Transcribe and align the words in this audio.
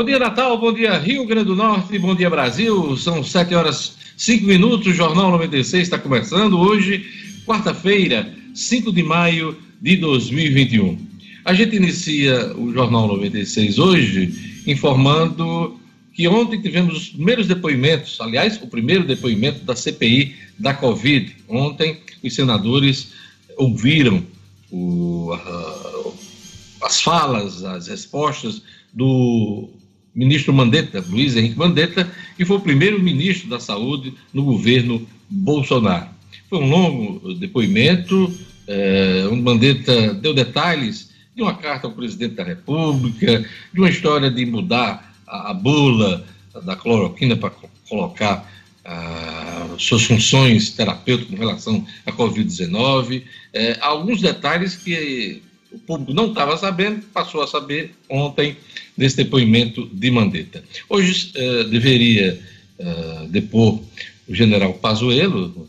Bom 0.00 0.06
dia, 0.06 0.18
Natal. 0.18 0.56
Bom 0.56 0.72
dia, 0.72 0.96
Rio 0.96 1.26
Grande 1.26 1.44
do 1.44 1.54
Norte. 1.54 1.98
Bom 1.98 2.14
dia, 2.14 2.30
Brasil. 2.30 2.96
São 2.96 3.22
7 3.22 3.54
horas 3.54 3.98
5 4.16 4.46
minutos. 4.46 4.86
O 4.86 4.94
Jornal 4.94 5.30
96 5.32 5.82
está 5.82 5.98
começando 5.98 6.58
hoje, 6.58 7.04
quarta-feira, 7.44 8.34
5 8.54 8.92
de 8.92 9.02
maio 9.02 9.58
de 9.78 9.98
2021. 9.98 10.98
A 11.44 11.52
gente 11.52 11.76
inicia 11.76 12.50
o 12.56 12.72
Jornal 12.72 13.08
96 13.08 13.78
hoje 13.78 14.62
informando 14.66 15.78
que 16.14 16.26
ontem 16.26 16.62
tivemos 16.62 16.96
os 16.96 17.08
primeiros 17.10 17.46
depoimentos, 17.46 18.18
aliás, 18.22 18.58
o 18.62 18.68
primeiro 18.68 19.04
depoimento 19.06 19.66
da 19.66 19.76
CPI 19.76 20.34
da 20.58 20.72
Covid. 20.72 21.36
Ontem, 21.46 21.98
os 22.24 22.34
senadores 22.34 23.12
ouviram 23.58 24.24
o, 24.70 25.30
a, 25.34 26.86
as 26.86 27.02
falas, 27.02 27.62
as 27.64 27.88
respostas 27.88 28.62
do 28.94 29.68
ministro 30.14 30.52
Mandetta, 30.52 31.04
Luiz 31.08 31.36
Henrique 31.36 31.58
Mandetta, 31.58 32.10
que 32.36 32.44
foi 32.44 32.56
o 32.56 32.60
primeiro 32.60 33.00
ministro 33.00 33.48
da 33.48 33.60
Saúde 33.60 34.14
no 34.32 34.44
governo 34.44 35.06
Bolsonaro. 35.28 36.08
Foi 36.48 36.58
um 36.58 36.68
longo 36.68 37.34
depoimento, 37.34 38.32
é, 38.66 39.26
onde 39.30 39.42
Mandetta 39.42 40.14
deu 40.14 40.34
detalhes 40.34 41.10
de 41.34 41.42
uma 41.42 41.54
carta 41.54 41.86
ao 41.86 41.92
presidente 41.92 42.34
da 42.34 42.44
República, 42.44 43.44
de 43.72 43.80
uma 43.80 43.88
história 43.88 44.30
de 44.30 44.44
mudar 44.44 45.14
a, 45.26 45.50
a 45.50 45.54
bula 45.54 46.24
da 46.64 46.74
cloroquina 46.74 47.36
para 47.36 47.52
colocar 47.88 48.50
ah, 48.84 49.68
suas 49.78 50.02
funções 50.02 50.70
terapêuticas 50.70 51.30
com 51.30 51.44
relação 51.44 51.86
à 52.04 52.12
Covid-19, 52.12 53.22
é, 53.52 53.78
alguns 53.80 54.20
detalhes 54.20 54.74
que 54.74 55.42
o 55.72 55.78
público 55.78 56.12
não 56.12 56.28
estava 56.28 56.56
sabendo, 56.56 57.02
passou 57.12 57.42
a 57.42 57.46
saber 57.46 57.94
ontem 58.08 58.56
nesse 58.96 59.16
depoimento 59.16 59.88
de 59.92 60.10
Mandetta. 60.10 60.62
Hoje 60.88 61.32
eh, 61.34 61.64
deveria 61.64 62.40
eh, 62.78 63.26
depor 63.28 63.80
o 64.28 64.34
general 64.34 64.74
Pazuello, 64.74 65.68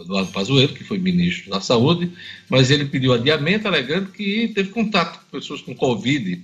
Eduardo 0.00 0.32
Pazuello, 0.32 0.72
que 0.72 0.84
foi 0.84 0.98
ministro 0.98 1.50
da 1.50 1.60
Saúde, 1.60 2.10
mas 2.48 2.70
ele 2.70 2.86
pediu 2.86 3.12
adiamento, 3.12 3.68
alegando 3.68 4.10
que 4.10 4.48
teve 4.54 4.70
contato 4.70 5.20
com 5.20 5.38
pessoas 5.38 5.60
com 5.60 5.74
Covid. 5.74 6.40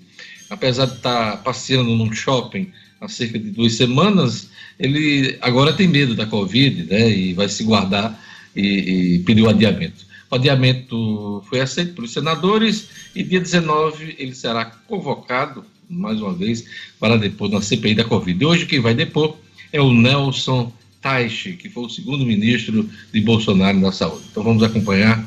Apesar 0.50 0.86
de 0.86 0.96
estar 0.96 1.42
passeando 1.42 1.94
num 1.96 2.12
shopping 2.12 2.70
há 3.00 3.08
cerca 3.08 3.38
de 3.38 3.50
duas 3.50 3.72
semanas, 3.74 4.50
ele 4.78 5.38
agora 5.40 5.72
tem 5.72 5.88
medo 5.88 6.14
da 6.14 6.26
Covid, 6.26 6.84
né, 6.84 7.10
e 7.10 7.32
vai 7.32 7.48
se 7.48 7.64
guardar 7.64 8.22
e, 8.54 9.16
e 9.16 9.18
pediu 9.20 9.48
adiamento. 9.48 10.04
O 10.34 10.36
adiamento 10.36 11.44
foi 11.48 11.60
aceito 11.60 11.94
pelos 11.94 12.12
senadores 12.12 12.88
e 13.14 13.22
dia 13.22 13.40
19 13.40 14.16
ele 14.18 14.34
será 14.34 14.64
convocado, 14.64 15.64
mais 15.88 16.20
uma 16.20 16.34
vez, 16.34 16.64
para 16.98 17.16
depor 17.16 17.48
na 17.48 17.62
CPI 17.62 17.94
da 17.94 18.02
Covid. 18.02 18.42
E 18.42 18.44
hoje 18.44 18.66
quem 18.66 18.80
vai 18.80 18.94
depor 18.94 19.36
é 19.72 19.80
o 19.80 19.94
Nelson 19.94 20.72
Taixe, 21.00 21.52
que 21.52 21.68
foi 21.68 21.84
o 21.84 21.88
segundo 21.88 22.26
ministro 22.26 22.90
de 23.12 23.20
Bolsonaro 23.20 23.80
da 23.80 23.92
Saúde. 23.92 24.24
Então 24.28 24.42
vamos 24.42 24.64
acompanhar 24.64 25.24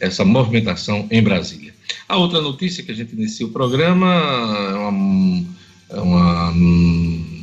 essa 0.00 0.24
movimentação 0.24 1.06
em 1.10 1.22
Brasília. 1.22 1.74
A 2.08 2.16
outra 2.16 2.40
notícia 2.40 2.82
que 2.82 2.92
a 2.92 2.94
gente 2.94 3.12
inicia 3.12 3.44
o 3.44 3.50
programa 3.50 4.06
é 4.70 4.74
uma, 4.88 5.44
é 5.90 6.00
uma 6.00 6.52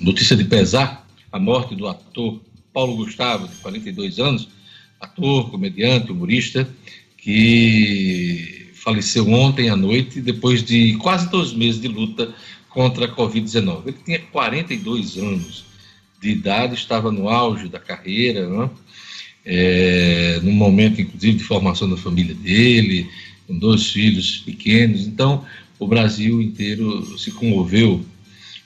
notícia 0.01 0.35
de 0.35 0.45
pesar, 0.45 1.07
a 1.31 1.37
morte 1.37 1.75
do 1.75 1.87
ator 1.87 2.41
Paulo 2.73 2.95
Gustavo, 2.95 3.47
de 3.47 3.55
42 3.57 4.17
anos, 4.17 4.47
ator, 4.99 5.51
comediante, 5.51 6.11
humorista, 6.11 6.67
que 7.23 8.69
faleceu 8.73 9.29
ontem 9.29 9.69
à 9.69 9.77
noite, 9.77 10.19
depois 10.19 10.61
de 10.61 10.95
quase 10.97 11.29
dois 11.29 11.53
meses 11.53 11.79
de 11.79 11.87
luta 11.87 12.35
contra 12.69 13.05
a 13.05 13.15
Covid-19. 13.15 13.87
Ele 13.87 13.97
tinha 14.03 14.19
42 14.19 15.17
anos 15.17 15.63
de 16.21 16.31
idade, 16.31 16.75
estava 16.75 17.09
no 17.09 17.29
auge 17.29 17.69
da 17.69 17.79
carreira, 17.79 18.47
né? 18.49 18.69
é, 19.45 20.39
num 20.43 20.51
momento, 20.51 20.99
inclusive, 20.99 21.37
de 21.37 21.43
formação 21.45 21.89
da 21.89 21.95
família 21.95 22.35
dele, 22.35 23.09
com 23.47 23.57
dois 23.57 23.89
filhos 23.89 24.39
pequenos. 24.39 25.07
Então, 25.07 25.45
o 25.79 25.87
Brasil 25.87 26.41
inteiro 26.41 27.17
se 27.17 27.31
comoveu, 27.31 28.03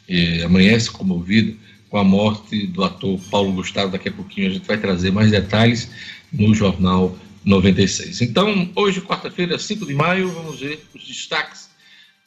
é, 0.10 0.44
amanhece 0.44 0.90
comovido 0.90 1.56
com 1.90 1.98
a 1.98 2.04
morte 2.04 2.66
do 2.66 2.84
ator 2.84 3.20
Paulo 3.30 3.54
Gustavo. 3.54 3.92
Daqui 3.92 4.10
a 4.10 4.12
pouquinho 4.12 4.48
a 4.48 4.54
gente 4.54 4.68
vai 4.68 4.78
trazer 4.78 5.12
mais 5.12 5.30
detalhes 5.30 5.90
no 6.34 6.56
Jornal 6.56 7.16
96. 7.48 8.22
Então, 8.22 8.70
hoje, 8.76 9.00
quarta-feira, 9.00 9.58
5 9.58 9.86
de 9.86 9.94
maio, 9.94 10.30
vamos 10.30 10.60
ver 10.60 10.86
os 10.94 11.08
destaques 11.08 11.70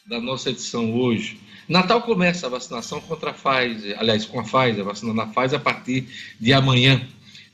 da 0.06 0.18
nossa 0.18 0.48
edição 0.48 0.94
hoje. 0.94 1.38
Natal 1.68 2.00
começa 2.00 2.46
a 2.46 2.50
vacinação 2.50 3.02
contra 3.02 3.30
a 3.30 3.34
Pfizer, 3.34 3.96
aliás, 3.98 4.24
com 4.24 4.40
a 4.40 4.42
Pfizer, 4.42 4.82
vacinando 4.82 5.20
a 5.20 5.26
Pfizer 5.26 5.58
a 5.58 5.62
partir 5.62 6.08
de 6.40 6.54
amanhã. 6.54 7.02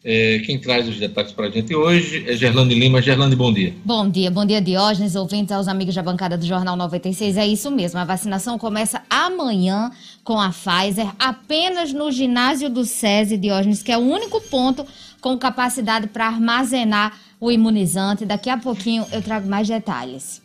É, 0.05 0.39
quem 0.47 0.61
traz 0.61 0.89
os 0.89 0.97
detalhes 0.97 1.33
para 1.33 1.47
a 1.47 1.51
gente 1.51 1.75
hoje 1.75 2.25
é 2.29 2.37
Gerlane 2.37 2.73
Lima. 2.73 3.03
Gerlane, 3.03 3.35
bom 3.35 3.53
dia. 3.53 3.75
Bom 3.85 4.09
dia, 4.09 4.31
bom 4.31 4.47
dia, 4.47 4.61
Diógenes, 4.61 5.17
ouvintes, 5.17 5.51
aos 5.51 5.67
amigos 5.67 5.97
da 5.97 6.03
bancada 6.05 6.39
do 6.39 6.47
Jornal 6.47 6.77
96. 6.77 7.37
É 7.37 7.45
isso 7.45 7.69
mesmo, 7.73 7.99
a 7.99 8.05
vacinação 8.05 8.57
começa 8.57 9.03
amanhã 9.11 9.91
com 10.23 10.41
a 10.41 10.51
Pfizer, 10.51 11.09
apenas 11.19 11.93
no 11.93 12.13
ginásio 12.13 12.71
do 12.71 12.85
SESI, 12.85 13.37
Diógenes, 13.37 13.83
que 13.83 13.91
é 13.91 13.99
o 13.99 14.03
único 14.03 14.41
ponto 14.43 14.87
com 15.21 15.37
capacidade 15.37 16.07
para 16.07 16.29
armazenar 16.29 17.26
o 17.41 17.51
imunizante. 17.51 18.25
Daqui 18.25 18.51
a 18.51 18.57
pouquinho 18.57 19.05
eu 19.13 19.23
trago 19.23 19.49
mais 19.49 19.69
detalhes. 19.69 20.43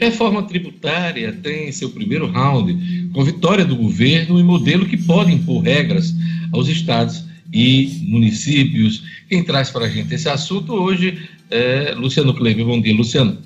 Reforma 0.00 0.42
tributária 0.42 1.32
tem 1.32 1.70
seu 1.72 1.90
primeiro 1.90 2.26
round 2.30 3.10
com 3.12 3.24
vitória 3.24 3.64
do 3.64 3.76
governo 3.76 4.40
e 4.40 4.42
modelo 4.42 4.86
que 4.86 4.96
pode 4.96 5.32
impor 5.32 5.62
regras 5.62 6.14
aos 6.52 6.68
estados 6.68 7.24
e 7.52 8.02
municípios. 8.06 9.02
Quem 9.28 9.44
traz 9.44 9.70
para 9.70 9.86
a 9.86 9.88
gente 9.88 10.14
esse 10.14 10.28
assunto 10.28 10.72
hoje 10.72 11.28
é 11.50 11.94
Luciano 11.94 12.34
Kleber. 12.34 12.64
Bom 12.64 12.80
dia, 12.80 12.94
Luciano. 12.94 13.38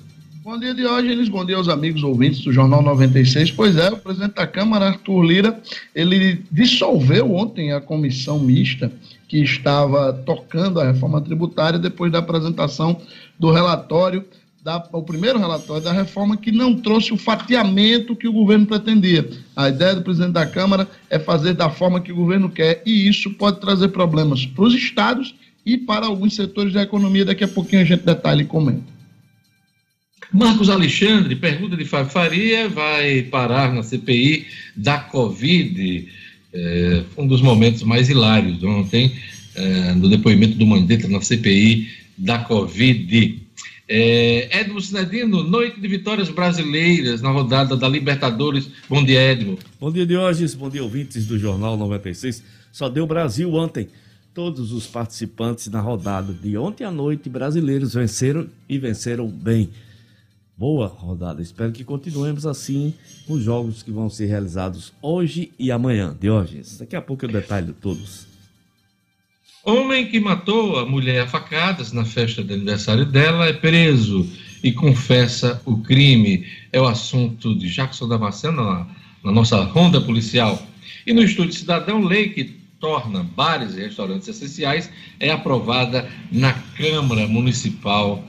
Bom 0.43 0.59
dia, 0.59 0.73
Diógenes. 0.73 1.29
Bom 1.29 1.45
dia 1.45 1.55
aos 1.55 1.69
amigos 1.69 2.03
ouvintes 2.03 2.41
do 2.41 2.51
Jornal 2.51 2.81
96. 2.81 3.51
Pois 3.51 3.77
é, 3.77 3.89
o 3.89 3.97
presidente 3.97 4.35
da 4.35 4.45
Câmara, 4.45 4.87
Arthur 4.87 5.23
Lira, 5.23 5.61
ele 5.95 6.41
dissolveu 6.51 7.33
ontem 7.33 7.71
a 7.71 7.79
comissão 7.79 8.39
mista 8.39 8.91
que 9.33 9.39
estava 9.39 10.13
tocando 10.13 10.79
a 10.79 10.85
reforma 10.85 11.19
tributária 11.19 11.79
depois 11.79 12.11
da 12.11 12.19
apresentação 12.19 13.01
do 13.39 13.49
relatório, 13.51 14.23
da, 14.63 14.87
o 14.91 15.01
primeiro 15.01 15.39
relatório 15.39 15.83
da 15.83 15.91
reforma, 15.91 16.37
que 16.37 16.51
não 16.51 16.75
trouxe 16.75 17.11
o 17.11 17.17
fatiamento 17.17 18.15
que 18.15 18.27
o 18.27 18.31
governo 18.31 18.67
pretendia. 18.67 19.27
A 19.55 19.69
ideia 19.69 19.95
do 19.95 20.03
presidente 20.03 20.33
da 20.33 20.45
Câmara 20.45 20.87
é 21.09 21.17
fazer 21.17 21.55
da 21.55 21.67
forma 21.67 21.99
que 21.99 22.11
o 22.11 22.15
governo 22.15 22.47
quer, 22.47 22.83
e 22.85 23.07
isso 23.07 23.33
pode 23.33 23.59
trazer 23.59 23.87
problemas 23.87 24.45
para 24.45 24.65
os 24.65 24.75
estados 24.75 25.33
e 25.65 25.79
para 25.79 26.05
alguns 26.05 26.35
setores 26.35 26.71
da 26.71 26.83
economia. 26.83 27.25
Daqui 27.25 27.43
a 27.43 27.47
pouquinho 27.47 27.81
a 27.81 27.85
gente 27.85 28.05
detalha 28.05 28.43
e 28.43 28.45
comenta. 28.45 28.93
Marcos 30.31 30.69
Alexandre, 30.69 31.35
pergunta 31.35 31.75
de 31.75 31.85
Faria, 31.85 32.69
vai 32.69 33.23
parar 33.23 33.73
na 33.73 33.81
CPI 33.81 34.45
da 34.75 34.99
Covid 34.99 36.07
é, 36.53 37.03
um 37.17 37.27
dos 37.27 37.41
momentos 37.41 37.83
mais 37.83 38.09
hilários 38.09 38.63
ontem, 38.63 39.11
é, 39.55 39.93
no 39.93 40.07
depoimento 40.07 40.57
do 40.57 40.65
Mandetta 40.65 41.07
na 41.07 41.19
CPI 41.21 41.87
da 42.17 42.39
Covid. 42.39 43.41
É, 43.87 44.59
Edmo 44.59 44.79
Sinedino, 44.79 45.43
noite 45.43 45.79
de 45.81 45.87
vitórias 45.87 46.29
brasileiras 46.29 47.21
na 47.21 47.29
rodada 47.31 47.75
da 47.75 47.87
Libertadores. 47.87 48.69
Bom 48.87 49.03
dia, 49.03 49.19
Edmo. 49.19 49.57
Bom 49.79 49.91
dia, 49.91 50.05
Diógenes. 50.05 50.53
Bom 50.55 50.69
dia, 50.69 50.83
ouvintes 50.83 51.25
do 51.25 51.37
Jornal 51.37 51.75
96. 51.75 52.43
Só 52.71 52.87
deu 52.87 53.05
Brasil 53.05 53.51
ontem. 53.53 53.87
Todos 54.33 54.71
os 54.71 54.87
participantes 54.87 55.67
na 55.67 55.79
rodada 55.79 56.33
de 56.33 56.57
ontem 56.57 56.83
à 56.83 56.91
noite 56.91 57.29
brasileiros 57.29 57.93
venceram 57.93 58.47
e 58.67 58.79
venceram 58.79 59.27
bem 59.27 59.69
boa 60.63 60.87
rodada. 60.87 61.41
Espero 61.41 61.73
que 61.73 61.83
continuemos 61.83 62.45
assim 62.45 62.93
com 63.27 63.33
os 63.33 63.43
jogos 63.43 63.83
que 63.83 63.91
vão 63.91 64.09
ser 64.09 64.27
realizados 64.27 64.93
hoje 65.01 65.51
e 65.59 65.69
amanhã. 65.69 66.15
Diógenes, 66.17 66.77
daqui 66.77 66.95
a 66.95 67.01
pouco 67.01 67.25
eu 67.25 67.29
detalho 67.29 67.75
todos. 67.81 68.27
Homem 69.65 70.07
que 70.07 70.21
matou 70.21 70.79
a 70.79 70.85
mulher 70.85 71.23
a 71.23 71.27
facadas 71.27 71.91
na 71.91 72.05
festa 72.05 72.41
de 72.41 72.53
aniversário 72.53 73.05
dela 73.05 73.45
é 73.45 73.51
preso 73.51 74.25
e 74.63 74.71
confessa 74.71 75.61
o 75.65 75.79
crime. 75.79 76.47
É 76.71 76.79
o 76.79 76.87
assunto 76.87 77.53
de 77.53 77.67
Jackson 77.67 78.07
Damasceno 78.07 78.63
na, 78.63 78.87
na 79.21 79.33
nossa 79.33 79.61
ronda 79.65 79.99
policial. 79.99 80.65
E 81.05 81.11
no 81.11 81.21
Estúdio 81.23 81.51
Cidadão, 81.51 81.99
lei 82.01 82.29
que 82.29 82.45
torna 82.79 83.21
bares 83.21 83.75
e 83.75 83.81
restaurantes 83.81 84.29
essenciais 84.29 84.89
é 85.19 85.29
aprovada 85.29 86.09
na 86.31 86.53
Câmara 86.53 87.27
Municipal 87.27 88.23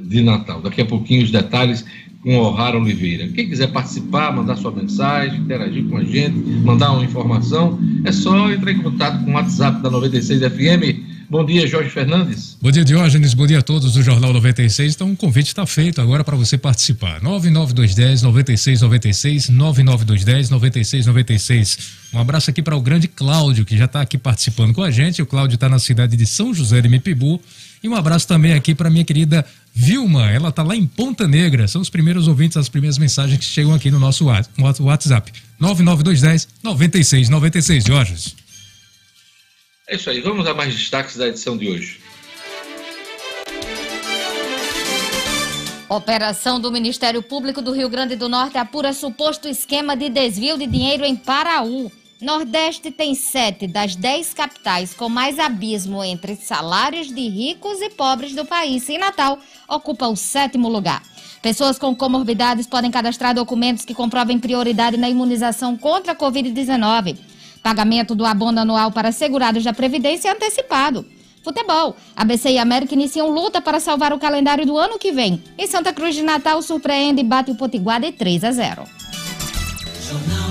de 0.00 0.22
Natal. 0.22 0.60
Daqui 0.60 0.80
a 0.80 0.86
pouquinho 0.86 1.22
os 1.22 1.30
detalhes 1.30 1.84
com 2.22 2.38
O'Hara 2.38 2.78
Oliveira. 2.78 3.28
Quem 3.28 3.48
quiser 3.48 3.70
participar, 3.70 4.34
mandar 4.34 4.56
sua 4.56 4.70
mensagem, 4.70 5.40
interagir 5.40 5.84
com 5.84 5.98
a 5.98 6.04
gente, 6.04 6.36
mandar 6.64 6.92
uma 6.92 7.04
informação, 7.04 7.78
é 8.04 8.10
só 8.12 8.50
entrar 8.50 8.72
em 8.72 8.78
contato 8.78 9.22
com 9.24 9.30
o 9.30 9.34
WhatsApp 9.34 9.82
da 9.82 9.90
96 9.90 10.40
FM 10.40 11.14
Bom 11.34 11.44
dia, 11.44 11.66
Jorge 11.66 11.90
Fernandes. 11.90 12.56
Bom 12.60 12.70
dia, 12.70 12.84
Diógenes. 12.84 13.34
Bom 13.34 13.46
dia 13.46 13.58
a 13.58 13.62
todos 13.62 13.94
do 13.94 14.02
Jornal 14.02 14.32
96. 14.32 14.94
Então, 14.94 15.10
o 15.10 15.16
convite 15.16 15.48
está 15.48 15.64
feito 15.66 16.00
agora 16.00 16.22
para 16.22 16.36
você 16.36 16.58
participar. 16.58 17.20
99210 17.22 18.22
9696 18.22 19.48
99210 19.48 20.50
9696. 20.50 21.78
Um 22.12 22.18
abraço 22.18 22.50
aqui 22.50 22.62
para 22.62 22.76
o 22.76 22.80
grande 22.80 23.08
Cláudio, 23.08 23.64
que 23.64 23.76
já 23.76 23.86
está 23.86 24.02
aqui 24.02 24.18
participando 24.18 24.74
com 24.74 24.82
a 24.82 24.90
gente. 24.90 25.22
O 25.22 25.26
Cláudio 25.26 25.54
está 25.54 25.68
na 25.68 25.78
cidade 25.78 26.16
de 26.16 26.26
São 26.26 26.52
José 26.52 26.80
de 26.80 26.88
Mipibu. 26.88 27.40
E 27.84 27.88
um 27.88 27.94
abraço 27.94 28.26
também 28.26 28.54
aqui 28.54 28.74
para 28.74 28.88
minha 28.88 29.04
querida 29.04 29.44
Vilma. 29.74 30.30
Ela 30.30 30.48
está 30.48 30.62
lá 30.62 30.74
em 30.74 30.86
Ponta 30.86 31.28
Negra. 31.28 31.68
São 31.68 31.82
os 31.82 31.90
primeiros 31.90 32.26
ouvintes, 32.26 32.56
as 32.56 32.66
primeiras 32.66 32.96
mensagens 32.96 33.38
que 33.38 33.44
chegam 33.44 33.74
aqui 33.74 33.90
no 33.90 34.00
nosso 34.00 34.24
WhatsApp. 34.24 35.30
99210 35.60 36.48
9696. 36.62 37.84
Jorge. 37.84 38.36
É 39.86 39.96
isso 39.96 40.08
aí, 40.08 40.22
vamos 40.22 40.46
a 40.46 40.54
mais 40.54 40.74
destaques 40.74 41.16
da 41.16 41.28
edição 41.28 41.58
de 41.58 41.68
hoje. 41.68 42.00
Operação 45.86 46.58
do 46.58 46.72
Ministério 46.72 47.22
Público 47.22 47.60
do 47.60 47.70
Rio 47.70 47.90
Grande 47.90 48.16
do 48.16 48.30
Norte 48.30 48.56
apura 48.56 48.94
suposto 48.94 49.46
esquema 49.46 49.94
de 49.94 50.08
desvio 50.08 50.56
de 50.56 50.66
dinheiro 50.66 51.04
em 51.04 51.14
Paraú. 51.14 51.92
Nordeste 52.24 52.90
tem 52.90 53.14
sete 53.14 53.66
das 53.66 53.94
dez 53.94 54.32
capitais 54.32 54.94
com 54.94 55.10
mais 55.10 55.38
abismo 55.38 56.02
entre 56.02 56.34
salários 56.34 57.08
de 57.08 57.28
ricos 57.28 57.82
e 57.82 57.90
pobres 57.90 58.34
do 58.34 58.46
país. 58.46 58.88
E 58.88 58.96
Natal 58.96 59.38
ocupa 59.68 60.08
o 60.08 60.16
sétimo 60.16 60.70
lugar. 60.70 61.02
Pessoas 61.42 61.78
com 61.78 61.94
comorbidades 61.94 62.66
podem 62.66 62.90
cadastrar 62.90 63.34
documentos 63.34 63.84
que 63.84 63.92
comprovem 63.92 64.38
prioridade 64.38 64.96
na 64.96 65.10
imunização 65.10 65.76
contra 65.76 66.12
a 66.12 66.16
Covid-19. 66.16 67.18
Pagamento 67.62 68.14
do 68.14 68.24
abono 68.24 68.60
anual 68.60 68.90
para 68.90 69.12
segurados 69.12 69.62
da 69.62 69.74
Previdência 69.74 70.30
é 70.30 70.32
antecipado. 70.32 71.04
Futebol. 71.42 71.94
ABC 72.16 72.52
e 72.52 72.58
América 72.58 72.94
iniciam 72.94 73.28
luta 73.28 73.60
para 73.60 73.78
salvar 73.78 74.14
o 74.14 74.18
calendário 74.18 74.64
do 74.64 74.78
ano 74.78 74.98
que 74.98 75.12
vem. 75.12 75.44
E 75.58 75.66
Santa 75.66 75.92
Cruz 75.92 76.14
de 76.14 76.22
Natal 76.22 76.62
surpreende 76.62 77.20
e 77.20 77.24
bate 77.24 77.50
o 77.50 77.54
Potiguar 77.54 78.00
de 78.00 78.12
3 78.12 78.44
a 78.44 78.50
0. 78.50 78.84
Jornal 80.08 80.43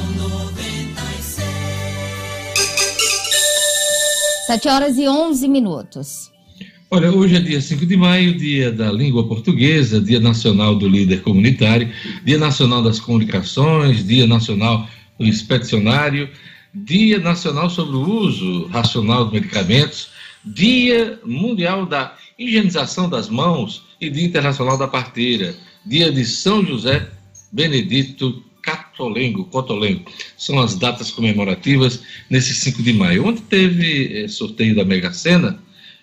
7 4.48 4.68
horas 4.68 4.98
e 4.98 5.08
11 5.08 5.48
minutos. 5.48 6.32
Olha, 6.92 7.12
hoje 7.12 7.36
é 7.36 7.40
dia 7.40 7.60
5 7.60 7.86
de 7.86 7.98
maio, 7.98 8.38
dia 8.38 8.72
da 8.72 8.92
língua 8.92 9.28
portuguesa, 9.28 10.00
dia 10.00 10.20
nacional 10.20 10.76
do 10.76 10.88
líder 10.88 11.22
comunitário, 11.22 11.92
dia 12.24 12.38
nacional 12.38 12.84
das 12.84 13.00
comunicações, 13.00 14.06
dia 14.06 14.28
nacional 14.28 14.88
do 15.18 15.26
expedicionário. 15.26 16.30
Dia 16.74 17.20
Nacional 17.20 17.70
sobre 17.70 17.96
o 17.96 18.02
Uso 18.02 18.66
Racional 18.68 19.28
de 19.28 19.34
Medicamentos, 19.34 20.10
Dia 20.44 21.20
Mundial 21.24 21.86
da 21.86 22.18
Higienização 22.38 23.08
das 23.08 23.30
Mãos 23.30 23.84
e 24.02 24.10
Dia 24.10 24.26
Internacional 24.26 24.76
da 24.76 24.88
Parteira, 24.88 25.56
Dia 25.86 26.12
de 26.12 26.26
São 26.26 26.66
José 26.66 27.08
Benedito 27.52 28.44
Catolengo, 28.64 29.46
Cotolengo. 29.46 30.06
São 30.38 30.60
as 30.60 30.76
datas 30.76 31.12
comemorativas 31.12 32.02
nesse 32.30 32.56
5 32.56 32.82
de 32.82 32.94
maio. 32.94 33.28
Ontem 33.28 33.44
teve 33.50 34.24
eh, 34.24 34.28
sorteio 34.28 34.76
da 34.76 34.84
Mega 34.84 35.14
Sena 35.14 35.62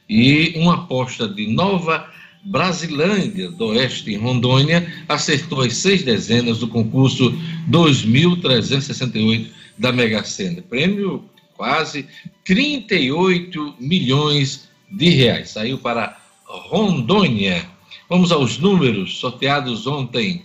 e 0.08 0.52
uma 0.56 0.74
aposta 0.74 1.26
de 1.26 1.48
Nova 1.48 2.08
Brasilândia 2.44 3.50
do 3.50 3.66
Oeste, 3.66 4.12
em 4.12 4.16
Rondônia, 4.16 4.90
acertou 5.08 5.60
as 5.60 5.74
seis 5.74 6.02
dezenas 6.02 6.58
do 6.58 6.68
concurso 6.68 7.30
2368 7.66 9.50
da 9.78 9.92
Mega 9.92 10.24
Sena. 10.24 10.62
Prêmio 10.62 11.24
quase 11.54 12.06
38 12.44 13.74
milhões 13.78 14.68
de 14.90 15.10
reais. 15.10 15.50
Saiu 15.50 15.78
para 15.78 16.18
Rondônia. 16.46 17.66
Vamos 18.08 18.32
aos 18.32 18.58
números 18.58 19.18
sorteados 19.18 19.86
ontem. 19.86 20.42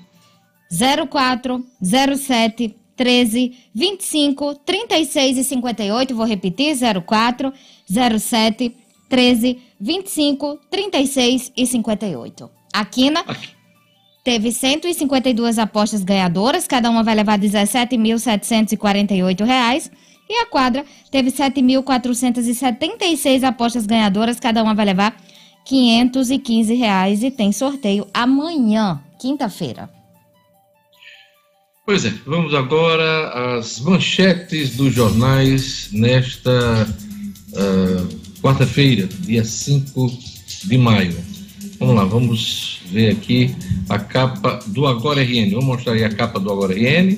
04, 0.69 1.65
07, 1.81 2.75
13, 2.95 3.53
25, 3.73 4.55
36 4.65 5.37
e 5.37 5.43
58. 5.43 6.15
Vou 6.15 6.25
repetir: 6.25 6.75
04, 7.05 7.53
07, 7.87 8.75
13, 9.09 9.59
25, 9.79 10.59
36 10.69 11.51
e 11.55 11.65
58. 11.65 12.51
A 12.73 12.83
Quina 12.85 13.23
teve 14.23 14.51
152 14.51 15.57
apostas 15.59 16.03
ganhadoras, 16.03 16.67
cada 16.67 16.89
uma 16.89 17.03
vai 17.03 17.15
levar 17.15 17.39
R$ 17.39 17.47
17.748. 17.47 19.91
E 20.27 20.41
a 20.41 20.47
quadra 20.47 20.83
teve 21.11 21.31
7.476 21.31 23.43
apostas 23.43 23.85
ganhadoras, 23.85 24.39
cada 24.39 24.63
uma 24.63 24.73
vai 24.73 24.85
levar 24.85 25.15
515 25.63 26.73
reais 26.73 27.21
e 27.21 27.29
tem 27.29 27.51
sorteio 27.51 28.07
amanhã, 28.11 28.99
quinta-feira. 29.19 29.94
Pois 31.85 32.03
é, 32.03 32.11
vamos 32.25 32.55
agora 32.55 33.57
às 33.57 33.79
manchetes 33.79 34.75
dos 34.75 34.91
jornais 34.91 35.89
nesta 35.91 36.87
uh, 37.51 38.41
quarta-feira, 38.41 39.07
dia 39.19 39.45
5 39.45 40.11
de 40.63 40.77
maio. 40.79 41.15
Vamos 41.77 41.95
lá, 41.95 42.03
vamos 42.03 42.81
ver 42.87 43.11
aqui 43.11 43.55
a 43.87 43.99
capa 43.99 44.61
do 44.65 44.87
Agora 44.87 45.21
RN. 45.21 45.51
Vou 45.51 45.61
mostrar 45.61 45.93
aí 45.93 46.03
a 46.03 46.09
capa 46.09 46.39
do 46.39 46.51
Agora 46.51 46.73
RN. 46.73 47.17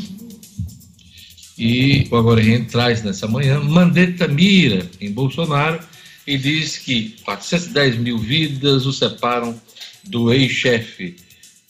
E 1.58 2.06
o 2.12 2.18
Agora 2.18 2.42
RN 2.42 2.66
traz 2.66 3.02
nessa 3.04 3.26
manhã 3.26 3.62
Mandetta 3.62 4.28
mira 4.28 4.86
em 5.00 5.10
Bolsonaro 5.10 5.80
e 6.28 6.38
diz 6.38 6.78
que 6.78 7.16
410 7.24 8.00
mil 8.00 8.18
vidas 8.18 8.86
o 8.86 8.92
separam 8.92 9.58
do 10.04 10.34
ex-chefe. 10.34 11.16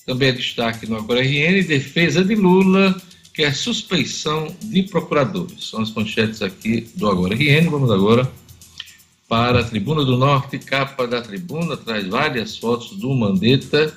Também 0.08 0.30
é 0.30 0.32
destaque 0.32 0.88
no 0.88 0.96
Agora 0.96 1.22
RN, 1.22 1.62
defesa 1.68 2.24
de 2.24 2.34
Lula 2.34 2.96
quer 3.34 3.54
suspeição 3.54 4.48
de 4.64 4.84
procuradores. 4.84 5.66
São 5.66 5.82
as 5.82 5.92
manchetes 5.92 6.42
aqui 6.42 6.88
do 6.96 7.10
Agora 7.10 7.36
RN. 7.36 7.70
Vamos 7.70 7.92
agora 7.92 8.32
para 9.28 9.60
a 9.60 9.64
Tribuna 9.66 10.06
do 10.06 10.16
Norte, 10.16 10.58
capa 10.60 11.06
da 11.06 11.22
tribuna, 11.22 11.76
traz 11.76 12.08
várias 12.08 12.58
fotos 12.58 12.96
do 12.98 13.14
Mandetta 13.14 13.94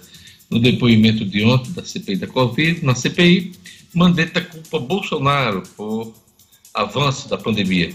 no 0.50 0.58
depoimento 0.58 1.24
de 1.24 1.44
ontem 1.44 1.70
da 1.70 1.84
CPI 1.84 2.16
da 2.16 2.26
Covid. 2.26 2.84
Na 2.84 2.96
CPI, 2.96 3.52
Mandetta 3.94 4.40
culpa 4.40 4.80
Bolsonaro 4.80 5.62
por 5.76 6.12
avanço 6.74 7.28
da 7.28 7.38
pandemia. 7.38 7.94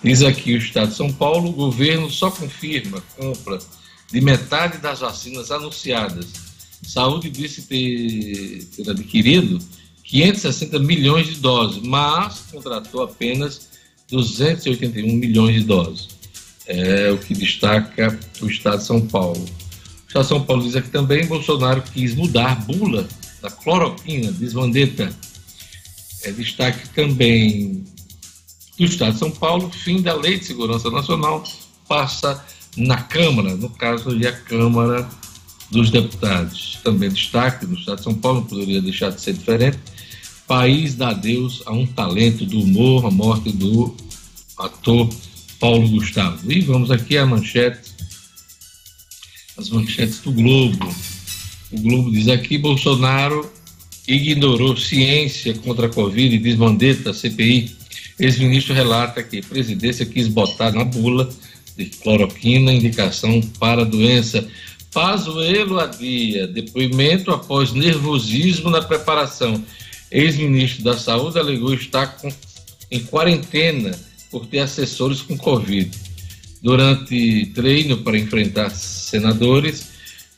Diz 0.03 0.23
aqui 0.23 0.55
o 0.55 0.59
Estado 0.59 0.91
de 0.91 0.97
São 0.97 1.12
Paulo: 1.12 1.50
o 1.50 1.53
governo 1.53 2.11
só 2.11 2.31
confirma 2.31 3.03
compra 3.17 3.59
de 4.11 4.21
metade 4.21 4.79
das 4.79 5.00
vacinas 5.00 5.50
anunciadas. 5.50 6.26
Saúde 6.83 7.31
disse 7.31 7.62
ter, 7.62 8.65
ter 8.76 8.91
adquirido 8.91 9.59
560 10.05 10.79
milhões 10.79 11.26
de 11.26 11.37
doses, 11.37 11.83
mas 11.83 12.45
contratou 12.53 13.03
apenas 13.03 13.69
281 14.09 15.17
milhões 15.17 15.55
de 15.55 15.65
doses. 15.65 16.09
É 16.67 17.11
o 17.11 17.19
que 17.19 17.35
destaca 17.35 18.19
o 18.41 18.47
Estado 18.47 18.79
de 18.79 18.85
São 18.85 19.00
Paulo. 19.07 19.41
O 19.45 20.07
Estado 20.07 20.23
de 20.23 20.29
São 20.29 20.45
Paulo 20.45 20.62
diz 20.62 20.76
aqui 20.76 20.91
também: 20.91 21.26
Bolsonaro 21.26 21.83
quis 21.83 22.15
mudar 22.15 22.65
bula 22.67 23.09
da 23.43 23.50
cloroquina, 23.50 24.31
diz 24.33 24.53
Vandetta. 24.53 25.12
É, 26.26 26.33
destaque 26.33 26.88
também 26.90 27.85
do 28.78 28.85
Estado 28.85 29.12
de 29.12 29.18
São 29.18 29.30
Paulo: 29.30 29.71
fim 29.71 30.02
da 30.02 30.14
Lei 30.14 30.38
de 30.38 30.47
Segurança 30.47 30.90
Nacional 30.90 31.45
passa 31.88 32.45
na 32.76 33.02
Câmara, 33.02 33.54
no 33.54 33.71
caso 33.71 34.11
ali 34.11 34.26
a 34.26 34.33
Câmara 34.33 35.09
dos 35.71 35.90
Deputados. 35.90 36.78
Também 36.83 37.11
destaque 37.11 37.64
no 37.66 37.75
Estado 37.75 37.99
de 37.99 38.04
São 38.04 38.14
Paulo, 38.14 38.40
não 38.40 38.47
poderia 38.47 38.83
deixar 38.83 39.11
de 39.11 39.21
ser 39.21 39.33
diferente 39.33 39.78
País 40.47 40.95
dá 40.95 41.09
adeus 41.09 41.62
a 41.66 41.73
um 41.73 41.85
talento 41.85 42.47
do 42.47 42.61
humor, 42.61 43.04
a 43.04 43.11
morte 43.11 43.50
do 43.50 43.97
ator 44.56 45.09
Paulo 45.59 45.88
Gustavo. 45.88 46.50
E 46.50 46.61
vamos 46.61 46.90
aqui 46.90 47.18
à 47.18 47.26
manchete, 47.26 47.90
as 49.56 49.68
manchetes 49.71 50.21
do 50.21 50.30
Globo. 50.30 50.95
O 51.73 51.80
Globo 51.80 52.12
diz 52.12 52.28
aqui: 52.28 52.56
Bolsonaro 52.59 53.50
ignorou 54.07 54.77
ciência 54.77 55.55
contra 55.55 55.87
a 55.87 55.91
Covid 55.91 56.35
e 56.35 56.39
desmandeta 56.39 57.13
CPI. 57.13 57.77
Ex-ministro 58.19 58.75
relata 58.75 59.23
que 59.23 59.39
a 59.39 59.43
presidência 59.43 60.07
quis 60.07 60.29
botar 60.29 60.73
na 60.73 60.85
bula 60.85 61.29
de 61.77 61.87
cloroquina 61.87 62.73
indicação 62.73 63.41
para 63.59 63.83
a 63.83 63.85
doença. 63.85 64.47
Pazuello 64.93 65.79
adia 65.79 66.47
depoimento 66.47 67.31
após 67.31 67.73
nervosismo 67.73 68.71
na 68.71 68.81
preparação 68.81 69.63
ex-ministro 70.11 70.85
da 70.85 70.97
Saúde, 70.97 71.39
alegou 71.39 71.75
estar 71.75 72.07
com, 72.19 72.29
em 72.91 73.01
quarentena 73.01 73.91
por 74.31 74.47
ter 74.47 74.61
assessores 74.61 75.21
com 75.21 75.37
Covid. 75.37 75.91
Durante 76.63 77.47
treino 77.55 77.99
para 77.99 78.19
enfrentar 78.19 78.71
senadores, 78.71 79.96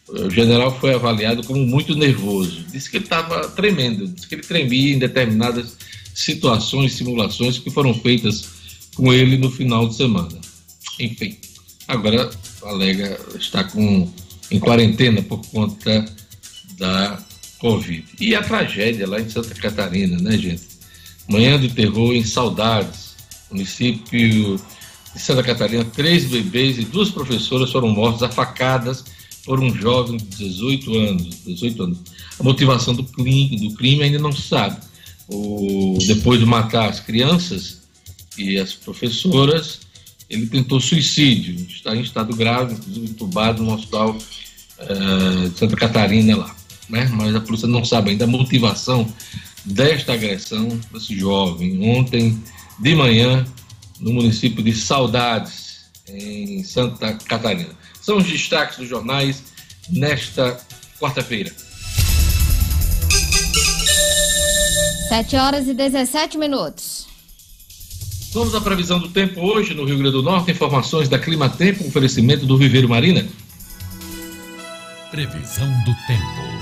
o 0.09 0.31
general 0.31 0.79
foi 0.79 0.95
avaliado 0.95 1.45
como 1.45 1.65
muito 1.67 1.95
nervoso. 1.95 2.65
Disse 2.73 2.91
que 2.91 2.97
ele 2.97 3.05
estava 3.05 3.49
tremendo, 3.49 4.09
disse 4.09 4.27
que 4.27 4.35
ele 4.35 4.43
tremia 4.43 4.95
em 4.95 4.99
determinadas 4.99 5.77
situações, 6.15 6.95
simulações 6.95 7.59
que 7.59 7.71
foram 7.71 7.93
feitas 7.95 8.49
com 8.95 9.13
ele 9.13 9.37
no 9.37 9.51
final 9.51 9.87
de 9.89 9.97
semana. 9.97 10.41
Enfim, 10.99 11.37
agora 11.87 12.31
alega 12.63 13.21
estar 13.39 13.65
com, 13.65 14.11
em 14.51 14.59
quarentena 14.59 15.23
por 15.23 15.45
conta 15.47 16.05
da 16.79 17.19
Covid. 17.59 18.05
E 18.19 18.35
a 18.35 18.43
tragédia 18.43 19.07
lá 19.07 19.21
em 19.21 19.29
Santa 19.29 19.55
Catarina, 19.55 20.19
né, 20.19 20.37
gente? 20.39 20.63
Manhã 21.29 21.61
de 21.61 21.69
terror 21.69 22.15
em 22.15 22.25
Saudades, 22.25 23.15
município 23.51 24.59
de 25.15 25.21
Santa 25.21 25.43
Catarina, 25.43 25.85
três 25.85 26.25
bebês 26.25 26.79
e 26.79 26.85
duas 26.85 27.11
professoras 27.11 27.71
foram 27.71 27.89
mortos 27.89 28.23
afacadas 28.23 29.05
por 29.49 29.61
um 29.61 29.75
jovem 29.75 30.19
de 30.19 30.25
18 30.25 30.95
anos. 30.95 31.37
18 31.47 31.83
anos. 31.83 31.99
A 32.39 32.43
motivação 32.43 32.95
do 32.95 33.03
crime, 33.03 33.69
do 33.69 33.75
crime 33.75 34.03
ainda 34.05 34.19
não 34.19 34.31
se 34.31 34.43
sabe. 34.43 34.77
O, 35.27 35.99
depois 36.07 36.39
de 36.39 36.47
matar 36.47 36.89
as 36.89 37.01
crianças 37.01 37.79
e 38.37 38.59
as 38.59 38.75
professoras, 38.75 39.81
ele 40.29 40.47
tentou 40.47 40.81
suicídio, 40.81 41.67
está 41.69 41.97
em 41.97 42.03
estado 42.03 42.37
grave, 42.37 42.75
inclusive 42.75 43.09
entubado 43.09 43.63
no 43.63 43.75
hospital 43.75 44.17
uh, 44.17 45.49
de 45.49 45.59
Santa 45.59 45.77
Catarina 45.77 46.37
lá 46.37 46.59
né? 46.89 47.09
mas 47.13 47.35
a 47.35 47.41
polícia 47.41 47.69
não 47.69 47.85
sabe 47.85 48.11
ainda 48.11 48.25
a 48.25 48.29
motivação 48.29 49.07
desta 49.65 50.15
agressão 50.15 50.69
desse 50.93 51.19
jovem. 51.19 51.91
Ontem 51.91 52.43
de 52.79 52.95
manhã, 52.95 53.47
no 54.01 54.13
município 54.13 54.63
de 54.63 54.73
Saudades, 54.73 55.91
em 56.09 56.63
Santa 56.63 57.13
Catarina. 57.15 57.77
São 58.09 58.17
os 58.17 58.25
destaques 58.25 58.79
dos 58.79 58.89
jornais 58.89 59.43
nesta 59.91 60.59
quarta-feira. 60.99 61.53
7 65.11 65.37
horas 65.37 65.69
e 65.69 65.75
17 65.75 66.39
minutos. 66.39 67.07
Vamos 68.33 68.55
à 68.55 68.63
previsão 68.63 68.99
do 68.99 69.11
tempo 69.11 69.43
hoje 69.43 69.75
no 69.75 69.85
Rio 69.85 69.99
Grande 69.99 70.13
do 70.13 70.23
Norte. 70.23 70.51
Informações 70.51 71.07
da 71.07 71.19
Clima 71.19 71.51
Tempo, 71.51 71.87
oferecimento 71.87 72.47
do 72.47 72.57
Viveiro 72.57 72.89
Marina. 72.89 73.29
Previsão 75.11 75.69
do 75.85 75.95
tempo. 76.07 76.58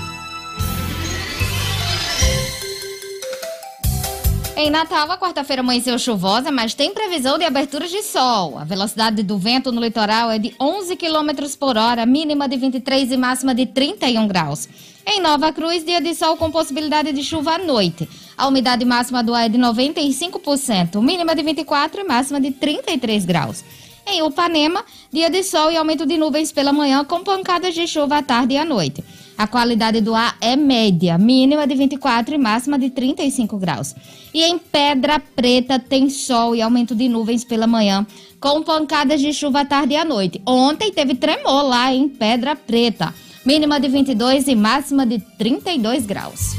Em 4.59 4.71
Natal, 4.71 5.11
a 5.11 5.19
quarta-feira 5.19 5.61
amanheceu 5.61 5.99
chuvosa, 5.99 6.51
mas 6.51 6.73
tem 6.73 6.91
previsão 6.91 7.37
de 7.37 7.45
abertura 7.45 7.87
de 7.87 8.01
sol. 8.01 8.57
A 8.57 8.63
velocidade 8.63 9.21
do 9.21 9.37
vento 9.37 9.71
no 9.71 9.79
litoral 9.79 10.31
é 10.31 10.39
de 10.39 10.51
11 10.59 10.95
km 10.95 11.47
por 11.59 11.77
hora, 11.77 12.07
mínima 12.07 12.49
de 12.49 12.57
23 12.57 13.11
e 13.11 13.17
máxima 13.17 13.53
de 13.53 13.67
31 13.67 14.27
graus. 14.27 14.67
Em 15.05 15.21
Nova 15.21 15.53
Cruz, 15.53 15.85
dia 15.85 16.01
de 16.01 16.15
sol 16.15 16.37
com 16.37 16.49
possibilidade 16.49 17.13
de 17.13 17.23
chuva 17.23 17.51
à 17.51 17.57
noite. 17.59 18.09
A 18.35 18.47
umidade 18.47 18.83
máxima 18.83 19.21
do 19.21 19.35
ar 19.35 19.45
é 19.45 19.49
de 19.49 19.59
95%, 19.59 21.03
mínima 21.03 21.35
de 21.35 21.43
24 21.43 22.01
e 22.01 22.03
máxima 22.03 22.41
de 22.41 22.49
33 22.49 23.25
graus. 23.25 23.63
Em 24.07 24.23
Upanema, 24.23 24.83
dia 25.13 25.29
de 25.29 25.43
sol 25.43 25.69
e 25.69 25.77
aumento 25.77 26.03
de 26.03 26.17
nuvens 26.17 26.51
pela 26.51 26.73
manhã, 26.73 27.05
com 27.05 27.23
pancadas 27.23 27.75
de 27.75 27.85
chuva 27.85 28.17
à 28.17 28.23
tarde 28.23 28.55
e 28.55 28.57
à 28.57 28.65
noite. 28.65 29.03
A 29.37 29.45
qualidade 29.45 30.01
do 30.01 30.15
ar 30.15 30.35
é 30.41 30.55
média, 30.55 31.15
mínima 31.17 31.67
de 31.67 31.75
24 31.75 32.33
e 32.33 32.37
máxima 32.39 32.79
de 32.79 32.89
35 32.89 33.57
graus. 33.57 33.93
E 34.33 34.43
em 34.43 34.57
Pedra 34.57 35.19
Preta 35.19 35.77
tem 35.77 36.09
sol 36.09 36.55
e 36.55 36.61
aumento 36.61 36.95
de 36.95 37.07
nuvens 37.07 37.43
pela 37.43 37.67
manhã, 37.67 38.05
com 38.39 38.63
pancadas 38.63 39.21
de 39.21 39.31
chuva 39.31 39.61
à 39.61 39.65
tarde 39.65 39.93
e 39.93 39.97
à 39.97 40.03
noite. 40.03 40.41
Ontem 40.45 40.91
teve 40.91 41.13
tremor 41.13 41.63
lá 41.63 41.93
em 41.93 42.09
Pedra 42.09 42.55
Preta, 42.55 43.13
mínima 43.45 43.79
de 43.79 43.87
22 43.87 44.47
e 44.47 44.55
máxima 44.55 45.05
de 45.05 45.19
32 45.37 46.07
graus. 46.07 46.55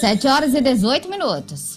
7 0.00 0.26
horas 0.28 0.54
e 0.54 0.60
18 0.60 1.08
minutos. 1.08 1.75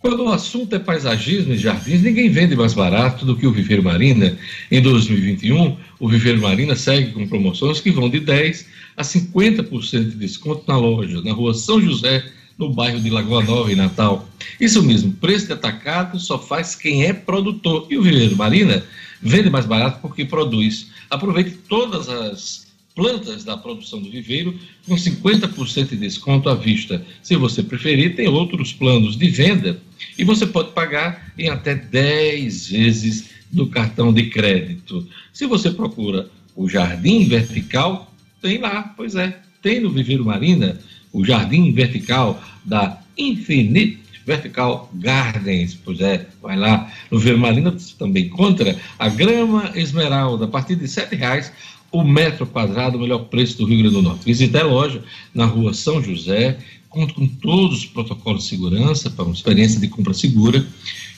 Quando 0.00 0.24
o 0.24 0.32
assunto 0.32 0.74
é 0.74 0.78
paisagismo 0.78 1.52
e 1.52 1.58
jardins, 1.58 2.00
ninguém 2.00 2.30
vende 2.30 2.56
mais 2.56 2.72
barato 2.72 3.26
do 3.26 3.36
que 3.36 3.46
o 3.46 3.52
Viveiro 3.52 3.82
Marina. 3.82 4.34
Em 4.70 4.80
2021, 4.80 5.76
o 5.98 6.08
Viveiro 6.08 6.40
Marina 6.40 6.74
segue 6.74 7.12
com 7.12 7.28
promoções 7.28 7.82
que 7.82 7.90
vão 7.90 8.08
de 8.08 8.18
10% 8.18 8.64
a 8.96 9.02
50% 9.02 10.10
de 10.10 10.16
desconto 10.16 10.64
na 10.66 10.78
loja, 10.78 11.20
na 11.20 11.34
rua 11.34 11.52
São 11.52 11.82
José, 11.82 12.24
no 12.56 12.72
bairro 12.72 12.98
de 12.98 13.10
Lagoa 13.10 13.44
Nova, 13.44 13.70
em 13.70 13.76
Natal. 13.76 14.26
Isso 14.58 14.82
mesmo, 14.82 15.12
preço 15.12 15.48
de 15.48 15.52
atacado 15.52 16.18
só 16.18 16.38
faz 16.38 16.74
quem 16.74 17.04
é 17.04 17.12
produtor. 17.12 17.86
E 17.90 17.98
o 17.98 18.02
Viveiro 18.02 18.36
Marina 18.36 18.82
vende 19.20 19.50
mais 19.50 19.66
barato 19.66 19.98
porque 20.00 20.24
produz. 20.24 20.88
Aproveite 21.10 21.58
todas 21.68 22.08
as 22.08 22.69
plantas 22.94 23.44
da 23.44 23.56
produção 23.56 24.00
do 24.00 24.10
viveiro 24.10 24.58
com 24.86 24.94
50% 24.94 25.90
de 25.90 25.96
desconto 25.96 26.48
à 26.48 26.54
vista. 26.54 27.04
Se 27.22 27.36
você 27.36 27.62
preferir, 27.62 28.16
tem 28.16 28.28
outros 28.28 28.72
planos 28.72 29.16
de 29.16 29.28
venda 29.28 29.80
e 30.18 30.24
você 30.24 30.46
pode 30.46 30.72
pagar 30.72 31.32
em 31.38 31.48
até 31.48 31.74
10 31.74 32.68
vezes 32.68 33.30
no 33.52 33.68
cartão 33.68 34.12
de 34.12 34.30
crédito. 34.30 35.06
Se 35.32 35.46
você 35.46 35.70
procura 35.70 36.28
o 36.54 36.68
Jardim 36.68 37.26
Vertical, 37.26 38.12
tem 38.40 38.58
lá, 38.58 38.94
pois 38.96 39.14
é, 39.14 39.40
tem 39.62 39.80
no 39.80 39.90
Viveiro 39.90 40.24
Marina 40.24 40.78
o 41.12 41.24
Jardim 41.24 41.72
Vertical 41.72 42.42
da 42.64 43.00
Infinite 43.16 44.00
Vertical 44.24 44.90
Gardens, 44.94 45.74
pois 45.74 46.00
é, 46.00 46.26
vai 46.42 46.56
lá 46.56 46.92
no 47.10 47.18
Viveiro 47.18 47.38
Marina, 47.38 47.70
você 47.70 47.94
também 47.98 48.26
encontra 48.26 48.78
a 48.98 49.08
grama 49.08 49.72
esmeralda 49.74 50.44
a 50.44 50.48
partir 50.48 50.76
de 50.76 50.86
R$ 50.86 51.16
reais 51.16 51.52
o 51.92 52.04
metro 52.04 52.46
quadrado, 52.46 52.96
o 52.96 53.00
melhor 53.00 53.24
preço 53.24 53.58
do 53.58 53.64
Rio 53.64 53.78
Grande 53.78 53.94
do 53.94 54.02
Norte. 54.02 54.24
Visite 54.24 54.56
a 54.56 54.64
loja 54.64 55.02
na 55.34 55.44
rua 55.44 55.74
São 55.74 56.02
José, 56.02 56.58
conta 56.88 57.14
com 57.14 57.26
todos 57.26 57.78
os 57.78 57.86
protocolos 57.86 58.44
de 58.44 58.48
segurança 58.50 59.10
para 59.10 59.24
uma 59.24 59.34
experiência 59.34 59.80
de 59.80 59.88
compra 59.88 60.14
segura 60.14 60.64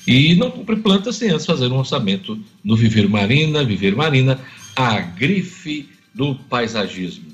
e 0.07 0.35
não 0.35 0.51
compre 0.51 0.77
plantas 0.77 1.17
sem 1.17 1.31
antes 1.31 1.47
fazer 1.47 1.69
um 1.69 1.79
orçamento 1.79 2.39
no 2.65 2.77
Viveiro 2.77 3.09
Marina, 3.09 3.65
Viveiro 3.65 3.97
Marina, 3.97 4.41
a 4.75 5.01
grife 5.01 5.89
do 6.15 6.35
paisagismo. 6.35 7.33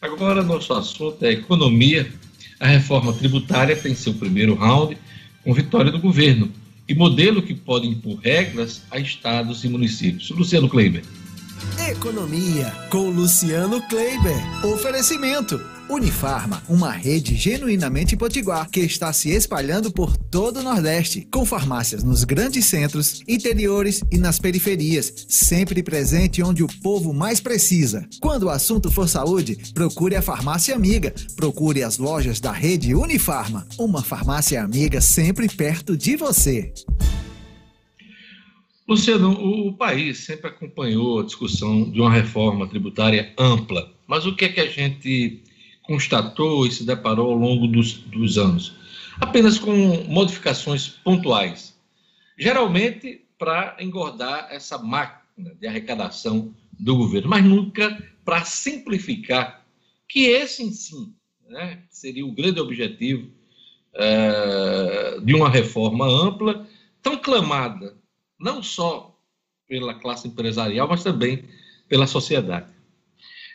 Agora, 0.00 0.42
nosso 0.42 0.72
assunto 0.72 1.24
é 1.24 1.32
economia. 1.32 2.10
A 2.60 2.66
reforma 2.66 3.12
tributária 3.12 3.76
tem 3.76 3.94
seu 3.94 4.14
primeiro 4.14 4.54
round 4.54 4.96
com 5.44 5.52
vitória 5.52 5.90
do 5.90 5.98
governo 5.98 6.50
e 6.88 6.94
modelo 6.94 7.42
que 7.42 7.54
pode 7.54 7.86
impor 7.86 8.18
regras 8.22 8.82
a 8.90 8.98
estados 8.98 9.64
e 9.64 9.68
municípios. 9.68 10.30
Luciano 10.30 10.68
Kleiber. 10.68 11.04
Economia 11.90 12.72
com 12.90 13.10
Luciano 13.10 13.80
Kleiber. 13.88 14.64
Oferecimento. 14.64 15.60
Unifarma, 15.88 16.62
uma 16.68 16.90
rede 16.90 17.34
genuinamente 17.34 18.14
potiguar 18.14 18.68
que 18.68 18.80
está 18.80 19.10
se 19.10 19.30
espalhando 19.30 19.90
por 19.90 20.16
todo 20.18 20.60
o 20.60 20.62
Nordeste, 20.62 21.26
com 21.32 21.46
farmácias 21.46 22.04
nos 22.04 22.24
grandes 22.24 22.66
centros, 22.66 23.22
interiores 23.26 24.02
e 24.10 24.18
nas 24.18 24.38
periferias, 24.38 25.26
sempre 25.28 25.82
presente 25.82 26.42
onde 26.42 26.62
o 26.62 26.68
povo 26.82 27.14
mais 27.14 27.40
precisa. 27.40 28.06
Quando 28.20 28.44
o 28.44 28.50
assunto 28.50 28.90
for 28.90 29.08
saúde, 29.08 29.56
procure 29.72 30.14
a 30.14 30.22
farmácia 30.22 30.76
amiga, 30.76 31.14
procure 31.34 31.82
as 31.82 31.96
lojas 31.96 32.38
da 32.38 32.52
rede 32.52 32.94
Unifarma, 32.94 33.66
uma 33.78 34.02
farmácia 34.02 34.62
amiga 34.62 35.00
sempre 35.00 35.48
perto 35.48 35.96
de 35.96 36.16
você. 36.16 36.70
Luciano, 38.88 39.32
o 39.32 39.74
país 39.74 40.20
sempre 40.20 40.48
acompanhou 40.48 41.20
a 41.20 41.22
discussão 41.22 41.90
de 41.90 42.00
uma 42.00 42.10
reforma 42.10 42.66
tributária 42.66 43.34
ampla, 43.36 43.92
mas 44.06 44.24
o 44.24 44.34
que 44.34 44.46
é 44.46 44.48
que 44.48 44.60
a 44.60 44.66
gente 44.66 45.42
constatou 45.82 46.66
e 46.66 46.70
se 46.70 46.86
deparou 46.86 47.30
ao 47.30 47.36
longo 47.36 47.66
dos, 47.66 47.98
dos 48.04 48.38
anos? 48.38 48.74
Apenas 49.20 49.58
com 49.58 49.74
modificações 50.08 50.88
pontuais, 50.88 51.78
geralmente 52.38 53.26
para 53.38 53.76
engordar 53.78 54.48
essa 54.50 54.78
máquina 54.78 55.54
de 55.60 55.66
arrecadação 55.66 56.54
do 56.72 56.96
governo, 56.96 57.28
mas 57.28 57.44
nunca 57.44 58.02
para 58.24 58.42
simplificar, 58.46 59.66
que 60.08 60.28
esse 60.28 60.62
em 60.62 60.70
si 60.70 61.12
né, 61.46 61.82
seria 61.90 62.24
o 62.24 62.32
grande 62.32 62.58
objetivo 62.58 63.28
é, 63.92 65.20
de 65.22 65.34
uma 65.34 65.50
reforma 65.50 66.06
ampla, 66.06 66.66
tão 67.02 67.18
clamada, 67.18 67.97
não 68.38 68.62
só 68.62 69.14
pela 69.68 69.94
classe 69.94 70.28
empresarial, 70.28 70.88
mas 70.88 71.02
também 71.02 71.44
pela 71.88 72.06
sociedade. 72.06 72.78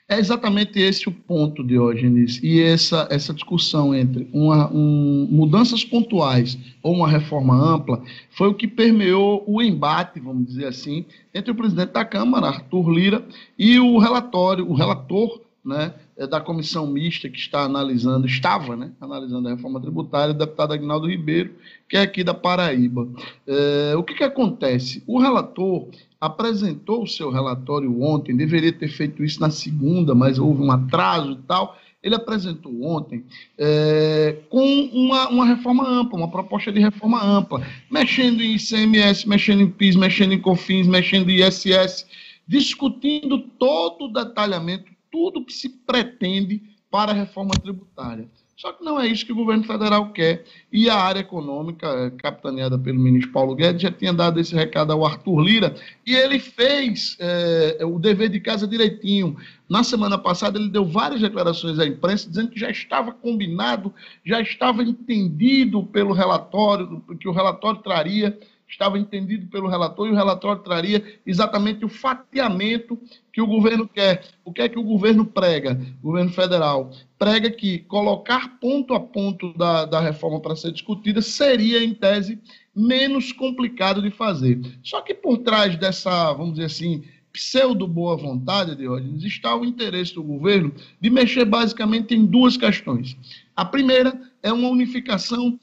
É 0.08 0.20
exatamente 0.20 0.78
esse 0.80 1.08
o 1.08 1.12
ponto, 1.12 1.64
Diógenes, 1.64 2.40
e 2.44 2.62
essa, 2.62 3.08
essa 3.10 3.34
discussão 3.34 3.96
entre 3.96 4.30
uma, 4.34 4.70
um, 4.72 5.28
mudanças 5.32 5.86
pontuais 5.86 6.58
ou 6.84 6.94
uma 6.94 7.08
reforma 7.08 7.56
ampla 7.56 8.04
foi 8.30 8.50
o 8.50 8.54
que 8.54 8.68
permeou 8.68 9.44
o 9.48 9.62
embate, 9.62 10.20
vamos 10.20 10.46
dizer 10.46 10.66
assim, 10.66 11.06
entre 11.34 11.52
o 11.52 11.56
presidente 11.56 11.94
da 11.94 12.04
Câmara, 12.04 12.48
Arthur 12.48 12.90
Lira, 12.90 13.26
e 13.58 13.80
o 13.80 13.98
relatório, 13.98 14.70
o 14.70 14.74
relator 14.74 15.42
né, 15.64 15.94
da 16.30 16.40
comissão 16.40 16.86
mista 16.86 17.28
que 17.28 17.38
está 17.38 17.62
analisando, 17.62 18.28
estava 18.28 18.76
né, 18.76 18.92
analisando 19.02 19.48
a 19.48 19.52
reforma 19.52 19.82
tributária, 19.82 20.34
o 20.34 20.38
deputado 20.38 20.74
Agnaldo 20.74 21.10
Ribeiro, 21.10 21.56
que 21.90 21.98
é 21.98 22.02
aqui 22.02 22.24
da 22.24 22.34
Paraíba. 22.34 23.08
É, 23.48 23.96
o 23.98 24.04
que, 24.04 24.14
que 24.14 24.24
acontece? 24.24 25.04
O 25.08 25.20
relator 25.20 25.88
apresentou 26.22 27.04
o 27.04 27.08
seu 27.08 27.32
relatório 27.32 28.02
ontem, 28.02 28.36
deveria 28.36 28.72
ter 28.72 28.88
feito 28.88 29.24
isso 29.24 29.42
na 29.42 29.50
segunda, 29.50 30.16
mas 30.16 30.40
houve 30.40 30.62
um 30.62 30.72
atraso 30.72 31.32
e 31.32 31.48
tal. 31.48 31.78
Ele 32.02 32.16
apresentou 32.16 32.84
ontem 32.84 33.26
é, 33.58 34.38
com 34.50 34.90
uma, 34.94 35.30
uma 35.30 35.46
reforma 35.46 35.88
ampla, 35.88 36.20
uma 36.20 36.32
proposta 36.32 36.72
de 36.72 36.80
reforma 36.80 37.24
ampla, 37.24 37.66
mexendo 37.90 38.42
em 38.42 38.56
ICMS, 38.56 39.28
mexendo 39.28 39.62
em 39.62 39.70
PIS, 39.70 39.96
mexendo 39.96 40.34
em 40.34 40.40
COFINS, 40.40 40.88
mexendo 40.88 41.30
em 41.30 41.42
ISS, 41.46 42.06
discutindo 42.48 43.40
todo 43.40 44.06
o 44.06 44.14
detalhamento, 44.14 44.93
tudo 45.14 45.46
que 45.46 45.54
se 45.54 45.70
pretende 45.70 46.60
para 46.90 47.12
a 47.12 47.16
reforma 47.16 47.52
tributária. 47.52 48.28
Só 48.56 48.72
que 48.72 48.84
não 48.84 49.00
é 49.00 49.08
isso 49.08 49.26
que 49.26 49.32
o 49.32 49.36
governo 49.36 49.64
federal 49.64 50.12
quer. 50.12 50.46
E 50.72 50.90
a 50.90 50.96
área 50.96 51.20
econômica, 51.20 51.88
eh, 51.88 52.12
capitaneada 52.18 52.80
pelo 52.80 53.00
ministro 53.00 53.32
Paulo 53.32 53.56
Guedes, 53.56 53.82
já 53.82 53.92
tinha 53.92 54.14
dado 54.14 54.40
esse 54.40 54.56
recado 54.56 54.94
ao 54.94 55.06
Arthur 55.06 55.42
Lira, 55.42 55.76
e 56.06 56.16
ele 56.16 56.40
fez 56.40 57.18
é, 57.20 57.80
o 57.84 58.00
dever 58.00 58.30
de 58.30 58.40
casa 58.40 58.68
direitinho. 58.68 59.36
Na 59.68 59.84
semana 59.84 60.18
passada, 60.18 60.58
ele 60.58 60.70
deu 60.70 60.86
várias 60.86 61.20
declarações 61.20 61.78
à 61.78 61.86
imprensa, 61.86 62.30
dizendo 62.30 62.52
que 62.52 62.60
já 62.60 62.70
estava 62.70 63.12
combinado, 63.12 63.94
já 64.26 64.40
estava 64.40 64.84
entendido 64.84 65.84
pelo 65.84 66.14
relatório, 66.14 67.04
que 67.20 67.28
o 67.28 67.34
relatório 67.34 67.82
traria 67.82 68.38
estava 68.74 68.98
entendido 68.98 69.48
pelo 69.48 69.68
relator 69.68 70.08
e 70.08 70.12
o 70.12 70.16
relatório 70.16 70.62
traria 70.62 71.04
exatamente 71.26 71.86
o 71.86 71.90
fatiamento 71.90 73.00
que 73.32 73.42
o 73.42 73.48
governo 73.48 73.88
quer. 73.88 74.26
O 74.44 74.52
que 74.52 74.62
é 74.62 74.70
que 74.70 74.80
o 74.80 74.84
governo 74.84 75.26
prega, 75.26 75.80
o 76.02 76.08
governo 76.08 76.32
federal? 76.32 76.92
Prega 77.18 77.50
que 77.50 77.80
colocar 77.80 78.60
ponto 78.60 78.94
a 78.94 79.00
ponto 79.00 79.54
da, 79.54 79.86
da 79.86 80.00
reforma 80.00 80.40
para 80.40 80.56
ser 80.56 80.72
discutida 80.72 81.22
seria, 81.22 81.84
em 81.84 81.94
tese, 81.94 82.40
menos 82.76 83.32
complicado 83.32 84.02
de 84.02 84.10
fazer. 84.10 84.60
Só 84.84 85.02
que 85.02 85.14
por 85.14 85.38
trás 85.38 85.78
dessa, 85.78 86.34
vamos 86.34 86.54
dizer 86.54 86.66
assim, 86.66 87.04
pseudo 87.32 87.88
boa 87.88 88.18
vontade 88.18 88.76
de 88.76 88.86
Rodgers 88.86 89.24
está 89.24 89.56
o 89.56 89.66
interesse 89.66 90.14
do 90.14 90.24
governo 90.24 90.74
de 91.00 91.10
mexer 91.10 91.46
basicamente 91.46 92.14
em 92.14 92.26
duas 92.26 92.58
questões. 92.58 93.16
A 93.56 93.64
primeira 93.64 94.20
é 94.42 94.52
uma 94.52 94.70
unificação 94.70 95.60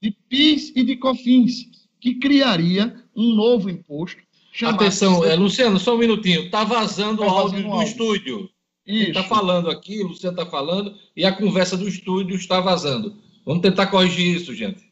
de 0.00 0.12
PIS 0.28 0.72
e 0.76 0.84
de 0.84 0.96
COFINS 0.96 1.78
que 2.00 2.14
criaria 2.14 2.94
um 3.14 3.34
novo 3.34 3.68
imposto. 3.68 4.22
Atenção, 4.62 5.24
é, 5.24 5.36
Luciano, 5.36 5.78
só 5.78 5.94
um 5.94 5.98
minutinho. 5.98 6.44
Está 6.44 6.64
vazando 6.64 7.18
tá 7.18 7.26
o 7.26 7.30
áudio 7.30 7.62
do 7.62 7.72
áudio. 7.72 7.88
estúdio. 7.88 8.50
Está 8.86 9.22
falando 9.22 9.70
aqui, 9.70 10.02
o 10.02 10.08
Luciano 10.08 10.38
está 10.38 10.50
falando, 10.50 10.94
e 11.14 11.24
a 11.24 11.32
conversa 11.32 11.76
do 11.76 11.86
estúdio 11.86 12.34
está 12.36 12.58
vazando. 12.60 13.16
Vamos 13.44 13.62
tentar 13.62 13.88
corrigir 13.88 14.36
isso, 14.36 14.54
gente. 14.54 14.90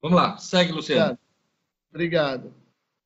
Vamos 0.00 0.16
lá, 0.16 0.38
segue, 0.38 0.72
Luciano. 0.72 1.18
Obrigado. 1.92 2.38
Obrigado. 2.44 2.62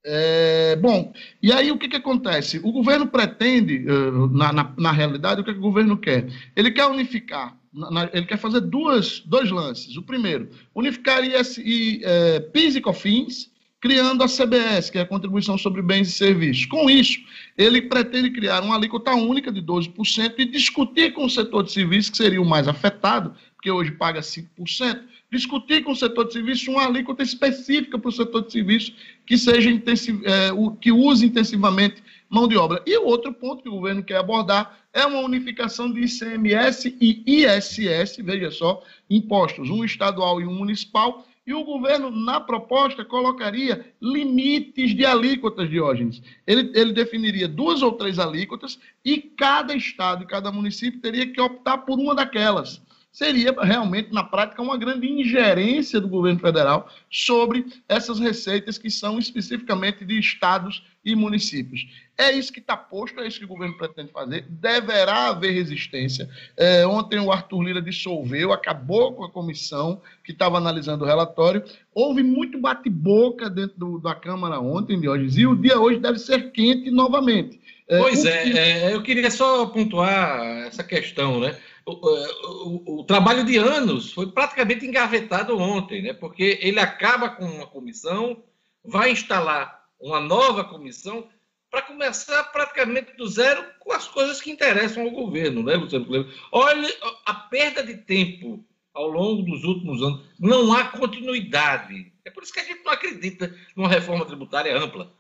É, 0.09 0.77
bom, 0.77 1.13
e 1.43 1.51
aí 1.51 1.73
o 1.73 1.79
que, 1.79 1.89
que 1.89 1.97
acontece? 1.97 2.59
O 2.59 2.71
governo 2.71 3.09
pretende, 3.09 3.85
eh, 3.89 4.11
na, 4.31 4.53
na, 4.53 4.75
na 4.79 4.93
realidade, 4.93 5.41
o 5.41 5.45
que, 5.45 5.53
que 5.53 5.59
o 5.59 5.63
governo 5.63 5.99
quer? 5.99 6.29
Ele 6.55 6.71
quer 6.71 6.87
unificar 6.87 7.59
na, 7.77 8.09
ele 8.13 8.25
quer 8.25 8.39
fazer 8.39 8.61
duas, 8.61 9.21
dois 9.21 9.51
lances. 9.51 9.97
O 9.97 10.03
primeiro, 10.03 10.49
unificar 10.75 11.23
IS, 11.23 11.61
é, 12.03 12.41
PIS 12.41 12.77
e 12.77 12.81
COFINS, 12.81 13.51
criando 13.79 14.25
a 14.25 14.27
CBS, 14.27 14.91
que 14.91 14.99
é 14.99 15.03
a 15.03 15.07
Contribuição 15.07 15.59
sobre 15.59 15.83
Bens 15.83 16.09
e 16.09 16.13
Serviços. 16.13 16.65
Com 16.67 16.89
isso, 16.89 17.21
ele 17.57 17.83
pretende 17.83 18.31
criar 18.31 18.63
uma 18.63 18.75
alíquota 18.75 19.13
única 19.13 19.53
de 19.53 19.61
12% 19.61 20.35
e 20.39 20.47
discutir 20.47 21.13
com 21.13 21.27
o 21.27 21.31
setor 21.31 21.63
de 21.63 21.73
serviços, 21.73 22.11
que 22.11 22.17
seria 22.17 22.41
o 22.41 22.47
mais 22.47 22.67
afetado, 22.67 23.35
porque 23.55 23.71
hoje 23.71 23.93
paga 23.93 24.21
5%, 24.21 25.03
discutir 25.31 25.85
com 25.85 25.93
o 25.93 25.97
setor 25.97 26.27
de 26.27 26.33
serviços 26.33 26.67
uma 26.69 26.87
alíquota 26.87 27.23
específica 27.23 27.99
para 27.99 28.09
o 28.09 28.13
setor 28.13 28.47
de 28.47 28.53
serviços 28.53 28.95
que, 29.27 29.37
seja 29.37 29.71
intensiv, 29.71 30.23
é, 30.25 30.51
que 30.81 30.91
use 30.91 31.27
intensivamente 31.27 32.03
mão 32.31 32.49
de 32.49 32.57
obra. 32.57 32.83
E 32.87 32.97
o 32.97 33.05
outro 33.05 33.33
ponto 33.33 33.63
que 33.63 33.69
o 33.69 33.73
governo 33.73 34.03
quer 34.03 34.17
abordar 34.17 34.86
é 34.97 35.05
uma 35.05 35.21
unificação 35.21 35.93
de 35.93 36.01
ICMS 36.01 36.97
e 36.99 37.23
ISS, 37.27 38.17
veja 38.21 38.51
só, 38.51 38.83
impostos, 39.11 39.69
um 39.69 39.85
estadual 39.85 40.41
e 40.41 40.47
um 40.47 40.55
municipal, 40.55 41.27
e 41.47 41.53
o 41.53 41.63
governo, 41.65 42.11
na 42.11 42.41
proposta, 42.41 43.05
colocaria 43.05 43.93
limites 44.01 44.97
de 44.97 45.05
alíquotas, 45.05 45.69
Diógenes. 45.69 46.23
Ele, 46.47 46.73
ele 46.75 46.95
definiria 46.95 47.47
duas 47.47 47.83
ou 47.83 47.93
três 47.93 48.19
alíquotas 48.19 48.81
e 49.05 49.19
cada 49.19 49.75
estado 49.75 50.25
e 50.25 50.27
cada 50.27 50.51
município 50.51 50.99
teria 50.99 51.31
que 51.31 51.41
optar 51.41 51.79
por 51.79 51.99
uma 51.99 52.15
daquelas 52.15 52.81
seria 53.17 53.51
realmente, 53.63 54.13
na 54.13 54.23
prática, 54.23 54.61
uma 54.61 54.77
grande 54.77 55.11
ingerência 55.11 55.99
do 55.99 56.07
governo 56.07 56.39
federal 56.39 56.87
sobre 57.11 57.65
essas 57.89 58.21
receitas 58.21 58.77
que 58.77 58.91
são 58.91 59.19
especificamente 59.19 60.05
de 60.05 60.19
estados 60.19 60.83
e 61.07 61.15
municípios. 61.15 61.87
É 62.19 62.33
isso 62.33 62.53
que 62.53 62.59
está 62.59 62.77
posto, 62.77 63.21
é 63.21 63.29
isso 63.29 63.39
que 63.39 63.45
o 63.45 63.49
governo 63.49 63.79
pretende 63.79 64.11
fazer. 64.11 64.45
Deverá 64.49 65.29
haver 65.29 65.53
resistência. 65.53 66.29
É, 66.57 66.85
ontem 66.85 67.21
o 67.21 67.31
Arthur 67.31 67.63
Lira 67.63 67.81
dissolveu, 67.81 68.53
acabou 68.53 69.13
com 69.13 69.25
a 69.25 69.31
comissão 69.31 70.03
que 70.25 70.33
estava 70.33 70.59
analisando 70.59 71.05
o 71.05 71.07
relatório. 71.07 71.63
Houve 71.95 72.25
muito 72.25 72.61
bate-boca 72.61 73.49
dentro 73.49 73.79
do, 73.79 73.99
da 74.01 74.17
Câmara 74.17 74.59
ontem, 74.59 75.01
Diógenes, 75.01 75.39
e 75.39 75.47
o 75.47 75.55
dia 75.55 75.79
hoje 75.79 76.01
deve 76.01 76.19
ser 76.19 76.51
quente 76.51 76.91
novamente. 76.91 77.61
É, 77.89 78.01
pois 78.01 78.25
é, 78.25 78.49
é, 78.51 78.95
eu 78.95 79.01
queria 79.01 79.31
só 79.31 79.67
pontuar 79.67 80.67
essa 80.67 80.83
questão, 80.83 81.39
né? 81.39 81.57
o, 81.87 81.93
o, 81.93 83.01
o, 83.01 83.05
trabalho 83.05 83.45
de 83.45 83.57
anos 83.59 84.13
foi 84.13 84.27
praticamente 84.33 84.85
engavetado 84.85 85.57
ontem, 85.57 86.03
né? 86.03 86.13
porque 86.13 86.59
ele 86.61 86.81
acaba 86.81 87.29
com 87.29 87.45
uma 87.45 87.67
comissão, 87.67 88.43
vai 88.85 89.13
instalar 89.13 89.76
uma 90.01 90.21
nova 90.21 90.65
comissão 90.65 91.29
para 91.71 91.83
começar 91.83 92.45
praticamente 92.45 93.17
do 93.17 93.27
zero 93.27 93.65
com 93.81 93.93
as 93.93 94.09
coisas 94.09 94.41
que 94.41 94.51
interessam 94.51 95.05
ao 95.05 95.11
governo, 95.11 95.63
né, 95.63 95.75
Luciano 95.75 96.07
Cleber? 96.07 96.33
Olha 96.53 96.89
a 97.25 97.35
perda 97.35 97.83
de 97.83 97.97
tempo 97.99 98.65
ao 98.95 99.09
longo 99.09 99.43
dos 99.43 99.63
últimos 99.65 100.03
anos. 100.03 100.23
Não 100.39 100.73
há 100.73 100.85
continuidade. 100.85 102.13
É 102.25 102.31
por 102.31 102.43
isso 102.43 102.53
que 102.53 102.61
a 102.61 102.65
gente 102.65 102.83
não 102.83 102.93
acredita 102.93 103.55
numa 103.77 103.89
reforma 103.89 104.25
tributária 104.25 104.77
ampla. 104.77 105.13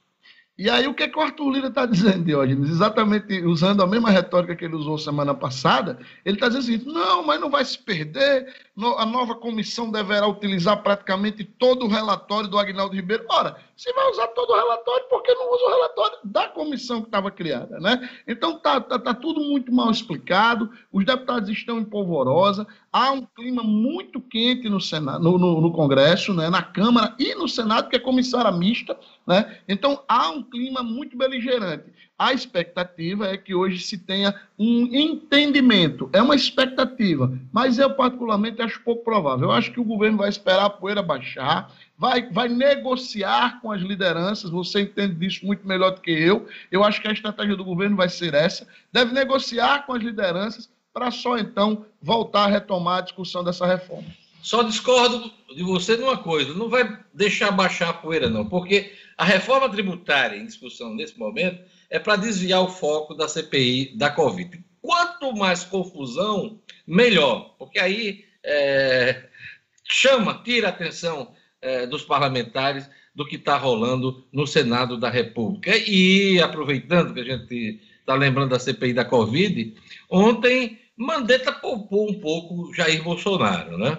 E 0.58 0.70
aí, 0.70 0.86
o 0.86 0.94
que, 0.94 1.02
é 1.02 1.08
que 1.08 1.18
o 1.18 1.20
Arthur 1.20 1.50
Lira 1.50 1.68
está 1.68 1.84
dizendo, 1.84 2.24
Diógenes? 2.24 2.70
Exatamente 2.70 3.44
usando 3.44 3.82
a 3.82 3.86
mesma 3.86 4.10
retórica 4.10 4.56
que 4.56 4.64
ele 4.64 4.74
usou 4.74 4.96
semana 4.96 5.34
passada, 5.34 5.98
ele 6.24 6.36
está 6.36 6.48
dizendo 6.48 6.76
assim: 6.76 6.90
não, 6.90 7.22
mas 7.22 7.38
não 7.38 7.50
vai 7.50 7.62
se 7.62 7.78
perder, 7.78 8.54
a 8.96 9.04
nova 9.04 9.34
comissão 9.34 9.90
deverá 9.90 10.26
utilizar 10.26 10.82
praticamente 10.82 11.44
todo 11.44 11.84
o 11.84 11.88
relatório 11.88 12.48
do 12.48 12.58
Agnaldo 12.58 12.96
Ribeiro. 12.96 13.26
Ora, 13.28 13.56
se 13.76 13.92
vai 13.92 14.10
usar 14.10 14.28
todo 14.28 14.50
o 14.50 14.56
relatório, 14.56 15.04
por 15.10 15.22
que 15.22 15.34
não 15.34 15.52
usa 15.52 15.64
o 15.64 15.68
relatório 15.68 16.18
da 16.24 16.48
comissão 16.48 17.02
que 17.02 17.08
estava 17.08 17.30
criada, 17.30 17.78
né? 17.78 18.08
Então, 18.26 18.56
está 18.56 18.80
tá, 18.80 18.98
tá 18.98 19.12
tudo 19.12 19.40
muito 19.40 19.70
mal 19.70 19.90
explicado, 19.90 20.70
os 20.90 21.04
deputados 21.04 21.50
estão 21.50 21.78
em 21.78 21.84
polvorosa, 21.84 22.66
há 22.96 23.12
um 23.12 23.26
clima 23.26 23.62
muito 23.62 24.22
quente 24.22 24.70
no, 24.70 24.80
Senado, 24.80 25.22
no, 25.22 25.36
no, 25.36 25.60
no 25.60 25.70
Congresso, 25.70 26.32
né, 26.32 26.48
na 26.48 26.62
Câmara 26.62 27.14
e 27.18 27.34
no 27.34 27.46
Senado, 27.46 27.90
que 27.90 27.96
é 27.96 27.98
comissão 27.98 28.40
mista, 28.56 28.98
né? 29.26 29.58
Então, 29.68 30.02
há 30.08 30.30
um 30.30 30.42
clima 30.42 30.82
muito 30.82 31.14
beligerante. 31.14 31.92
A 32.18 32.32
expectativa 32.32 33.28
é 33.28 33.36
que 33.36 33.54
hoje 33.54 33.80
se 33.80 33.98
tenha 33.98 34.34
um 34.58 34.88
entendimento. 34.90 36.08
É 36.10 36.22
uma 36.22 36.34
expectativa, 36.34 37.38
mas 37.52 37.78
eu 37.78 37.92
particularmente 37.92 38.62
acho 38.62 38.82
pouco 38.82 39.04
provável. 39.04 39.48
Eu 39.48 39.52
acho 39.52 39.72
que 39.72 39.80
o 39.80 39.84
governo 39.84 40.16
vai 40.16 40.30
esperar 40.30 40.64
a 40.64 40.70
poeira 40.70 41.02
baixar, 41.02 41.70
vai, 41.98 42.30
vai 42.30 42.48
negociar 42.48 43.60
com 43.60 43.70
as 43.70 43.82
lideranças. 43.82 44.48
Você 44.48 44.80
entende 44.80 45.16
disso 45.16 45.44
muito 45.44 45.68
melhor 45.68 45.90
do 45.90 46.00
que 46.00 46.10
eu. 46.10 46.46
Eu 46.72 46.82
acho 46.82 47.02
que 47.02 47.08
a 47.08 47.12
estratégia 47.12 47.56
do 47.56 47.64
governo 47.64 47.96
vai 47.96 48.08
ser 48.08 48.32
essa. 48.32 48.66
Deve 48.90 49.12
negociar 49.12 49.84
com 49.84 49.92
as 49.92 50.02
lideranças 50.02 50.70
para 50.96 51.10
só 51.10 51.36
então 51.36 51.84
voltar 52.00 52.44
a 52.44 52.48
retomar 52.48 53.00
a 53.00 53.02
discussão 53.02 53.44
dessa 53.44 53.66
reforma. 53.66 54.08
Só 54.40 54.62
discordo 54.62 55.30
de 55.54 55.62
você 55.62 55.94
numa 55.94 56.16
coisa, 56.16 56.54
não 56.54 56.70
vai 56.70 56.98
deixar 57.12 57.50
baixar 57.50 57.90
a 57.90 57.92
poeira, 57.92 58.30
não, 58.30 58.48
porque 58.48 58.94
a 59.18 59.22
reforma 59.22 59.68
tributária 59.68 60.38
em 60.38 60.46
discussão 60.46 60.94
nesse 60.94 61.18
momento 61.18 61.62
é 61.90 61.98
para 61.98 62.16
desviar 62.16 62.62
o 62.62 62.70
foco 62.70 63.12
da 63.12 63.28
CPI 63.28 63.94
da 63.98 64.08
Covid. 64.08 64.58
Quanto 64.80 65.36
mais 65.36 65.64
confusão, 65.64 66.58
melhor, 66.86 67.54
porque 67.58 67.78
aí 67.78 68.24
é, 68.42 69.28
chama, 69.84 70.40
tira 70.42 70.68
a 70.68 70.70
atenção 70.70 71.30
é, 71.60 71.86
dos 71.86 72.04
parlamentares 72.04 72.88
do 73.14 73.26
que 73.26 73.36
está 73.36 73.58
rolando 73.58 74.26
no 74.32 74.46
Senado 74.46 74.96
da 74.96 75.10
República. 75.10 75.76
E 75.76 76.40
aproveitando 76.40 77.12
que 77.12 77.20
a 77.20 77.24
gente 77.24 77.82
está 78.00 78.14
lembrando 78.14 78.50
da 78.50 78.58
CPI 78.58 78.94
da 78.94 79.04
Covid, 79.04 79.74
ontem 80.08 80.85
Mandetta 80.96 81.52
poupou 81.52 82.10
um 82.10 82.20
pouco 82.20 82.72
Jair 82.74 83.02
Bolsonaro, 83.02 83.76
né? 83.76 83.98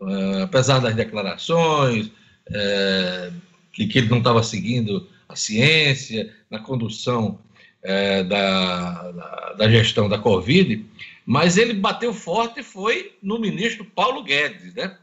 Uh, 0.00 0.42
apesar 0.42 0.80
das 0.80 0.96
declarações, 0.96 2.08
uh, 2.08 3.32
que, 3.72 3.86
que, 3.86 3.98
ele 3.98 4.08
não 4.08 4.18
estava 4.18 4.42
seguindo 4.42 5.08
a 5.28 5.36
ciência 5.36 6.34
na 6.50 6.58
condução 6.58 7.38
uh, 7.84 8.24
da, 8.24 9.12
da, 9.12 9.52
da, 9.52 9.70
gestão 9.70 10.08
da 10.08 10.18
Covid, 10.18 10.84
mas 11.24 11.56
ele 11.56 11.74
bateu 11.74 12.12
forte 12.12 12.60
e 12.60 12.64
foi 12.64 13.16
no 13.22 13.38
ministro 13.38 13.84
Paulo 13.84 14.24
Guedes, 14.24 14.74
né? 14.74 14.98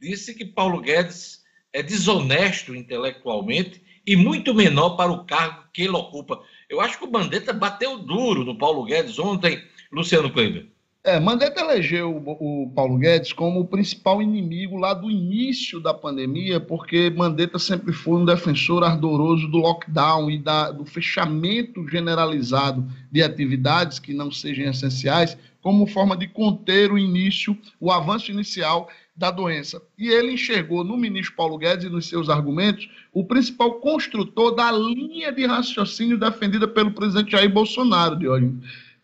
Disse 0.00 0.32
que 0.32 0.46
Paulo 0.46 0.80
Guedes 0.80 1.42
é 1.70 1.82
desonesto 1.82 2.74
intelectualmente 2.74 3.82
e 4.06 4.16
muito 4.16 4.54
menor 4.54 4.96
para 4.96 5.12
o 5.12 5.24
cargo 5.24 5.64
que 5.74 5.82
ele 5.82 5.90
ocupa. 5.90 6.40
Eu 6.70 6.80
acho 6.80 6.98
que 6.98 7.04
o 7.04 7.10
Mandetta 7.10 7.52
bateu 7.52 7.98
duro 7.98 8.42
no 8.44 8.56
Paulo 8.56 8.84
Guedes 8.84 9.18
ontem, 9.18 9.62
Luciano 9.92 10.30
Kleber. 10.30 10.66
É, 11.04 11.18
Mandetta 11.20 11.60
elegeu 11.60 12.10
o, 12.10 12.64
o, 12.64 12.70
Paulo 12.70 12.98
Guedes 12.98 13.32
como 13.32 13.60
o 13.60 13.66
principal 13.66 14.20
inimigo 14.20 14.76
lá 14.76 14.92
do 14.92 15.08
início 15.08 15.80
da 15.80 15.94
pandemia, 15.94 16.58
porque 16.58 17.08
Mandetta 17.08 17.58
sempre 17.58 17.92
foi 17.92 18.20
um 18.20 18.24
defensor 18.24 18.82
ardoroso 18.82 19.46
do 19.46 19.58
lockdown 19.58 20.28
e 20.28 20.38
da, 20.38 20.72
do 20.72 20.84
fechamento 20.84 21.86
generalizado 21.88 22.84
de 23.12 23.22
atividades 23.22 24.00
que 24.00 24.12
não 24.12 24.30
sejam 24.30 24.68
essenciais, 24.68 25.38
como 25.62 25.86
forma 25.86 26.16
de 26.16 26.26
conter 26.26 26.92
o 26.92 26.98
início, 26.98 27.56
o 27.80 27.92
avanço 27.92 28.32
inicial 28.32 28.88
da 29.16 29.30
doença. 29.30 29.80
E 29.96 30.08
ele 30.08 30.32
enxergou 30.32 30.82
no 30.82 30.96
ministro 30.96 31.36
Paulo 31.36 31.58
Guedes 31.58 31.86
e 31.86 31.88
nos 31.88 32.08
seus 32.08 32.28
argumentos 32.28 32.88
o 33.12 33.24
principal 33.24 33.74
construtor 33.74 34.54
da 34.54 34.70
linha 34.72 35.32
de 35.32 35.46
raciocínio 35.46 36.18
defendida 36.18 36.66
pelo 36.66 36.90
presidente 36.90 37.32
Jair 37.32 37.50
Bolsonaro, 37.50 38.16
de 38.16 38.28
hoje 38.28 38.52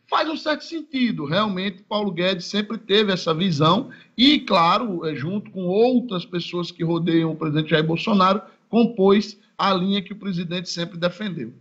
faz 0.07 0.29
um 0.29 0.37
certo 0.37 0.65
sentido. 0.65 1.25
Realmente, 1.25 1.83
Paulo 1.83 2.11
Guedes 2.11 2.47
sempre 2.47 2.79
teve 2.79 3.13
essa 3.13 3.35
visão 3.35 3.91
e, 4.17 4.41
claro, 4.41 5.07
é, 5.07 5.15
junto 5.15 5.51
com 5.51 5.67
outras 5.67 6.25
pessoas 6.25 6.71
que 6.71 6.85
rodeiam 6.85 7.33
o 7.33 7.37
presidente 7.37 7.71
Jair 7.71 7.85
Bolsonaro, 7.85 8.43
compôs 8.69 9.39
a 9.57 9.73
linha 9.73 10.03
que 10.03 10.13
o 10.13 10.17
presidente 10.17 10.69
sempre 10.69 10.99
defendeu. 10.99 11.53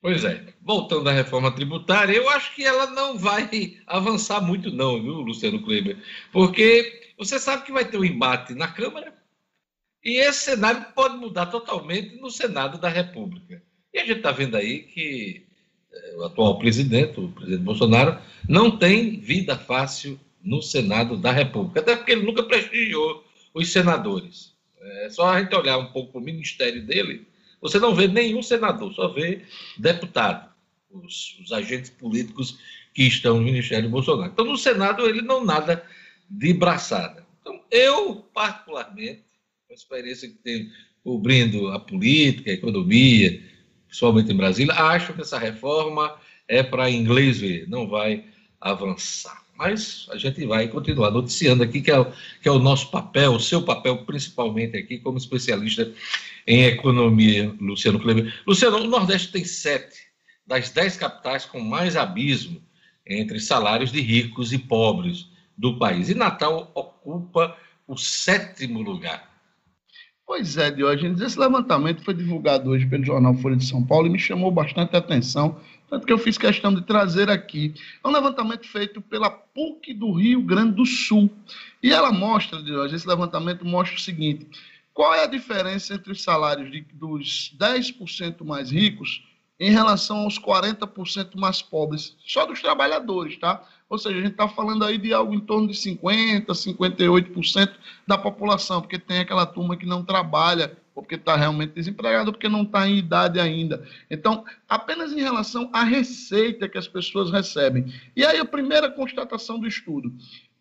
Pois 0.00 0.24
é, 0.24 0.54
voltando 0.62 1.08
à 1.08 1.12
reforma 1.12 1.50
tributária, 1.50 2.14
eu 2.14 2.28
acho 2.30 2.54
que 2.54 2.64
ela 2.64 2.86
não 2.90 3.18
vai 3.18 3.48
avançar 3.86 4.40
muito, 4.40 4.70
não, 4.70 5.02
viu, 5.02 5.14
Luciano 5.14 5.62
Kleber? 5.62 5.98
Porque 6.32 7.12
você 7.18 7.38
sabe 7.38 7.64
que 7.64 7.72
vai 7.72 7.84
ter 7.84 7.98
um 7.98 8.04
embate 8.04 8.54
na 8.54 8.68
Câmara 8.68 9.12
e 10.04 10.18
esse 10.18 10.40
cenário 10.40 10.86
pode 10.94 11.16
mudar 11.16 11.46
totalmente 11.46 12.20
no 12.20 12.30
Senado 12.30 12.78
da 12.78 12.88
República. 12.88 13.62
E 13.92 13.98
a 13.98 14.06
gente 14.06 14.18
está 14.18 14.30
vendo 14.30 14.56
aí 14.56 14.82
que 14.82 15.45
o 16.16 16.24
atual 16.24 16.58
presidente, 16.58 17.20
o 17.20 17.28
presidente 17.28 17.62
Bolsonaro, 17.62 18.18
não 18.48 18.76
tem 18.76 19.18
vida 19.20 19.56
fácil 19.56 20.18
no 20.42 20.62
Senado 20.62 21.16
da 21.16 21.32
República, 21.32 21.80
até 21.80 21.96
porque 21.96 22.12
ele 22.12 22.24
nunca 22.24 22.42
prestigiou 22.42 23.24
os 23.52 23.70
senadores. 23.70 24.54
É 24.80 25.10
só 25.10 25.28
a 25.28 25.40
gente 25.40 25.54
olhar 25.54 25.78
um 25.78 25.92
pouco 25.92 26.12
para 26.12 26.20
o 26.20 26.24
ministério 26.24 26.84
dele, 26.84 27.26
você 27.60 27.78
não 27.78 27.94
vê 27.94 28.06
nenhum 28.06 28.42
senador, 28.42 28.92
só 28.94 29.08
vê 29.08 29.42
deputado, 29.76 30.48
os, 30.90 31.38
os 31.40 31.52
agentes 31.52 31.90
políticos 31.90 32.58
que 32.94 33.02
estão 33.02 33.38
no 33.38 33.44
ministério 33.44 33.90
Bolsonaro. 33.90 34.30
Então, 34.32 34.44
no 34.44 34.56
Senado, 34.56 35.06
ele 35.06 35.22
não 35.22 35.44
nada 35.44 35.84
de 36.30 36.52
braçada. 36.52 37.26
Então, 37.40 37.60
eu, 37.70 38.16
particularmente, 38.32 39.24
com 39.66 39.72
a 39.72 39.74
experiência 39.74 40.28
que 40.28 40.36
tenho 40.36 40.70
cobrindo 41.02 41.68
a 41.68 41.78
política, 41.78 42.50
a 42.50 42.54
economia, 42.54 43.42
principalmente 43.96 44.30
em 44.30 44.36
Brasília, 44.36 44.74
acham 44.74 45.14
que 45.14 45.22
essa 45.22 45.38
reforma 45.38 46.14
é 46.46 46.62
para 46.62 46.90
inglês 46.90 47.40
ver, 47.40 47.66
não 47.66 47.88
vai 47.88 48.24
avançar. 48.60 49.42
Mas 49.56 50.06
a 50.10 50.18
gente 50.18 50.44
vai 50.44 50.68
continuar 50.68 51.10
noticiando 51.10 51.62
aqui, 51.62 51.80
que 51.80 51.90
é, 51.90 52.12
que 52.42 52.48
é 52.48 52.52
o 52.52 52.58
nosso 52.58 52.90
papel, 52.90 53.32
o 53.32 53.40
seu 53.40 53.62
papel, 53.62 54.04
principalmente 54.04 54.76
aqui, 54.76 54.98
como 54.98 55.16
especialista 55.16 55.90
em 56.46 56.64
economia, 56.64 57.54
Luciano 57.58 57.98
Kleber. 57.98 58.34
Luciano, 58.46 58.76
o 58.76 58.86
Nordeste 58.86 59.32
tem 59.32 59.46
sete 59.46 60.06
das 60.46 60.68
dez 60.68 60.96
capitais 60.98 61.46
com 61.46 61.58
mais 61.58 61.96
abismo 61.96 62.62
entre 63.06 63.40
salários 63.40 63.90
de 63.90 64.02
ricos 64.02 64.52
e 64.52 64.58
pobres 64.58 65.26
do 65.56 65.78
país. 65.78 66.10
E 66.10 66.14
Natal 66.14 66.70
ocupa 66.74 67.56
o 67.88 67.96
sétimo 67.96 68.82
lugar. 68.82 69.35
Pois 70.26 70.56
é, 70.56 70.72
Diógenes, 70.72 71.20
esse 71.20 71.38
levantamento 71.38 72.02
foi 72.02 72.12
divulgado 72.12 72.70
hoje 72.70 72.84
pelo 72.84 73.04
jornal 73.04 73.32
Folha 73.34 73.54
de 73.54 73.64
São 73.64 73.80
Paulo 73.84 74.08
e 74.08 74.10
me 74.10 74.18
chamou 74.18 74.50
bastante 74.50 74.96
atenção, 74.96 75.60
tanto 75.88 76.04
que 76.04 76.12
eu 76.12 76.18
fiz 76.18 76.36
questão 76.36 76.74
de 76.74 76.82
trazer 76.82 77.30
aqui. 77.30 77.72
É 78.02 78.08
um 78.08 78.10
levantamento 78.10 78.66
feito 78.66 79.00
pela 79.00 79.30
PUC 79.30 79.94
do 79.94 80.12
Rio 80.12 80.42
Grande 80.42 80.72
do 80.72 80.84
Sul. 80.84 81.30
E 81.80 81.92
ela 81.92 82.10
mostra, 82.10 82.60
Diógenes, 82.60 83.02
esse 83.02 83.08
levantamento 83.08 83.64
mostra 83.64 83.96
o 83.96 84.00
seguinte: 84.00 84.48
qual 84.92 85.14
é 85.14 85.22
a 85.22 85.28
diferença 85.28 85.94
entre 85.94 86.10
os 86.10 86.20
salários 86.20 86.72
de, 86.72 86.80
dos 86.92 87.54
10% 87.56 88.44
mais 88.44 88.72
ricos 88.72 89.22
em 89.58 89.70
relação 89.70 90.18
aos 90.18 90.38
40% 90.38 91.36
mais 91.36 91.62
pobres, 91.62 92.16
só 92.26 92.44
dos 92.44 92.60
trabalhadores, 92.60 93.38
tá? 93.38 93.62
Ou 93.88 93.98
seja, 93.98 94.18
a 94.18 94.20
gente 94.20 94.32
está 94.32 94.48
falando 94.48 94.84
aí 94.84 94.98
de 94.98 95.12
algo 95.12 95.32
em 95.32 95.40
torno 95.40 95.68
de 95.68 95.74
50%, 95.74 96.46
58% 96.46 97.70
da 98.06 98.18
população, 98.18 98.80
porque 98.80 98.98
tem 98.98 99.20
aquela 99.20 99.46
turma 99.46 99.76
que 99.76 99.86
não 99.86 100.04
trabalha, 100.04 100.76
ou 100.94 101.02
porque 101.02 101.14
está 101.14 101.36
realmente 101.36 101.74
desempregado, 101.74 102.28
ou 102.28 102.32
porque 102.32 102.48
não 102.48 102.62
está 102.62 102.88
em 102.88 102.98
idade 102.98 103.38
ainda. 103.38 103.86
Então, 104.10 104.44
apenas 104.68 105.12
em 105.12 105.20
relação 105.20 105.70
à 105.72 105.84
receita 105.84 106.68
que 106.68 106.76
as 106.78 106.88
pessoas 106.88 107.30
recebem. 107.30 107.92
E 108.14 108.24
aí 108.24 108.38
a 108.38 108.44
primeira 108.44 108.90
constatação 108.90 109.58
do 109.58 109.66
estudo. 109.66 110.12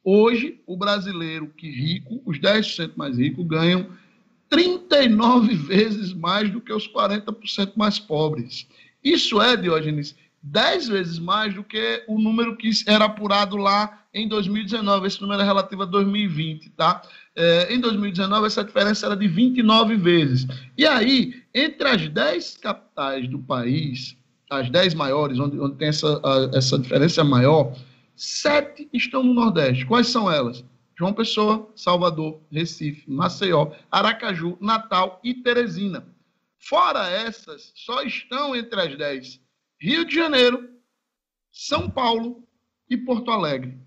Hoje, 0.03 0.61
o 0.67 0.77
brasileiro 0.77 1.47
que 1.47 1.67
rico, 1.69 2.21
os 2.25 2.37
10% 2.39 2.91
mais 2.95 3.17
ricos, 3.17 3.45
ganham 3.47 3.89
39 4.49 5.55
vezes 5.55 6.13
mais 6.13 6.51
do 6.51 6.61
que 6.61 6.71
os 6.71 6.87
40% 6.87 7.73
mais 7.75 7.97
pobres. 7.97 8.67
Isso 9.05 9.39
é, 9.39 9.55
Diógenes, 9.55 10.15
10 10.41 10.87
vezes 10.87 11.19
mais 11.19 11.53
do 11.53 11.63
que 11.63 12.03
o 12.07 12.19
número 12.19 12.57
que 12.57 12.71
era 12.87 13.05
apurado 13.05 13.55
lá 13.55 14.01
em 14.13 14.27
2019. 14.27 15.07
Esse 15.07 15.21
número 15.21 15.41
é 15.41 15.45
relativo 15.45 15.83
a 15.83 15.85
2020, 15.85 16.71
tá? 16.71 17.01
É, 17.35 17.73
em 17.73 17.79
2019, 17.79 18.47
essa 18.47 18.63
diferença 18.63 19.05
era 19.05 19.15
de 19.15 19.27
29 19.27 19.95
vezes. 19.95 20.47
E 20.77 20.85
aí, 20.85 21.43
entre 21.53 21.87
as 21.87 22.07
10 22.07 22.57
capitais 22.57 23.27
do 23.27 23.39
país, 23.39 24.17
as 24.49 24.69
10 24.69 24.93
maiores, 24.95 25.39
onde, 25.39 25.59
onde 25.59 25.75
tem 25.75 25.89
essa, 25.89 26.19
a, 26.23 26.57
essa 26.57 26.77
diferença 26.77 27.23
maior, 27.23 27.75
sete 28.15 28.87
estão 28.93 29.23
no 29.23 29.33
Nordeste. 29.33 29.85
Quais 29.85 30.07
são 30.07 30.31
elas? 30.31 30.63
João 30.97 31.11
Pessoa, 31.11 31.69
Salvador, 31.75 32.39
Recife, 32.51 33.03
Maceió, 33.09 33.71
Aracaju, 33.91 34.57
Natal 34.61 35.19
e 35.23 35.33
Teresina. 35.33 36.05
Fora 36.67 37.07
essas, 37.07 37.71
só 37.75 38.01
estão 38.01 38.55
entre 38.55 38.81
as 38.81 38.97
10 38.97 39.39
Rio 39.79 40.03
de 40.03 40.15
Janeiro, 40.15 40.67
São 41.51 41.87
Paulo 41.89 42.43
e 42.89 42.97
Porto 42.97 43.29
Alegre. 43.29 43.77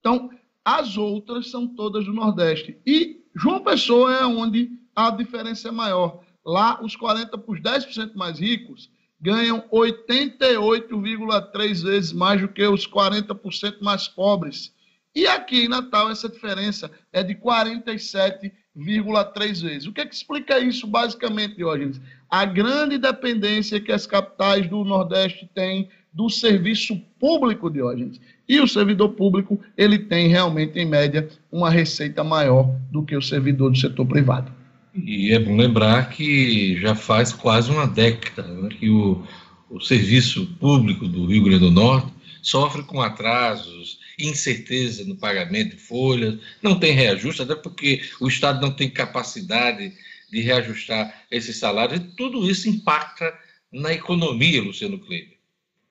Então, 0.00 0.28
as 0.64 0.98
outras 0.98 1.50
são 1.50 1.66
todas 1.66 2.04
do 2.04 2.12
Nordeste. 2.12 2.78
E 2.84 3.24
João 3.34 3.64
Pessoa 3.64 4.14
é 4.14 4.26
onde 4.26 4.70
a 4.94 5.08
diferença 5.10 5.68
é 5.68 5.70
maior. 5.70 6.22
Lá, 6.44 6.78
os 6.82 6.94
40 6.94 7.38
por 7.38 7.58
10% 7.58 8.14
mais 8.14 8.38
ricos 8.38 8.90
ganham 9.20 9.66
88,3 9.72 11.82
vezes 11.82 12.12
mais 12.12 12.40
do 12.40 12.46
que 12.48 12.64
os 12.66 12.86
40% 12.86 13.80
mais 13.80 14.06
pobres. 14.08 14.74
E 15.14 15.26
aqui 15.26 15.64
em 15.64 15.68
Natal, 15.68 16.10
essa 16.10 16.28
diferença 16.28 16.90
é 17.10 17.22
de 17.22 17.34
47,3 17.34 19.62
vezes. 19.62 19.86
O 19.86 19.92
que, 19.92 20.02
é 20.02 20.06
que 20.06 20.14
explica 20.14 20.58
isso, 20.58 20.86
basicamente, 20.86 21.56
Diógenes? 21.56 21.98
A 22.30 22.44
grande 22.44 22.98
dependência 22.98 23.80
que 23.80 23.92
as 23.92 24.06
capitais 24.06 24.68
do 24.68 24.84
Nordeste 24.84 25.48
têm 25.54 25.88
do 26.12 26.30
serviço 26.30 26.98
público, 27.20 27.70
Diógenes. 27.70 28.20
E 28.48 28.60
o 28.60 28.66
servidor 28.66 29.10
público, 29.10 29.60
ele 29.76 29.98
tem 29.98 30.28
realmente, 30.28 30.78
em 30.78 30.86
média, 30.86 31.28
uma 31.52 31.68
receita 31.68 32.24
maior 32.24 32.74
do 32.90 33.02
que 33.02 33.14
o 33.14 33.22
servidor 33.22 33.70
do 33.70 33.78
setor 33.78 34.06
privado. 34.06 34.50
E 34.94 35.32
é 35.32 35.38
bom 35.38 35.56
lembrar 35.56 36.08
que 36.08 36.80
já 36.80 36.94
faz 36.94 37.32
quase 37.32 37.70
uma 37.70 37.86
década 37.86 38.48
né, 38.48 38.70
que 38.70 38.88
o, 38.88 39.22
o 39.68 39.78
serviço 39.78 40.46
público 40.58 41.06
do 41.06 41.26
Rio 41.26 41.44
Grande 41.44 41.60
do 41.60 41.70
Norte 41.70 42.10
sofre 42.40 42.82
com 42.84 43.02
atrasos, 43.02 43.98
incerteza 44.18 45.04
no 45.04 45.16
pagamento 45.16 45.76
de 45.76 45.82
folhas, 45.82 46.38
não 46.62 46.78
tem 46.78 46.92
reajuste, 46.92 47.42
até 47.42 47.54
porque 47.54 48.00
o 48.20 48.28
Estado 48.28 48.60
não 48.60 48.70
tem 48.70 48.88
capacidade 48.88 49.92
de 50.30 50.40
reajustar 50.40 51.24
esses 51.30 51.56
salários, 51.58 52.00
e 52.00 52.16
tudo 52.16 52.48
isso 52.48 52.68
impacta 52.68 53.32
na 53.72 53.92
economia, 53.92 54.62
Luciano 54.62 54.98
Kleber. 54.98 55.36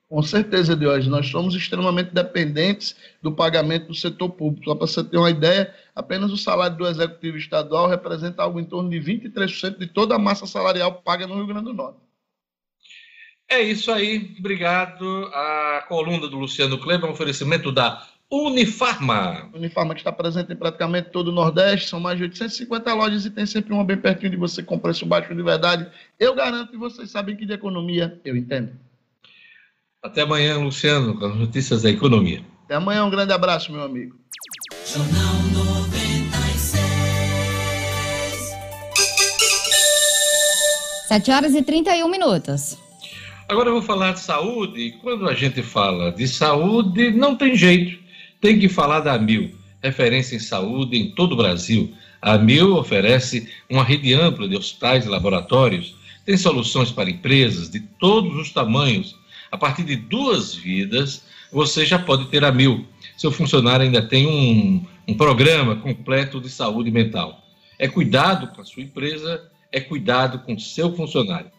Com 0.07 0.21
certeza, 0.21 0.75
Diógenes, 0.75 1.07
nós 1.07 1.27
somos 1.27 1.55
extremamente 1.55 2.13
dependentes 2.13 2.95
do 3.21 3.31
pagamento 3.31 3.87
do 3.87 3.95
setor 3.95 4.29
público. 4.29 4.65
Só 4.65 4.75
para 4.75 4.85
você 4.85 5.03
ter 5.03 5.17
uma 5.17 5.31
ideia, 5.31 5.73
apenas 5.95 6.31
o 6.31 6.37
salário 6.37 6.77
do 6.77 6.87
executivo 6.87 7.37
estadual 7.37 7.87
representa 7.87 8.43
algo 8.43 8.59
em 8.59 8.65
torno 8.65 8.89
de 8.89 8.99
23% 8.99 9.79
de 9.79 9.87
toda 9.87 10.15
a 10.15 10.19
massa 10.19 10.45
salarial 10.45 11.01
paga 11.01 11.25
no 11.25 11.35
Rio 11.35 11.47
Grande 11.47 11.65
do 11.65 11.73
Norte. 11.73 11.99
É 13.49 13.61
isso 13.61 13.91
aí, 13.91 14.35
obrigado. 14.39 15.25
A 15.33 15.85
coluna 15.87 16.27
do 16.27 16.37
Luciano 16.37 16.79
Kleber, 16.79 17.09
um 17.09 17.13
oferecimento 17.13 17.71
da 17.71 18.07
Unifarma. 18.31 19.49
Unifarma 19.53 19.93
que 19.93 20.01
está 20.01 20.11
presente 20.11 20.51
em 20.51 20.55
praticamente 20.55 21.09
todo 21.09 21.27
o 21.27 21.31
Nordeste, 21.31 21.89
são 21.89 21.99
mais 21.99 22.17
de 22.17 22.23
850 22.23 22.93
lojas 22.93 23.25
e 23.25 23.29
tem 23.29 23.45
sempre 23.45 23.71
uma 23.73 23.83
bem 23.83 23.97
pertinho 23.97 24.31
de 24.31 24.37
você 24.37 24.63
com 24.63 24.79
preço 24.79 25.05
baixo 25.05 25.33
de 25.33 25.43
verdade. 25.43 25.87
Eu 26.19 26.33
garanto 26.33 26.71
que 26.71 26.77
vocês 26.77 27.11
sabem 27.11 27.35
que 27.35 27.45
de 27.45 27.53
economia 27.53 28.19
eu 28.25 28.35
entendo. 28.35 28.71
Até 30.01 30.21
amanhã, 30.21 30.57
Luciano, 30.57 31.17
com 31.17 31.25
as 31.25 31.35
notícias 31.35 31.83
da 31.83 31.89
economia. 31.89 32.43
Até 32.65 32.75
amanhã, 32.75 33.05
um 33.05 33.09
grande 33.09 33.31
abraço, 33.31 33.71
meu 33.71 33.83
amigo. 33.83 34.15
Jornal 34.85 35.35
96. 35.53 36.95
7 41.07 41.31
horas 41.31 41.53
e 41.53 41.61
31 41.61 42.09
minutos. 42.09 42.77
Agora 43.47 43.69
eu 43.69 43.73
vou 43.73 43.81
falar 43.83 44.13
de 44.13 44.19
saúde. 44.19 44.97
Quando 45.03 45.29
a 45.29 45.35
gente 45.35 45.61
fala 45.61 46.11
de 46.11 46.27
saúde, 46.27 47.11
não 47.11 47.35
tem 47.35 47.55
jeito. 47.55 48.04
Tem 48.45 48.59
que 48.59 48.69
falar 48.69 48.99
da 48.99 49.15
Amil, 49.15 49.55
referência 49.81 50.35
em 50.35 50.39
saúde 50.39 50.95
em 50.95 51.09
todo 51.09 51.31
o 51.31 51.35
Brasil. 51.35 51.91
A 52.21 52.33
Amil 52.33 52.75
oferece 52.75 53.49
uma 53.67 53.83
rede 53.83 54.13
ampla 54.13 54.47
de 54.47 54.55
hospitais 54.55 55.03
e 55.03 55.09
laboratórios, 55.09 55.95
tem 56.23 56.37
soluções 56.37 56.91
para 56.91 57.09
empresas 57.09 57.71
de 57.71 57.79
todos 57.79 58.37
os 58.37 58.51
tamanhos 58.51 59.15
a 59.51 59.57
partir 59.57 59.81
de 59.81 59.95
duas 59.95 60.53
vidas, 60.53 61.23
você 61.51 61.83
já 61.87 61.97
pode 61.97 62.25
ter 62.25 62.45
a 62.45 62.51
mil. 62.51 62.85
Seu 63.17 63.31
funcionário 63.31 63.83
ainda 63.83 64.07
tem 64.07 64.27
um, 64.27 64.85
um 65.07 65.17
programa 65.17 65.77
completo 65.77 66.39
de 66.39 66.47
saúde 66.47 66.91
mental. 66.91 67.43
É 67.79 67.87
cuidado 67.87 68.49
com 68.53 68.61
a 68.61 68.65
sua 68.65 68.83
empresa, 68.83 69.41
é 69.71 69.79
cuidado 69.79 70.37
com 70.45 70.55
seu 70.59 70.95
funcionário. 70.95 71.49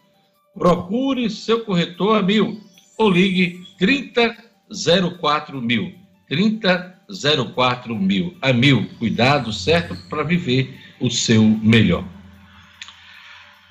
Procure 0.57 1.29
seu 1.29 1.65
corretor 1.65 2.17
a 2.17 2.21
mil 2.23 2.61
ou 2.97 3.09
ligue 3.09 3.61
3004 3.77 5.61
mil. 5.61 6.06
3004 6.27 7.95
mil. 7.95 8.35
A 8.41 8.51
mil, 8.53 8.87
cuidado 8.99 9.51
certo 9.53 9.95
para 10.09 10.23
viver 10.23 10.77
o 10.99 11.09
seu 11.09 11.43
melhor. 11.43 12.03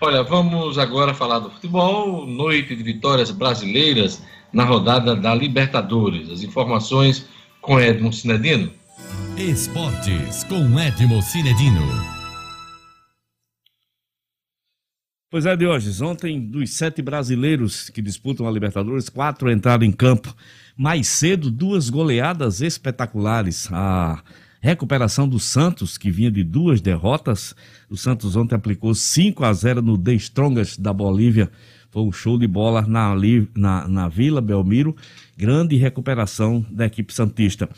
Olha, 0.00 0.22
vamos 0.22 0.78
agora 0.78 1.14
falar 1.14 1.38
do 1.38 1.50
futebol. 1.50 2.26
Noite 2.26 2.76
de 2.76 2.82
vitórias 2.82 3.30
brasileiras 3.30 4.22
na 4.52 4.64
rodada 4.64 5.16
da 5.16 5.34
Libertadores. 5.34 6.30
As 6.30 6.42
informações 6.42 7.26
com 7.60 7.80
Edmo 7.80 8.12
Cinedino. 8.12 8.70
Esportes 9.36 10.44
com 10.44 10.78
Edmo 10.78 11.22
Cinedino. 11.22 11.82
Pois 15.30 15.44
é, 15.44 15.56
Diógenes, 15.56 16.00
ontem 16.00 16.40
dos 16.40 16.76
sete 16.76 17.02
brasileiros 17.02 17.90
que 17.90 18.00
disputam 18.00 18.46
a 18.46 18.50
Libertadores, 18.50 19.08
quatro 19.08 19.50
entraram 19.50 19.84
em 19.84 19.92
campo. 19.92 20.34
Mais 20.76 21.08
cedo, 21.08 21.50
duas 21.50 21.88
goleadas 21.88 22.60
espetaculares. 22.60 23.66
A 23.72 24.22
recuperação 24.60 25.26
do 25.26 25.40
Santos, 25.40 25.96
que 25.96 26.10
vinha 26.10 26.30
de 26.30 26.44
duas 26.44 26.82
derrotas. 26.82 27.56
O 27.88 27.96
Santos 27.96 28.36
ontem 28.36 28.54
aplicou 28.54 28.94
5 28.94 29.42
a 29.42 29.52
0 29.54 29.80
no 29.80 29.96
The 29.96 30.12
Strongest 30.14 30.78
da 30.78 30.92
Bolívia. 30.92 31.50
Foi 31.90 32.02
um 32.02 32.12
show 32.12 32.38
de 32.38 32.46
bola 32.46 32.82
na, 32.82 33.14
na, 33.54 33.88
na 33.88 34.08
Vila 34.08 34.42
Belmiro. 34.42 34.94
Grande 35.34 35.76
recuperação 35.76 36.66
da 36.70 36.84
equipe 36.84 37.10
Santista. 37.10 37.70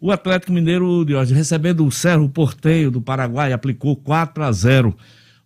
O 0.00 0.10
Atlético 0.10 0.50
Mineiro 0.50 1.04
de 1.04 1.14
hoje, 1.14 1.34
recebendo 1.34 1.84
o 1.84 1.92
Cerro 1.92 2.26
Porteio 2.26 2.90
do 2.90 3.02
Paraguai, 3.02 3.52
aplicou 3.52 3.94
4 3.96 4.42
a 4.42 4.50
0 4.50 4.96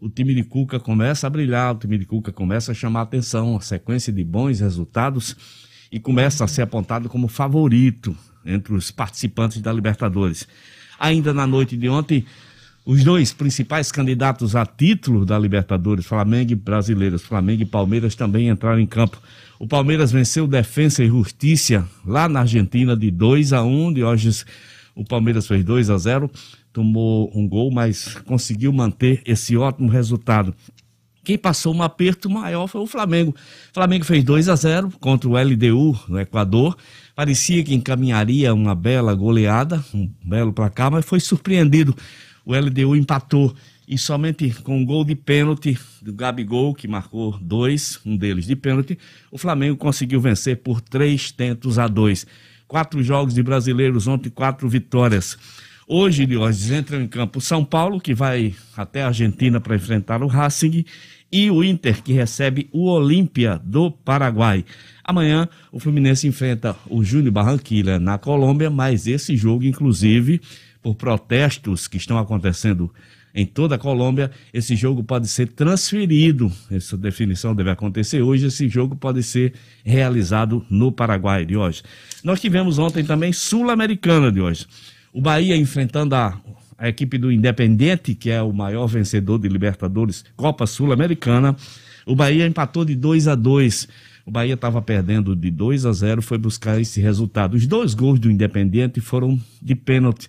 o 0.00 0.08
time 0.08 0.34
de 0.34 0.42
Cuca 0.42 0.80
começa 0.80 1.26
a 1.26 1.30
brilhar, 1.30 1.74
o 1.74 1.78
time 1.78 1.98
de 1.98 2.06
Cuca 2.06 2.32
começa 2.32 2.72
a 2.72 2.74
chamar 2.74 3.02
atenção, 3.02 3.56
a 3.56 3.60
sequência 3.60 4.10
de 4.10 4.24
bons 4.24 4.58
resultados 4.60 5.36
e 5.90 5.98
começa 5.98 6.44
a 6.44 6.48
ser 6.48 6.62
apontado 6.62 7.08
como 7.08 7.28
favorito 7.28 8.16
entre 8.44 8.74
os 8.74 8.90
participantes 8.90 9.60
da 9.60 9.72
Libertadores. 9.72 10.46
Ainda 10.98 11.32
na 11.32 11.46
noite 11.46 11.76
de 11.76 11.88
ontem, 11.88 12.24
os 12.84 13.04
dois 13.04 13.32
principais 13.32 13.92
candidatos 13.92 14.56
a 14.56 14.64
título 14.64 15.26
da 15.26 15.38
Libertadores, 15.38 16.06
Flamengo 16.06 16.52
e 16.52 16.54
Brasileiros, 16.54 17.22
Flamengo 17.22 17.62
e 17.62 17.66
Palmeiras, 17.66 18.14
também 18.14 18.48
entraram 18.48 18.80
em 18.80 18.86
campo. 18.86 19.20
O 19.58 19.66
Palmeiras 19.66 20.10
venceu 20.10 20.46
Defensa 20.46 21.04
e 21.04 21.08
Justiça 21.08 21.86
lá 22.06 22.28
na 22.28 22.40
Argentina 22.40 22.96
de 22.96 23.10
2 23.10 23.52
a 23.52 23.62
1. 23.62 23.92
De 23.92 24.02
hoje 24.02 24.44
o 24.94 25.04
Palmeiras 25.04 25.46
fez 25.46 25.64
2 25.64 25.90
a 25.90 25.98
0, 25.98 26.30
tomou 26.72 27.30
um 27.34 27.46
gol, 27.46 27.70
mas 27.70 28.14
conseguiu 28.24 28.72
manter 28.72 29.22
esse 29.24 29.56
ótimo 29.56 29.88
resultado. 29.88 30.54
Quem 31.22 31.36
passou 31.36 31.74
um 31.74 31.82
aperto 31.82 32.30
maior 32.30 32.66
foi 32.66 32.80
o 32.80 32.86
Flamengo. 32.86 33.32
O 33.32 33.74
Flamengo 33.74 34.04
fez 34.04 34.24
2 34.24 34.48
a 34.48 34.56
0 34.56 34.92
contra 35.00 35.28
o 35.28 35.36
LDU 35.36 35.98
no 36.08 36.18
Equador. 36.18 36.76
Parecia 37.14 37.62
que 37.62 37.74
encaminharia 37.74 38.54
uma 38.54 38.74
bela 38.74 39.14
goleada, 39.14 39.84
um 39.92 40.10
belo 40.24 40.52
placar, 40.52 40.90
mas 40.90 41.04
foi 41.04 41.20
surpreendido. 41.20 41.94
O 42.44 42.54
LDU 42.54 42.96
empatou 42.96 43.54
e 43.90 43.98
somente 43.98 44.50
com 44.62 44.78
um 44.78 44.84
gol 44.84 45.04
de 45.04 45.16
pênalti 45.16 45.76
do 46.00 46.12
Gabigol, 46.12 46.72
que 46.72 46.86
marcou 46.86 47.36
dois, 47.40 47.98
um 48.06 48.16
deles 48.16 48.46
de 48.46 48.54
pênalti, 48.54 48.96
o 49.32 49.36
Flamengo 49.36 49.76
conseguiu 49.76 50.20
vencer 50.20 50.58
por 50.58 50.80
três 50.80 51.32
tentos 51.32 51.76
a 51.76 51.88
dois. 51.88 52.24
Quatro 52.68 53.02
jogos 53.02 53.34
de 53.34 53.42
brasileiros, 53.42 54.06
ontem 54.06 54.30
quatro 54.30 54.68
vitórias. 54.68 55.36
Hoje, 55.92 56.24
Diógenes, 56.24 56.70
entram 56.70 57.02
em 57.02 57.08
campo 57.08 57.40
São 57.40 57.64
Paulo, 57.64 58.00
que 58.00 58.14
vai 58.14 58.54
até 58.76 59.02
a 59.02 59.08
Argentina 59.08 59.60
para 59.60 59.74
enfrentar 59.74 60.22
o 60.22 60.28
Racing, 60.28 60.84
e 61.32 61.50
o 61.50 61.64
Inter, 61.64 62.00
que 62.00 62.12
recebe 62.12 62.68
o 62.70 62.88
Olímpia 62.88 63.60
do 63.64 63.90
Paraguai. 63.90 64.64
Amanhã, 65.02 65.48
o 65.72 65.80
Fluminense 65.80 66.28
enfrenta 66.28 66.76
o 66.88 67.02
Júnior 67.02 67.32
Barranquilla 67.32 67.98
na 67.98 68.18
Colômbia, 68.18 68.70
mas 68.70 69.08
esse 69.08 69.36
jogo, 69.36 69.64
inclusive, 69.64 70.40
por 70.80 70.94
protestos 70.94 71.88
que 71.88 71.96
estão 71.96 72.18
acontecendo 72.18 72.88
em 73.34 73.44
toda 73.44 73.74
a 73.74 73.78
Colômbia, 73.78 74.30
esse 74.54 74.76
jogo 74.76 75.02
pode 75.02 75.26
ser 75.26 75.48
transferido. 75.48 76.52
Essa 76.70 76.96
definição 76.96 77.52
deve 77.52 77.70
acontecer 77.70 78.22
hoje. 78.22 78.46
Esse 78.46 78.68
jogo 78.68 78.94
pode 78.94 79.24
ser 79.24 79.54
realizado 79.84 80.64
no 80.70 80.92
Paraguai 80.92 81.44
de 81.44 81.56
hoje. 81.56 81.82
Nós 82.22 82.40
tivemos 82.40 82.78
ontem 82.78 83.04
também 83.04 83.32
Sul-Americana 83.32 84.30
de 84.30 84.40
hoje. 84.40 84.68
O 85.12 85.20
Bahia 85.20 85.56
enfrentando 85.56 86.14
a 86.14 86.40
a 86.80 86.88
equipe 86.88 87.18
do 87.18 87.30
Independente, 87.30 88.14
que 88.14 88.30
é 88.30 88.40
o 88.40 88.54
maior 88.54 88.86
vencedor 88.86 89.38
de 89.38 89.46
Libertadores, 89.48 90.24
Copa 90.34 90.66
Sul-Americana. 90.66 91.54
O 92.06 92.16
Bahia 92.16 92.46
empatou 92.46 92.86
de 92.86 92.96
2 92.96 93.28
a 93.28 93.34
2. 93.34 93.86
O 94.24 94.30
Bahia 94.30 94.54
estava 94.54 94.80
perdendo 94.80 95.36
de 95.36 95.50
2 95.50 95.84
a 95.84 95.92
0, 95.92 96.22
foi 96.22 96.38
buscar 96.38 96.80
esse 96.80 96.98
resultado. 96.98 97.54
Os 97.54 97.66
dois 97.66 97.92
gols 97.92 98.18
do 98.18 98.30
Independente 98.30 98.98
foram 98.98 99.38
de 99.60 99.74
pênalti. 99.74 100.26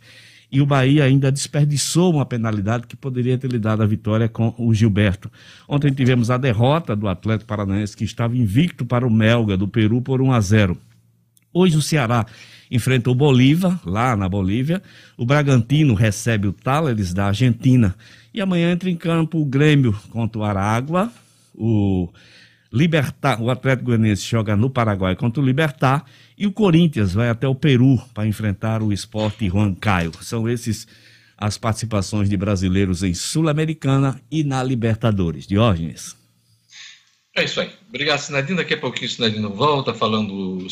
e 0.52 0.60
o 0.60 0.66
Bahia 0.66 1.06
ainda 1.06 1.32
desperdiçou 1.32 2.14
uma 2.14 2.26
penalidade 2.26 2.86
que 2.86 2.98
poderia 2.98 3.38
ter 3.38 3.50
lhe 3.50 3.58
dado 3.58 3.84
a 3.84 3.86
vitória 3.86 4.28
com 4.28 4.54
o 4.58 4.74
Gilberto. 4.74 5.32
Ontem 5.66 5.94
tivemos 5.94 6.30
a 6.30 6.38
derrota 6.38 6.94
do 6.94 7.08
Atlético 7.08 7.48
Paranaense, 7.48 7.96
que 7.96 8.04
estava 8.04 8.36
invicto 8.36 8.86
para 8.86 9.08
o 9.08 9.10
Melga 9.10 9.56
do 9.56 9.70
Peru 9.70 10.02
por 10.02 10.22
1 10.22 10.34
a 10.34 10.42
0. 10.42 10.78
Hoje 11.54 11.78
o 11.78 11.82
Ceará 11.82 12.26
enfrenta 12.72 13.12
o 13.12 13.16
Bolívar, 13.16 13.78
lá 13.86 14.16
na 14.16 14.30
Bolívia. 14.30 14.82
O 15.18 15.26
Bragantino 15.26 15.94
recebe 15.94 16.48
o 16.48 16.54
Talleres 16.54 17.14
da 17.14 17.28
Argentina. 17.28 17.94
E 18.34 18.40
amanhã 18.40 18.72
entra 18.72 18.90
em 18.90 18.96
campo 18.96 19.40
o 19.40 19.46
Grêmio 19.46 19.94
contra 20.10 20.40
o 20.40 20.44
Aragua. 20.44 21.12
O 21.54 22.10
Libertar, 22.72 23.42
o 23.42 23.50
Atlético 23.50 23.88
Goianiense 23.88 24.26
joga 24.26 24.56
no 24.56 24.70
Paraguai 24.70 25.16
contra 25.18 25.44
o 25.44 25.46
Libertar 25.46 26.06
e 26.38 26.48
o 26.48 26.52
Corinthians 26.54 27.14
vai 27.14 27.28
até 27.28 27.46
o 27.46 27.54
Peru 27.54 28.02
para 28.14 28.26
enfrentar 28.26 28.82
o 28.82 28.94
Esporte 28.94 29.50
Juan 29.50 29.76
Caio. 29.76 30.14
São 30.22 30.48
esses 30.48 30.88
as 31.38 31.58
participações 31.58 32.30
de 32.30 32.38
brasileiros 32.38 33.02
em 33.02 33.16
Sul-Americana 33.16 34.22
e 34.32 34.44
na 34.44 34.64
Libertadores. 34.64 35.48
Diógenes. 35.48 36.16
É 37.36 37.44
isso 37.44 37.60
aí. 37.60 37.72
Obrigado, 37.90 38.20
Sinadino. 38.20 38.58
Daqui 38.58 38.76
a 38.76 38.78
pouquinho 38.78 39.08
o 39.08 39.12
Sinadino 39.12 39.50
volta 39.50 39.94
falando 39.94 40.66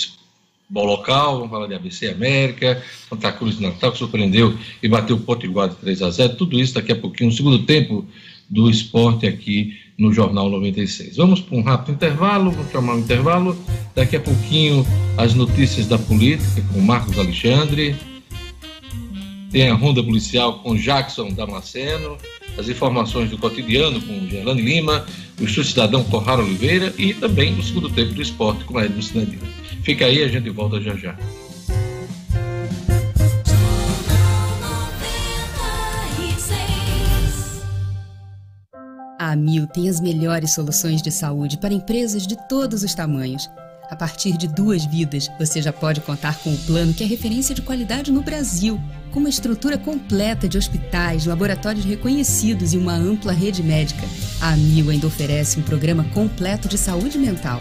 bom 0.69 0.85
local, 0.85 1.37
vamos 1.37 1.49
falar 1.49 1.67
de 1.67 1.73
ABC 1.73 2.09
América, 2.09 2.83
Santa 3.09 3.31
Cruz 3.31 3.57
de 3.57 3.63
Natal, 3.63 3.91
que 3.91 3.97
surpreendeu 3.97 4.55
e 4.83 4.87
bateu 4.87 5.15
o 5.15 5.19
Potiguar 5.19 5.69
de 5.69 5.75
3 5.75 6.01
a 6.03 6.11
0 6.11 6.35
Tudo 6.35 6.59
isso 6.59 6.75
daqui 6.75 6.91
a 6.91 6.95
pouquinho, 6.95 7.29
no 7.29 7.35
segundo 7.35 7.59
tempo 7.59 8.05
do 8.49 8.69
esporte 8.69 9.25
aqui 9.25 9.77
no 9.97 10.13
Jornal 10.13 10.49
96. 10.49 11.17
Vamos 11.17 11.41
para 11.41 11.57
um 11.57 11.61
rápido 11.61 11.95
intervalo, 11.95 12.51
vamos 12.51 12.71
chamar 12.71 12.95
um 12.95 12.99
intervalo. 12.99 13.57
Daqui 13.93 14.15
a 14.15 14.19
pouquinho, 14.19 14.85
as 15.17 15.33
notícias 15.33 15.87
da 15.87 15.97
política 15.97 16.63
com 16.71 16.79
Marcos 16.79 17.17
Alexandre. 17.19 17.95
Tem 19.51 19.69
a 19.69 19.73
Ronda 19.73 20.03
Policial 20.03 20.59
com 20.59 20.75
Jackson 20.75 21.33
Damasceno. 21.33 22.17
As 22.57 22.69
informações 22.69 23.29
do 23.29 23.37
cotidiano 23.37 24.01
com 24.01 24.27
Gerlane 24.27 24.61
Lima, 24.61 25.05
o 25.39 25.43
Estúdio 25.43 25.71
Cidadão 25.71 26.03
com 26.03 26.17
Oliveira 26.17 26.93
e 26.97 27.13
também 27.13 27.57
o 27.57 27.63
segundo 27.63 27.89
tempo 27.89 28.13
do 28.13 28.21
esporte 28.21 28.63
com 28.65 28.79
Edmo 28.79 29.01
Sinadino. 29.01 29.58
Fica 29.83 30.05
aí, 30.05 30.23
a 30.23 30.27
gente 30.27 30.49
volta 30.49 30.79
já 30.81 30.95
já. 30.95 31.15
A 39.19 39.33
Amil 39.33 39.67
tem 39.67 39.89
as 39.89 39.99
melhores 39.99 40.53
soluções 40.53 41.01
de 41.01 41.11
saúde 41.11 41.57
para 41.57 41.73
empresas 41.73 42.25
de 42.25 42.37
todos 42.47 42.83
os 42.83 42.95
tamanhos. 42.95 43.49
A 43.89 43.95
partir 43.95 44.37
de 44.37 44.47
duas 44.47 44.85
vidas, 44.85 45.29
você 45.37 45.61
já 45.61 45.73
pode 45.73 45.99
contar 46.01 46.37
com 46.39 46.53
o 46.53 46.57
plano 46.59 46.93
que 46.93 47.03
é 47.03 47.07
referência 47.07 47.53
de 47.53 47.61
qualidade 47.61 48.11
no 48.11 48.21
Brasil, 48.21 48.79
com 49.11 49.19
uma 49.19 49.29
estrutura 49.29 49.77
completa 49.77 50.47
de 50.47 50.57
hospitais, 50.57 51.25
laboratórios 51.25 51.85
reconhecidos 51.85 52.73
e 52.73 52.77
uma 52.77 52.93
ampla 52.93 53.33
rede 53.33 53.61
médica. 53.61 54.07
A 54.39 54.53
Amil 54.53 54.89
ainda 54.89 55.07
oferece 55.07 55.59
um 55.59 55.63
programa 55.63 56.03
completo 56.13 56.69
de 56.69 56.77
saúde 56.77 57.17
mental. 57.17 57.59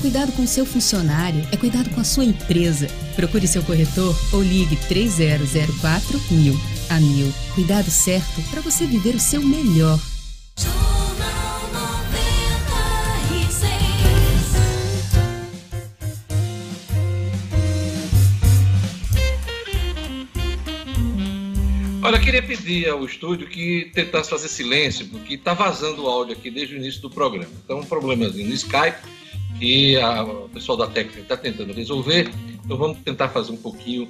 Cuidado 0.00 0.30
com 0.32 0.46
seu 0.46 0.64
funcionário, 0.64 1.44
é 1.50 1.56
cuidado 1.56 1.90
com 1.90 2.00
a 2.00 2.04
sua 2.04 2.24
empresa. 2.24 2.86
Procure 3.16 3.48
seu 3.48 3.64
corretor 3.64 4.16
ou 4.32 4.40
ligue 4.40 4.76
3004 4.88 6.20
mil. 6.30 6.54
A 6.88 7.00
Mil, 7.00 7.32
cuidado 7.54 7.90
certo 7.90 8.40
para 8.48 8.60
você 8.60 8.86
viver 8.86 9.16
o 9.16 9.20
seu 9.20 9.42
melhor. 9.42 9.98
Olha, 22.00 22.16
eu 22.16 22.20
queria 22.20 22.42
pedir 22.42 22.88
ao 22.88 23.04
estúdio 23.04 23.48
que 23.48 23.90
tentasse 23.92 24.30
fazer 24.30 24.48
silêncio, 24.48 25.06
porque 25.08 25.34
está 25.34 25.52
vazando 25.52 26.04
o 26.04 26.06
áudio 26.06 26.34
aqui 26.34 26.50
desde 26.50 26.76
o 26.76 26.78
início 26.78 27.02
do 27.02 27.10
programa. 27.10 27.50
Então, 27.64 27.80
um 27.80 27.84
problemazinho 27.84 28.48
no 28.48 28.54
Skype 28.54 29.17
que 29.58 29.96
a, 29.98 30.22
o 30.22 30.48
pessoal 30.48 30.78
da 30.78 30.86
técnica 30.86 31.20
está 31.20 31.36
tentando 31.36 31.72
resolver. 31.72 32.30
Então, 32.64 32.76
vamos 32.76 32.98
tentar 32.98 33.28
fazer 33.28 33.52
um 33.52 33.56
pouquinho 33.56 34.08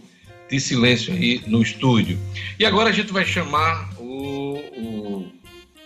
de 0.51 0.61
silêncio 0.61 1.13
aí 1.13 1.43
no 1.47 1.63
estúdio. 1.63 2.19
E 2.59 2.65
agora 2.65 2.91
a 2.91 2.93
gente 2.93 3.13
vai 3.13 3.25
chamar 3.25 3.91
o, 3.99 4.59
o 4.77 5.33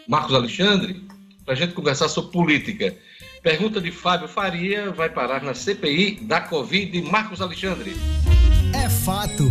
Marcos 0.06 0.34
Alexandre 0.34 1.02
para 1.44 1.54
a 1.54 1.56
gente 1.56 1.74
conversar 1.74 2.08
sobre 2.08 2.32
política. 2.32 2.96
Pergunta 3.42 3.80
de 3.80 3.90
Fábio 3.90 4.28
Faria 4.28 4.90
vai 4.92 5.08
parar 5.08 5.42
na 5.42 5.52
CPI 5.52 6.20
da 6.22 6.40
Covid. 6.40 7.02
Marcos 7.02 7.40
Alexandre. 7.40 7.92
É 8.72 8.88
fato 8.88 9.50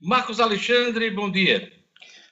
Marcos 0.00 0.38
Alexandre, 0.38 1.10
bom 1.10 1.28
dia. 1.30 1.72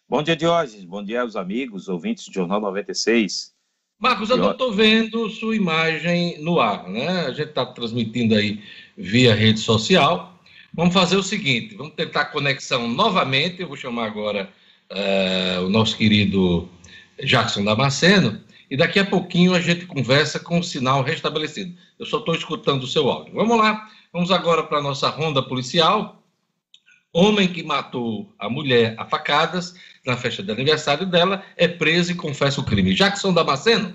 Bom 0.09 0.23
dia, 0.23 0.37
Diógenes. 0.37 0.85
Bom 0.85 1.03
dia 1.03 1.23
aos 1.23 1.35
amigos, 1.35 1.89
ouvintes 1.89 2.29
do 2.29 2.33
Jornal 2.33 2.61
96. 2.61 3.56
Marcos, 3.99 4.29
eu 4.29 4.37
não 4.37 4.51
estou 4.51 4.73
vendo 4.73 5.31
sua 5.31 5.57
imagem 5.57 6.39
no 6.43 6.61
ar, 6.61 6.87
né? 6.87 7.27
A 7.27 7.33
gente 7.33 7.49
está 7.49 7.65
transmitindo 7.65 8.35
aí 8.35 8.63
via 8.97 9.35
rede 9.35 9.59
social. 9.59 10.39
Vamos 10.75 10.93
fazer 10.93 11.17
o 11.17 11.23
seguinte: 11.23 11.75
vamos 11.75 11.95
tentar 11.95 12.21
a 12.23 12.27
conexão 12.27 12.87
novamente. 12.87 13.63
Eu 13.63 13.69
vou 13.69 13.77
chamar 13.77 14.05
agora 14.05 14.51
uh, 14.91 15.65
o 15.65 15.71
nosso 15.71 15.97
querido 15.97 16.69
Jackson 17.25 17.65
Damasceno 17.65 18.39
e 18.71 18.77
daqui 18.77 18.99
a 18.99 19.05
pouquinho 19.05 19.55
a 19.55 19.61
gente 19.61 19.87
conversa 19.87 20.39
com 20.39 20.59
o 20.59 20.65
sinal 20.65 21.03
restabelecido. 21.03 21.75
Eu 21.99 22.05
só 22.05 22.19
estou 22.19 22.35
escutando 22.35 22.83
o 22.83 22.87
seu 22.87 23.09
áudio. 23.09 23.33
Vamos 23.33 23.57
lá, 23.57 23.89
vamos 24.13 24.31
agora 24.31 24.63
para 24.63 24.79
a 24.79 24.83
nossa 24.83 25.09
ronda 25.09 25.43
policial. 25.43 26.23
Homem 27.15 27.49
que 27.49 27.63
matou 27.63 28.31
a 28.39 28.51
mulher 28.51 28.95
a 28.99 29.07
facadas 29.07 29.75
na 30.07 30.17
festa 30.17 30.43
de 30.43 30.53
aniversário 30.53 31.05
dela 31.05 31.43
é 31.57 31.67
preso 31.67 32.13
e 32.13 32.15
confessa 32.15 32.61
o 32.61 32.65
crime. 32.65 32.95
Jackson 32.95 33.33
Damasceno? 33.33 33.95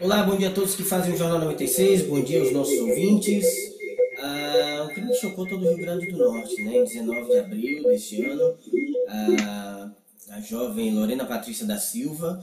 Olá, 0.00 0.22
bom 0.22 0.36
dia 0.36 0.46
a 0.46 0.52
todos 0.52 0.76
que 0.76 0.84
fazem 0.84 1.12
o 1.12 1.16
Jornal 1.16 1.40
96, 1.40 2.02
bom 2.02 2.22
dia 2.22 2.38
aos 2.40 2.52
nossos 2.52 2.78
ouvintes. 2.78 3.44
Ah, 4.22 4.86
o 4.88 4.94
crime 4.94 5.12
chocou 5.12 5.44
todo 5.44 5.60
o 5.60 5.68
Rio 5.68 5.76
Grande 5.76 6.06
do 6.06 6.18
Norte, 6.18 6.62
né? 6.62 6.76
Em 6.76 6.84
19 6.84 7.26
de 7.26 7.38
abril 7.40 7.82
deste 7.82 8.24
ano, 8.24 8.54
a, 9.08 9.90
a 10.34 10.40
jovem 10.40 10.94
Lorena 10.94 11.24
Patrícia 11.24 11.66
da 11.66 11.78
Silva 11.78 12.40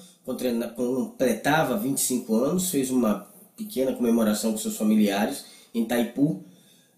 completava 0.75 1.77
25 1.77 2.35
anos, 2.35 2.69
fez 2.69 2.91
uma 2.91 3.25
pequena 3.55 3.93
comemoração 3.93 4.51
com 4.51 4.57
seus 4.57 4.75
familiares 4.75 5.45
em 5.73 5.85
Taipu 5.85 6.43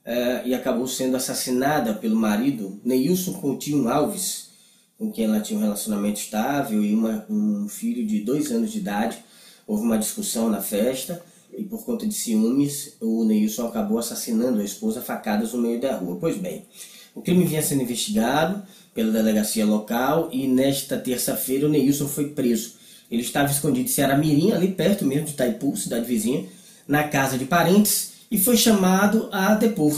ah, 0.03 0.41
e 0.43 0.55
acabou 0.55 0.87
sendo 0.87 1.17
assassinada 1.17 1.93
pelo 1.93 2.15
marido 2.15 2.81
Neilson 2.83 3.33
Coutinho 3.33 3.87
Alves, 3.87 4.49
com 4.97 5.11
quem 5.11 5.25
ela 5.25 5.39
tinha 5.39 5.59
um 5.59 5.61
relacionamento 5.61 6.19
estável 6.19 6.83
e 6.83 6.95
uma, 6.95 7.27
um 7.29 7.69
filho 7.69 8.03
de 8.07 8.21
dois 8.21 8.51
anos 8.51 8.71
de 8.71 8.79
idade 8.79 9.23
houve 9.67 9.83
uma 9.83 9.97
discussão 9.97 10.49
na 10.49 10.61
festa 10.61 11.21
e 11.55 11.63
por 11.63 11.83
conta 11.83 12.07
de 12.07 12.13
ciúmes 12.13 12.95
o 13.01 13.25
Neilson 13.25 13.67
acabou 13.67 13.99
assassinando 13.99 14.61
a 14.61 14.63
esposa 14.63 15.01
facadas 15.01 15.51
no 15.51 15.61
meio 15.61 15.81
da 15.81 15.97
rua. 15.97 16.17
Pois 16.19 16.37
bem, 16.37 16.65
o 17.13 17.21
crime 17.21 17.43
vinha 17.43 17.61
sendo 17.61 17.83
investigado 17.83 18.63
pela 18.93 19.11
delegacia 19.11 19.65
local 19.65 20.29
e 20.31 20.47
nesta 20.47 20.97
terça-feira 20.97 21.67
o 21.67 21.69
Neilson 21.69 22.07
foi 22.07 22.29
preso. 22.29 22.75
Ele 23.11 23.21
estava 23.21 23.51
escondido 23.51 23.85
em 23.85 23.91
Ceará-Mirim, 23.91 24.51
ali 24.51 24.69
perto 24.69 25.05
mesmo 25.05 25.25
de 25.25 25.31
Itaipu, 25.31 25.75
cidade 25.75 26.05
vizinha, 26.05 26.45
na 26.87 27.03
casa 27.03 27.37
de 27.37 27.45
parentes 27.45 28.13
e 28.31 28.37
foi 28.37 28.55
chamado 28.55 29.29
a 29.31 29.53
depor. 29.55 29.95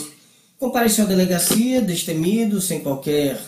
Compareceu 0.57 1.05
à 1.05 1.07
delegacia, 1.07 1.81
destemido, 1.81 2.59
sem 2.59 2.81
qualquer 2.81 3.39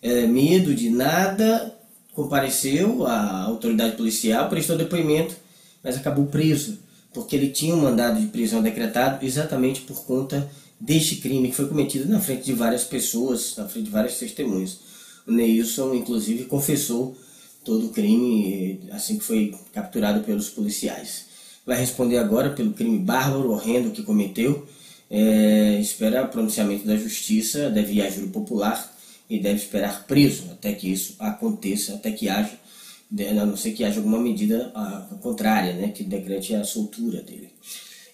é, 0.00 0.26
medo 0.26 0.74
de 0.74 0.90
nada, 0.90 1.74
compareceu 2.14 3.06
à 3.06 3.42
autoridade 3.42 3.96
policial, 3.96 4.48
prestou 4.48 4.76
depoimento 4.76 5.34
mas 5.82 5.96
acabou 5.96 6.26
preso 6.26 6.78
porque 7.12 7.36
ele 7.36 7.48
tinha 7.48 7.74
um 7.74 7.82
mandado 7.82 8.20
de 8.20 8.26
prisão 8.26 8.62
decretado 8.62 9.24
exatamente 9.24 9.82
por 9.82 10.04
conta 10.04 10.50
deste 10.80 11.16
crime 11.16 11.48
que 11.48 11.54
foi 11.54 11.68
cometido 11.68 12.08
na 12.08 12.20
frente 12.20 12.44
de 12.44 12.52
várias 12.52 12.84
pessoas, 12.84 13.54
na 13.56 13.68
frente 13.68 13.84
de 13.86 13.90
várias 13.90 14.18
testemunhas. 14.18 14.78
O 15.26 15.32
Neilson, 15.32 15.94
inclusive, 15.94 16.44
confessou 16.46 17.16
todo 17.64 17.86
o 17.86 17.90
crime 17.90 18.80
assim 18.90 19.18
que 19.18 19.24
foi 19.24 19.54
capturado 19.72 20.24
pelos 20.24 20.48
policiais. 20.48 21.26
Vai 21.64 21.78
responder 21.78 22.18
agora 22.18 22.50
pelo 22.50 22.72
crime 22.72 22.98
bárbaro, 22.98 23.52
horrendo 23.52 23.90
que 23.90 24.02
cometeu. 24.02 24.66
É, 25.08 25.78
espera 25.78 26.26
pronunciamento 26.26 26.86
da 26.86 26.96
justiça, 26.96 27.68
deve 27.68 27.92
ir 27.92 28.02
a 28.02 28.10
júri 28.10 28.28
popular 28.28 28.96
e 29.28 29.38
deve 29.38 29.56
esperar 29.56 30.06
preso 30.06 30.44
até 30.50 30.72
que 30.72 30.90
isso 30.90 31.14
aconteça, 31.18 31.94
até 31.94 32.10
que 32.10 32.30
haja, 32.30 32.58
a 33.20 33.46
não 33.46 33.56
ser 33.56 33.72
que 33.72 33.84
haja 33.84 33.98
alguma 33.98 34.18
medida 34.18 34.72
contrária, 35.20 35.74
né, 35.74 35.88
que 35.88 36.02
decrete 36.02 36.54
a 36.54 36.64
soltura 36.64 37.22
dele. 37.22 37.50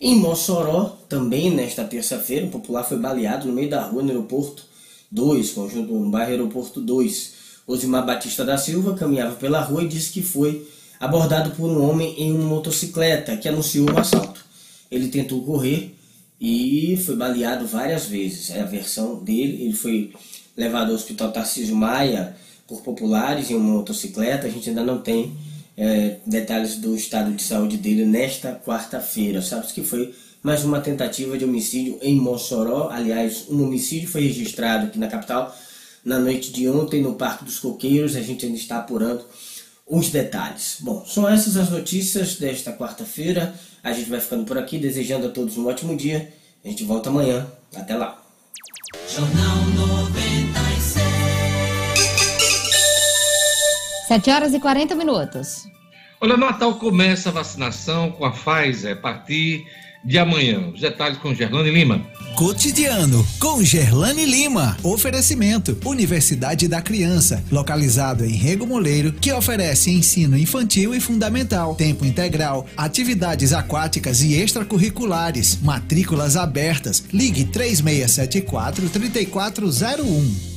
Em 0.00 0.16
Mossoró, 0.16 0.96
também 1.08 1.50
nesta 1.50 1.84
terça-feira, 1.84 2.46
um 2.46 2.50
popular 2.50 2.84
foi 2.84 2.98
baleado 2.98 3.46
no 3.46 3.52
meio 3.52 3.68
da 3.68 3.82
rua 3.82 4.02
no 4.02 4.10
aeroporto 4.10 4.64
2, 5.10 5.50
conjunto 5.50 5.92
no 5.92 6.10
bairro 6.10 6.30
Aeroporto 6.30 6.80
2. 6.80 7.38
Osimar 7.66 8.06
Batista 8.06 8.44
da 8.44 8.56
Silva 8.56 8.94
caminhava 8.94 9.36
pela 9.36 9.60
rua 9.60 9.82
e 9.82 9.88
disse 9.88 10.12
que 10.12 10.22
foi 10.22 10.66
abordado 10.98 11.50
por 11.50 11.68
um 11.68 11.88
homem 11.88 12.14
em 12.18 12.32
uma 12.32 12.44
motocicleta 12.44 13.36
que 13.36 13.48
anunciou 13.48 13.90
um 13.90 13.98
assalto. 13.98 14.44
Ele 14.90 15.08
tentou 15.08 15.42
correr 15.42 15.94
e 16.40 16.96
foi 17.04 17.16
baleado 17.16 17.66
várias 17.66 18.06
vezes. 18.06 18.50
É 18.50 18.60
a 18.60 18.64
versão 18.64 19.22
dele. 19.22 19.64
Ele 19.64 19.74
foi 19.74 20.12
levado 20.56 20.90
ao 20.90 20.94
Hospital 20.94 21.32
Tarcísio 21.32 21.76
Maia 21.76 22.36
por 22.68 22.82
populares 22.82 23.50
em 23.50 23.56
uma 23.56 23.78
motocicleta. 23.78 24.46
A 24.46 24.50
gente 24.50 24.68
ainda 24.68 24.84
não 24.84 24.98
tem 24.98 25.34
é, 25.76 26.18
detalhes 26.26 26.76
do 26.76 26.94
estado 26.94 27.32
de 27.32 27.42
saúde 27.42 27.78
dele 27.78 28.04
nesta 28.04 28.54
quarta-feira. 28.54 29.40
Sabe 29.40 29.66
que 29.68 29.82
foi 29.82 30.14
mais 30.42 30.64
uma 30.64 30.80
tentativa 30.80 31.38
de 31.38 31.44
homicídio 31.44 31.98
em 32.02 32.14
Mossoró. 32.16 32.90
Aliás, 32.90 33.46
um 33.48 33.64
homicídio 33.64 34.08
foi 34.08 34.22
registrado 34.22 34.86
aqui 34.86 34.98
na 34.98 35.08
capital 35.08 35.56
na 36.04 36.18
noite 36.18 36.52
de 36.52 36.68
ontem 36.68 37.02
no 37.02 37.14
Parque 37.14 37.44
dos 37.44 37.58
Coqueiros. 37.58 38.14
A 38.14 38.20
gente 38.20 38.44
ainda 38.44 38.58
está 38.58 38.78
apurando 38.78 39.24
os 39.86 40.10
detalhes. 40.10 40.76
Bom, 40.80 41.04
são 41.06 41.26
essas 41.26 41.56
as 41.56 41.70
notícias 41.70 42.36
desta 42.36 42.72
quarta-feira. 42.72 43.54
A 43.82 43.92
gente 43.92 44.10
vai 44.10 44.20
ficando 44.20 44.44
por 44.44 44.58
aqui, 44.58 44.78
desejando 44.78 45.28
a 45.28 45.30
todos 45.30 45.56
um 45.56 45.66
ótimo 45.66 45.96
dia. 45.96 46.32
A 46.62 46.68
gente 46.68 46.84
volta 46.84 47.08
amanhã. 47.08 47.46
Até 47.74 47.96
lá. 47.96 48.22
7 54.08 54.30
horas 54.30 54.54
e 54.54 54.58
40 54.58 54.94
minutos. 54.94 55.68
Olha, 56.18 56.34
Natal 56.34 56.74
começa 56.76 57.28
a 57.28 57.32
vacinação 57.32 58.10
com 58.10 58.24
a 58.24 58.30
Pfizer 58.30 58.96
a 58.96 58.96
partir 58.96 59.66
de 60.02 60.18
amanhã. 60.18 60.70
Os 60.72 60.80
detalhes 60.80 61.18
com 61.18 61.34
Gerlane 61.34 61.70
Lima. 61.70 62.00
Cotidiano 62.34 63.26
com 63.38 63.62
Gerlane 63.62 64.24
Lima. 64.24 64.78
Oferecimento: 64.82 65.76
Universidade 65.84 66.66
da 66.66 66.80
Criança, 66.80 67.44
localizado 67.52 68.24
em 68.24 68.32
Rego 68.32 68.66
Moleiro, 68.66 69.12
que 69.12 69.30
oferece 69.30 69.90
ensino 69.90 70.38
infantil 70.38 70.94
e 70.94 71.00
fundamental, 71.00 71.74
tempo 71.74 72.06
integral, 72.06 72.66
atividades 72.78 73.52
aquáticas 73.52 74.22
e 74.22 74.34
extracurriculares, 74.40 75.60
matrículas 75.60 76.34
abertas. 76.34 77.04
Ligue 77.12 77.44
3674 77.44 78.88
3401. 78.88 80.47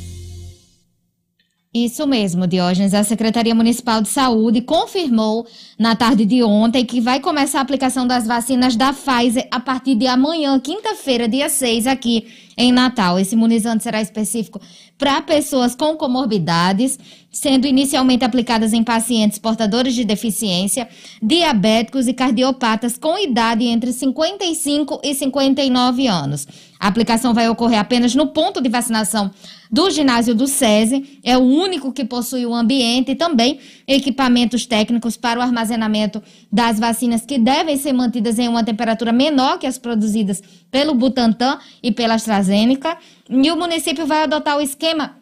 Isso 1.74 2.06
mesmo, 2.06 2.46
Diógenes. 2.46 2.94
A 2.94 3.02
Secretaria 3.02 3.56
Municipal 3.56 4.02
de 4.02 4.10
Saúde 4.10 4.60
confirmou 4.60 5.48
na 5.80 5.96
tarde 5.96 6.26
de 6.26 6.44
ontem 6.44 6.86
que 6.86 7.00
vai 7.00 7.22
começar 7.22 7.60
a 7.60 7.62
aplicação 7.62 8.06
das 8.06 8.28
vacinas 8.28 8.76
da 8.76 8.92
Pfizer 8.92 9.48
a 9.50 9.58
partir 9.58 9.96
de 9.96 10.06
amanhã, 10.06 10.60
quinta-feira, 10.60 11.30
dia 11.30 11.48
6, 11.48 11.88
aqui 11.88 12.28
em 12.58 12.72
Natal. 12.72 13.20
Esse 13.20 13.36
imunizante 13.36 13.84
será 13.84 14.02
específico 14.02 14.60
para 14.98 15.22
pessoas 15.22 15.76
com 15.76 15.96
comorbidades, 15.96 17.00
sendo 17.32 17.66
inicialmente 17.66 18.24
aplicadas 18.24 18.74
em 18.74 18.84
pacientes 18.84 19.40
portadores 19.40 19.96
de 19.96 20.04
deficiência, 20.04 20.88
diabéticos 21.22 22.08
e 22.08 22.14
cardiopatas 22.14 22.98
com 22.98 23.18
idade 23.18 23.66
entre 23.66 23.92
55 23.92 25.02
e 25.04 25.16
59 25.16 26.08
anos. 26.08 26.48
A 26.80 26.88
aplicação 26.88 27.34
vai 27.34 27.48
ocorrer 27.48 27.80
apenas 27.80 28.16
no 28.16 28.28
ponto 28.28 28.62
de 28.62 28.70
vacinação 28.70 29.32
do 29.72 29.90
ginásio 29.90 30.36
do 30.36 30.48
SESI, 30.48 31.20
é 31.24 31.38
o 31.38 31.42
único 31.42 31.94
que 31.94 32.04
possui 32.04 32.46
o 32.46 32.54
ambiente 32.54 33.12
e 33.12 33.16
também 33.16 33.60
equipamentos 33.92 34.66
técnicos 34.66 35.18
para 35.18 35.40
o 35.40 35.44
armazenamento 35.44 36.22
das 36.52 36.80
vacinas 36.80 37.26
que 37.26 37.38
devem 37.38 37.78
ser 37.78 37.94
mantidas 37.94 38.40
em 38.40 38.48
uma 38.48 38.64
temperatura 38.64 39.12
menor 39.12 39.60
que 39.60 39.68
as 39.68 39.78
produzidas 39.78 40.42
pelo 40.70 40.94
Butantan 40.94 41.60
e 41.84 41.92
pela 41.92 42.16
AstraZeneca. 42.16 42.98
E 43.30 43.52
o 43.52 43.58
município 43.58 44.06
vai 44.06 44.24
adotar 44.24 44.58
o 44.58 44.62
esquema 44.62 45.18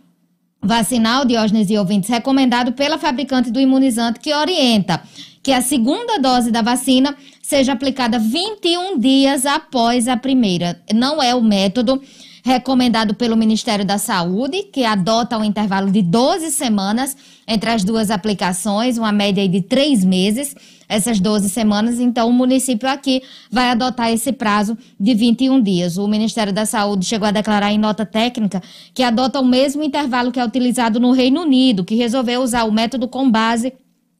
vacinal, 0.61 1.25
Diógenes 1.25 1.69
e 1.69 1.77
ouvintes, 1.77 2.09
recomendado 2.09 2.73
pela 2.73 2.97
fabricante 2.97 3.49
do 3.49 3.59
imunizante, 3.59 4.19
que 4.19 4.33
orienta 4.33 5.01
que 5.41 5.51
a 5.51 5.61
segunda 5.61 6.19
dose 6.19 6.51
da 6.51 6.61
vacina 6.61 7.15
seja 7.41 7.73
aplicada 7.73 8.19
21 8.19 8.99
dias 8.99 9.45
após 9.45 10.07
a 10.07 10.17
primeira. 10.17 10.81
Não 10.93 11.23
é 11.23 11.33
o 11.33 11.41
método 11.41 12.01
recomendado 12.43 13.13
pelo 13.13 13.35
Ministério 13.35 13.85
da 13.85 13.97
Saúde, 13.97 14.63
que 14.63 14.83
adota 14.83 15.37
um 15.37 15.43
intervalo 15.43 15.91
de 15.91 16.01
12 16.01 16.51
semanas 16.51 17.15
entre 17.47 17.69
as 17.69 17.83
duas 17.83 18.11
aplicações, 18.11 18.97
uma 18.97 19.11
média 19.11 19.47
de 19.47 19.61
três 19.61 20.03
meses, 20.03 20.55
essas 20.87 21.19
12 21.19 21.49
semanas. 21.49 21.99
Então, 21.99 22.29
o 22.29 22.33
município 22.33 22.87
aqui 22.87 23.21
vai 23.51 23.69
adotar 23.69 24.11
esse 24.11 24.31
prazo 24.31 24.77
de 24.99 25.13
21 25.13 25.61
dias. 25.61 25.97
O 25.97 26.07
Ministério 26.07 26.53
da 26.53 26.65
Saúde 26.65 27.05
chegou 27.05 27.27
a 27.27 27.31
declarar 27.31 27.71
em 27.71 27.77
nota 27.77 28.05
técnica 28.05 28.61
que 28.93 29.03
adota 29.03 29.39
o 29.39 29.45
mesmo 29.45 29.83
intervalo 29.83 30.31
que 30.31 30.39
é 30.39 30.45
utilizado 30.45 30.99
no 30.99 31.11
Reino 31.11 31.41
Unido, 31.41 31.83
que 31.83 31.95
resolveu 31.95 32.41
usar 32.41 32.63
o 32.63 32.71
método 32.71 33.07
com 33.07 33.29
base 33.29 33.73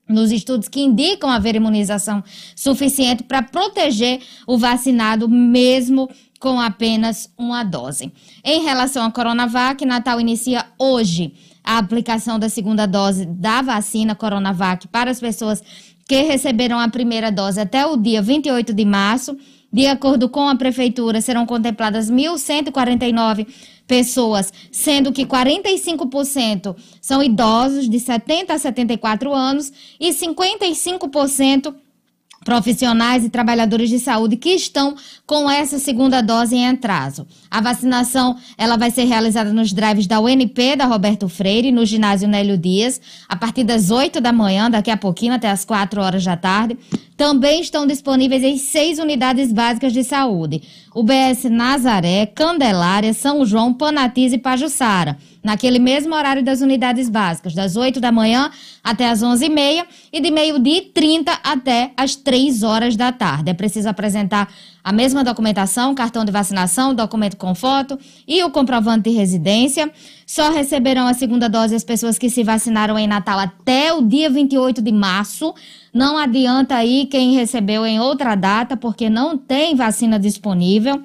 nos 0.10 0.32
estudos 0.32 0.68
que 0.68 0.82
indicam 0.82 1.30
haver 1.30 1.56
imunização 1.56 2.24
suficiente 2.56 3.22
para 3.22 3.44
proteger 3.44 4.20
o 4.48 4.58
vacinado, 4.58 5.30
mesmo 5.30 6.10
com 6.40 6.60
apenas 6.60 7.30
uma 7.38 7.64
dose. 7.64 8.12
Em 8.44 8.64
relação 8.64 9.04
à 9.04 9.12
Coronavac, 9.12 9.86
Natal 9.86 10.22
inicia 10.22 10.66
hoje 10.78 11.34
a 11.64 11.78
aplicação 11.78 12.40
da 12.40 12.48
segunda 12.50 12.86
dose 12.86 13.26
da 13.26 13.62
vacina 13.62 14.16
Coronavac 14.16 14.88
para 14.88 15.12
as 15.12 15.20
pessoas 15.20 15.62
que 16.08 16.22
receberam 16.24 16.80
a 16.80 16.90
primeira 16.90 17.32
dose 17.32 17.60
até 17.60 17.86
o 17.86 17.98
dia 17.98 18.22
28 18.22 18.74
de 18.74 18.86
março. 18.86 19.38
De 19.72 19.86
acordo 19.86 20.28
com 20.28 20.50
a 20.50 20.56
prefeitura, 20.56 21.22
serão 21.22 21.46
contempladas 21.46 22.10
1.149 22.10 23.46
pessoas, 23.86 24.52
sendo 24.72 25.12
que 25.12 25.26
45% 25.26 26.76
são 27.00 27.22
idosos 27.22 27.88
de 27.88 28.00
70 28.00 28.54
a 28.54 28.58
74 28.58 29.32
anos 29.32 29.72
e 30.00 30.10
55% 30.10 31.76
profissionais 32.44 33.24
e 33.26 33.30
trabalhadores 33.30 33.90
de 33.90 34.00
saúde 34.00 34.38
que 34.38 34.50
estão 34.50 34.96
com 35.26 35.50
essa 35.50 35.78
segunda 35.78 36.22
dose 36.22 36.56
em 36.56 36.68
atraso. 36.68 37.28
A 37.50 37.62
vacinação 37.62 38.38
ela 38.58 38.78
vai 38.78 38.92
ser 38.92 39.04
realizada 39.04 39.52
nos 39.52 39.74
drives 39.74 40.08
da 40.08 40.20
UNP, 40.20 40.76
da 40.76 40.86
Roberto 40.86 41.28
Freire, 41.28 41.72
no 41.72 41.86
ginásio 41.86 42.28
Nélio 42.28 42.58
Dias, 42.58 43.00
a 43.28 43.36
partir 43.36 43.64
das 43.64 43.92
8 43.92 44.22
da 44.22 44.32
manhã, 44.32 44.70
daqui 44.70 44.92
a 44.92 44.98
pouquinho, 44.98 45.34
até 45.34 45.50
as 45.50 45.66
4 45.66 46.02
horas 46.02 46.24
da 46.24 46.38
tarde. 46.38 46.78
Também 47.16 47.60
estão 47.60 47.86
disponíveis 47.86 48.44
em 48.44 48.58
seis 48.58 48.98
unidades 48.98 49.52
básicas 49.52 49.92
de 49.92 50.04
saúde: 50.06 50.62
UBS 50.94 51.46
Nazaré, 51.50 52.26
Candelária, 52.26 53.14
São 53.14 53.46
João, 53.46 53.74
Panatiz 53.74 54.34
e 54.34 54.38
Pajuçara 54.38 55.18
naquele 55.44 55.80
mesmo 55.80 56.14
horário 56.14 56.44
das 56.44 56.62
unidades 56.62 57.10
básicas, 57.10 57.54
das 57.54 57.76
8 57.76 58.00
da 58.00 58.12
manhã 58.12 58.52
até 58.84 59.10
as 59.10 59.22
11h30 59.22 59.86
e 60.12 60.20
de 60.20 60.32
meio-dia 60.32 60.78
e 60.78 60.82
30 60.82 61.32
até 61.44 61.92
as 61.96 62.16
3 62.16 62.64
horas 62.64 62.96
da 62.96 63.12
tarde. 63.12 63.50
É 63.50 63.54
preciso 63.54 63.88
apresentar 63.90 64.52
a 64.84 64.92
mesma 64.92 65.24
documentação, 65.24 65.94
cartão 65.94 66.24
de 66.24 66.32
vacinação, 66.32 66.94
documento 66.94 67.38
com 67.38 67.54
foto 67.54 67.98
e 68.28 68.44
o 68.44 68.50
comprovante 68.50 69.10
de 69.10 69.16
residência. 69.16 69.92
Só 70.26 70.52
receberão 70.52 71.08
a 71.08 71.14
segunda 71.14 71.50
dose 71.50 71.76
as 71.76 71.84
pessoas 71.84 72.18
que 72.18 72.30
se 72.30 72.44
vacinaram 72.44 72.98
em 72.98 73.08
Natal 73.08 73.40
até 73.40 73.94
o 73.94 74.02
dia 74.02 74.30
28 74.30 74.82
de 74.82 74.92
março. 74.92 75.54
Não 75.94 76.18
adianta 76.18 76.76
aí 76.76 77.06
quem 77.06 77.34
recebeu 77.34 77.86
em 77.86 78.00
outra 78.00 78.36
data, 78.36 78.78
porque 78.78 79.10
não 79.10 79.38
tem 79.38 79.76
vacina 79.76 80.20
disponível. 80.20 81.02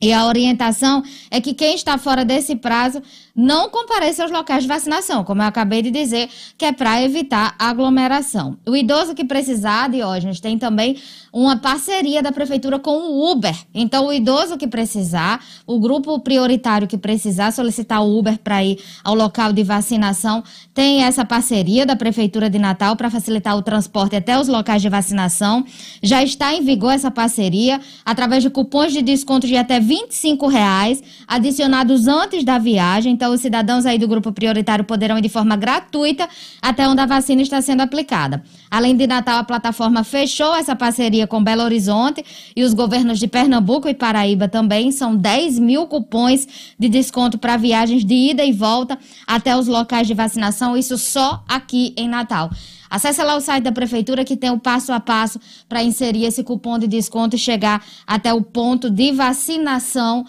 E 0.00 0.12
a 0.12 0.26
orientação 0.26 1.02
é 1.30 1.40
que 1.40 1.54
quem 1.54 1.74
está 1.74 1.96
fora 1.96 2.22
desse 2.22 2.54
prazo 2.54 3.02
não 3.34 3.68
compareça 3.68 4.22
aos 4.22 4.32
locais 4.32 4.62
de 4.62 4.68
vacinação, 4.68 5.22
como 5.22 5.42
eu 5.42 5.46
acabei 5.46 5.82
de 5.82 5.90
dizer, 5.90 6.28
que 6.56 6.64
é 6.64 6.72
para 6.72 7.02
evitar 7.02 7.54
aglomeração. 7.58 8.56
O 8.66 8.74
idoso 8.74 9.14
que 9.14 9.24
precisar, 9.24 9.90
Diógenes, 9.90 10.40
tem 10.40 10.58
também 10.58 10.96
uma 11.30 11.58
parceria 11.58 12.22
da 12.22 12.32
prefeitura 12.32 12.78
com 12.78 12.96
o 12.96 13.30
Uber. 13.30 13.54
Então, 13.74 14.06
o 14.06 14.12
idoso 14.12 14.56
que 14.56 14.66
precisar, 14.66 15.44
o 15.66 15.78
grupo 15.78 16.18
prioritário 16.20 16.88
que 16.88 16.96
precisar 16.96 17.50
solicitar 17.50 18.02
o 18.02 18.18
Uber 18.18 18.38
para 18.38 18.64
ir 18.64 18.82
ao 19.04 19.14
local 19.14 19.52
de 19.52 19.62
vacinação, 19.62 20.42
tem 20.72 21.04
essa 21.04 21.24
parceria 21.24 21.84
da 21.84 21.94
prefeitura 21.94 22.48
de 22.48 22.58
Natal 22.58 22.96
para 22.96 23.10
facilitar 23.10 23.54
o 23.54 23.60
transporte 23.60 24.16
até 24.16 24.38
os 24.38 24.48
locais 24.48 24.80
de 24.80 24.88
vacinação. 24.88 25.62
Já 26.02 26.22
está 26.22 26.54
em 26.54 26.62
vigor 26.62 26.92
essa 26.92 27.10
parceria 27.10 27.82
através 28.02 28.42
de 28.42 28.48
cupons 28.48 28.94
de 28.94 29.02
desconto 29.02 29.46
de 29.46 29.58
até 29.58 29.78
25 29.86 30.48
reais, 30.48 31.02
adicionados 31.26 32.08
antes 32.08 32.44
da 32.44 32.58
viagem. 32.58 33.12
Então, 33.12 33.32
os 33.32 33.40
cidadãos 33.40 33.86
aí 33.86 33.98
do 33.98 34.08
grupo 34.08 34.32
prioritário 34.32 34.84
poderão 34.84 35.16
ir 35.16 35.22
de 35.22 35.28
forma 35.28 35.56
gratuita 35.56 36.28
até 36.60 36.88
onde 36.88 37.00
a 37.00 37.06
vacina 37.06 37.40
está 37.40 37.62
sendo 37.62 37.82
aplicada. 37.82 38.42
Além 38.70 38.96
de 38.96 39.06
Natal, 39.06 39.38
a 39.38 39.44
plataforma 39.44 40.02
fechou 40.02 40.54
essa 40.54 40.74
parceria 40.74 41.26
com 41.26 41.42
Belo 41.42 41.62
Horizonte 41.62 42.24
e 42.54 42.64
os 42.64 42.74
governos 42.74 43.18
de 43.18 43.28
Pernambuco 43.28 43.88
e 43.88 43.94
Paraíba 43.94 44.48
também. 44.48 44.90
São 44.90 45.16
10 45.16 45.58
mil 45.58 45.86
cupons 45.86 46.46
de 46.78 46.88
desconto 46.88 47.38
para 47.38 47.56
viagens 47.56 48.04
de 48.04 48.14
ida 48.14 48.44
e 48.44 48.52
volta 48.52 48.98
até 49.26 49.56
os 49.56 49.66
locais 49.66 50.06
de 50.06 50.14
vacinação, 50.14 50.76
isso 50.76 50.98
só 50.98 51.44
aqui 51.48 51.94
em 51.96 52.08
Natal. 52.08 52.50
Acesse 52.88 53.22
lá 53.22 53.36
o 53.36 53.40
site 53.40 53.64
da 53.64 53.72
prefeitura 53.72 54.24
que 54.24 54.36
tem 54.36 54.50
o 54.50 54.58
passo 54.58 54.92
a 54.92 55.00
passo 55.00 55.40
para 55.68 55.82
inserir 55.82 56.24
esse 56.24 56.42
cupom 56.44 56.78
de 56.78 56.86
desconto 56.86 57.36
e 57.36 57.38
chegar 57.38 57.84
até 58.06 58.32
o 58.32 58.42
ponto 58.42 58.90
de 58.90 59.12
vacinação 59.12 60.24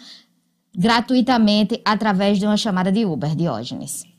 gratuitamente 0.76 1.82
através 1.84 2.38
de 2.38 2.46
uma 2.46 2.58
chamada 2.58 2.92
de 2.92 3.06
Uber, 3.06 3.36
Diógenes. 3.36 4.17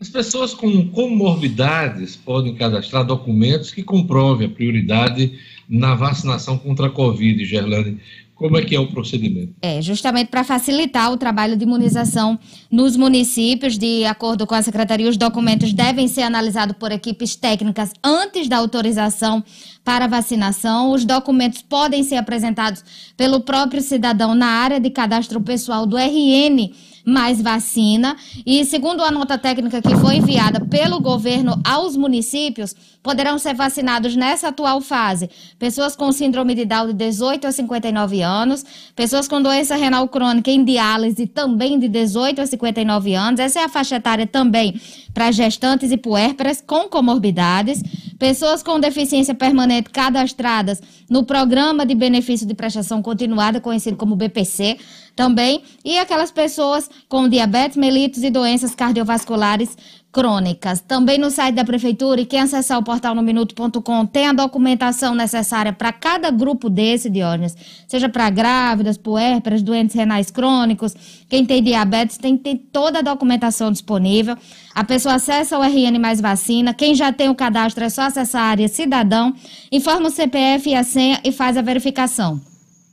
As 0.00 0.08
pessoas 0.08 0.54
com 0.54 0.88
comorbidades 0.90 2.14
podem 2.14 2.54
cadastrar 2.54 3.04
documentos 3.04 3.72
que 3.72 3.82
comprovem 3.82 4.46
a 4.46 4.50
prioridade 4.50 5.36
na 5.68 5.96
vacinação 5.96 6.56
contra 6.56 6.86
a 6.86 6.90
Covid, 6.90 7.44
Gerlane. 7.44 7.98
Como 8.32 8.56
é 8.56 8.64
que 8.64 8.76
é 8.76 8.78
o 8.78 8.86
procedimento? 8.86 9.54
É, 9.60 9.82
justamente 9.82 10.28
para 10.28 10.44
facilitar 10.44 11.10
o 11.10 11.16
trabalho 11.16 11.56
de 11.56 11.64
imunização 11.64 12.38
nos 12.70 12.96
municípios, 12.96 13.76
de 13.76 14.04
acordo 14.04 14.46
com 14.46 14.54
a 14.54 14.62
Secretaria, 14.62 15.10
os 15.10 15.16
documentos 15.16 15.72
devem 15.72 16.06
ser 16.06 16.22
analisados 16.22 16.76
por 16.78 16.92
equipes 16.92 17.34
técnicas 17.34 17.90
antes 18.04 18.48
da 18.48 18.58
autorização 18.58 19.42
para 19.82 20.06
vacinação. 20.06 20.92
Os 20.92 21.04
documentos 21.04 21.62
podem 21.62 22.04
ser 22.04 22.14
apresentados 22.14 22.84
pelo 23.16 23.40
próprio 23.40 23.82
cidadão 23.82 24.32
na 24.36 24.46
área 24.46 24.78
de 24.78 24.90
cadastro 24.90 25.40
pessoal 25.40 25.84
do 25.84 25.96
RN 25.96 26.70
mais 27.08 27.40
vacina. 27.40 28.16
E 28.44 28.64
segundo 28.66 29.02
a 29.02 29.10
nota 29.10 29.38
técnica 29.38 29.80
que 29.80 29.96
foi 29.96 30.16
enviada 30.16 30.60
pelo 30.60 31.00
governo 31.00 31.58
aos 31.64 31.96
municípios, 31.96 32.74
poderão 33.02 33.38
ser 33.38 33.54
vacinados 33.54 34.14
nessa 34.14 34.48
atual 34.48 34.80
fase 34.82 35.30
pessoas 35.58 35.96
com 35.96 36.12
síndrome 36.12 36.54
de 36.54 36.66
Down 36.66 36.88
de 36.88 36.92
18 36.92 37.46
a 37.46 37.52
59 37.52 38.20
anos, 38.20 38.64
pessoas 38.94 39.26
com 39.26 39.40
doença 39.40 39.74
renal 39.76 40.06
crônica 40.08 40.50
em 40.50 40.62
diálise 40.62 41.26
também 41.26 41.78
de 41.78 41.88
18 41.88 42.42
a 42.42 42.46
59 42.46 43.14
anos. 43.14 43.40
Essa 43.40 43.60
é 43.60 43.64
a 43.64 43.68
faixa 43.68 43.96
etária 43.96 44.26
também 44.26 44.78
para 45.14 45.32
gestantes 45.32 45.90
e 45.90 45.96
puérperas 45.96 46.62
com 46.64 46.88
comorbidades, 46.88 47.82
pessoas 48.18 48.62
com 48.62 48.78
deficiência 48.78 49.34
permanente 49.34 49.90
cadastradas 49.90 50.82
no 51.08 51.24
Programa 51.24 51.86
de 51.86 51.94
Benefício 51.94 52.46
de 52.46 52.54
Prestação 52.54 53.00
Continuada, 53.00 53.60
conhecido 53.60 53.96
como 53.96 54.14
BPC, 54.14 54.76
também, 55.18 55.62
e 55.84 55.98
aquelas 55.98 56.30
pessoas 56.30 56.88
com 57.08 57.28
diabetes 57.28 57.76
mellitus 57.76 58.22
e 58.22 58.30
doenças 58.30 58.72
cardiovasculares 58.72 59.76
crônicas. 60.12 60.78
Também 60.78 61.18
no 61.18 61.28
site 61.28 61.56
da 61.56 61.64
prefeitura 61.64 62.20
e 62.20 62.24
quem 62.24 62.40
acessar 62.40 62.78
o 62.78 62.84
portal 62.84 63.16
no 63.16 63.22
minuto.com 63.22 64.06
tem 64.06 64.28
a 64.28 64.32
documentação 64.32 65.16
necessária 65.16 65.72
para 65.72 65.92
cada 65.92 66.30
grupo 66.30 66.70
desse, 66.70 67.10
Diógenes, 67.10 67.56
seja 67.88 68.08
para 68.08 68.30
grávidas, 68.30 68.96
puérperas, 68.96 69.60
doentes 69.60 69.96
renais 69.96 70.30
crônicos, 70.30 70.94
quem 71.28 71.44
tem 71.44 71.64
diabetes 71.64 72.16
tem 72.16 72.36
que 72.36 72.44
ter 72.44 72.68
toda 72.72 73.00
a 73.00 73.02
documentação 73.02 73.72
disponível. 73.72 74.36
A 74.72 74.84
pessoa 74.84 75.16
acessa 75.16 75.58
o 75.58 75.62
RN 75.64 75.98
mais 75.98 76.20
vacina, 76.20 76.72
quem 76.72 76.94
já 76.94 77.12
tem 77.12 77.28
o 77.28 77.34
cadastro 77.34 77.82
é 77.82 77.88
só 77.88 78.02
acessar 78.02 78.42
a 78.42 78.50
área 78.50 78.68
cidadão, 78.68 79.34
informa 79.72 80.06
o 80.06 80.12
CPF 80.12 80.70
e 80.70 80.76
a 80.76 80.84
senha 80.84 81.18
e 81.24 81.32
faz 81.32 81.56
a 81.56 81.62
verificação. 81.62 82.47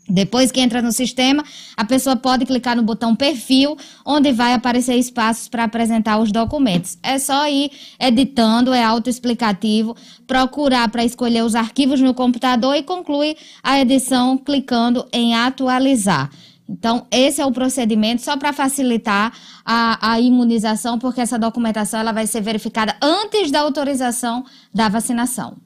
Depois 0.08 0.52
que 0.52 0.62
entra 0.62 0.84
no 0.84 0.92
sistema, 0.92 1.44
a 1.76 1.84
pessoa 1.84 2.16
pode 2.16 2.46
clicar 2.46 2.76
no 2.76 2.84
botão 2.84 3.16
perfil, 3.16 3.76
onde 4.06 4.32
vai 4.32 4.54
aparecer 4.54 4.96
espaços 4.96 5.48
para 5.48 5.64
apresentar 5.64 6.20
os 6.20 6.32
documentos. 6.32 6.98
É 7.02 7.18
só 7.18 7.48
ir 7.50 7.72
editando, 8.00 8.72
é 8.72 8.84
autoexplicativo, 8.84 9.96
procurar 10.28 10.90
para 10.90 11.04
escolher 11.04 11.44
os 11.44 11.56
arquivos 11.56 12.00
no 12.02 12.14
computador 12.14 12.76
e 12.76 12.84
concluir 12.84 13.36
a 13.64 13.80
edição 13.80 14.38
clicando 14.38 15.08
em 15.12 15.34
atualizar. 15.34 16.30
Então, 16.70 17.06
esse 17.12 17.42
é 17.42 17.46
o 17.46 17.52
procedimento 17.52 18.22
só 18.22 18.38
para 18.38 18.54
facilitar 18.54 19.34
a, 19.64 20.14
a, 20.14 20.20
imunização, 20.20 20.98
porque 20.98 21.22
essa 21.22 21.38
documentação 21.38 22.00
ela 22.00 22.12
vai 22.12 22.26
ser 22.28 22.42
verificada 22.42 22.96
antes 23.02 23.52
da 23.52 23.62
autorização 23.62 24.46
da 24.74 24.90
vacinação. 24.90 25.58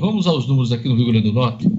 Vamos 0.00 0.26
aos 0.26 0.48
números 0.48 0.72
aqui 0.72 0.88
no 0.88 0.96
Rio 0.96 1.06
Grande 1.06 1.30
do 1.30 1.32
Norte. 1.32 1.70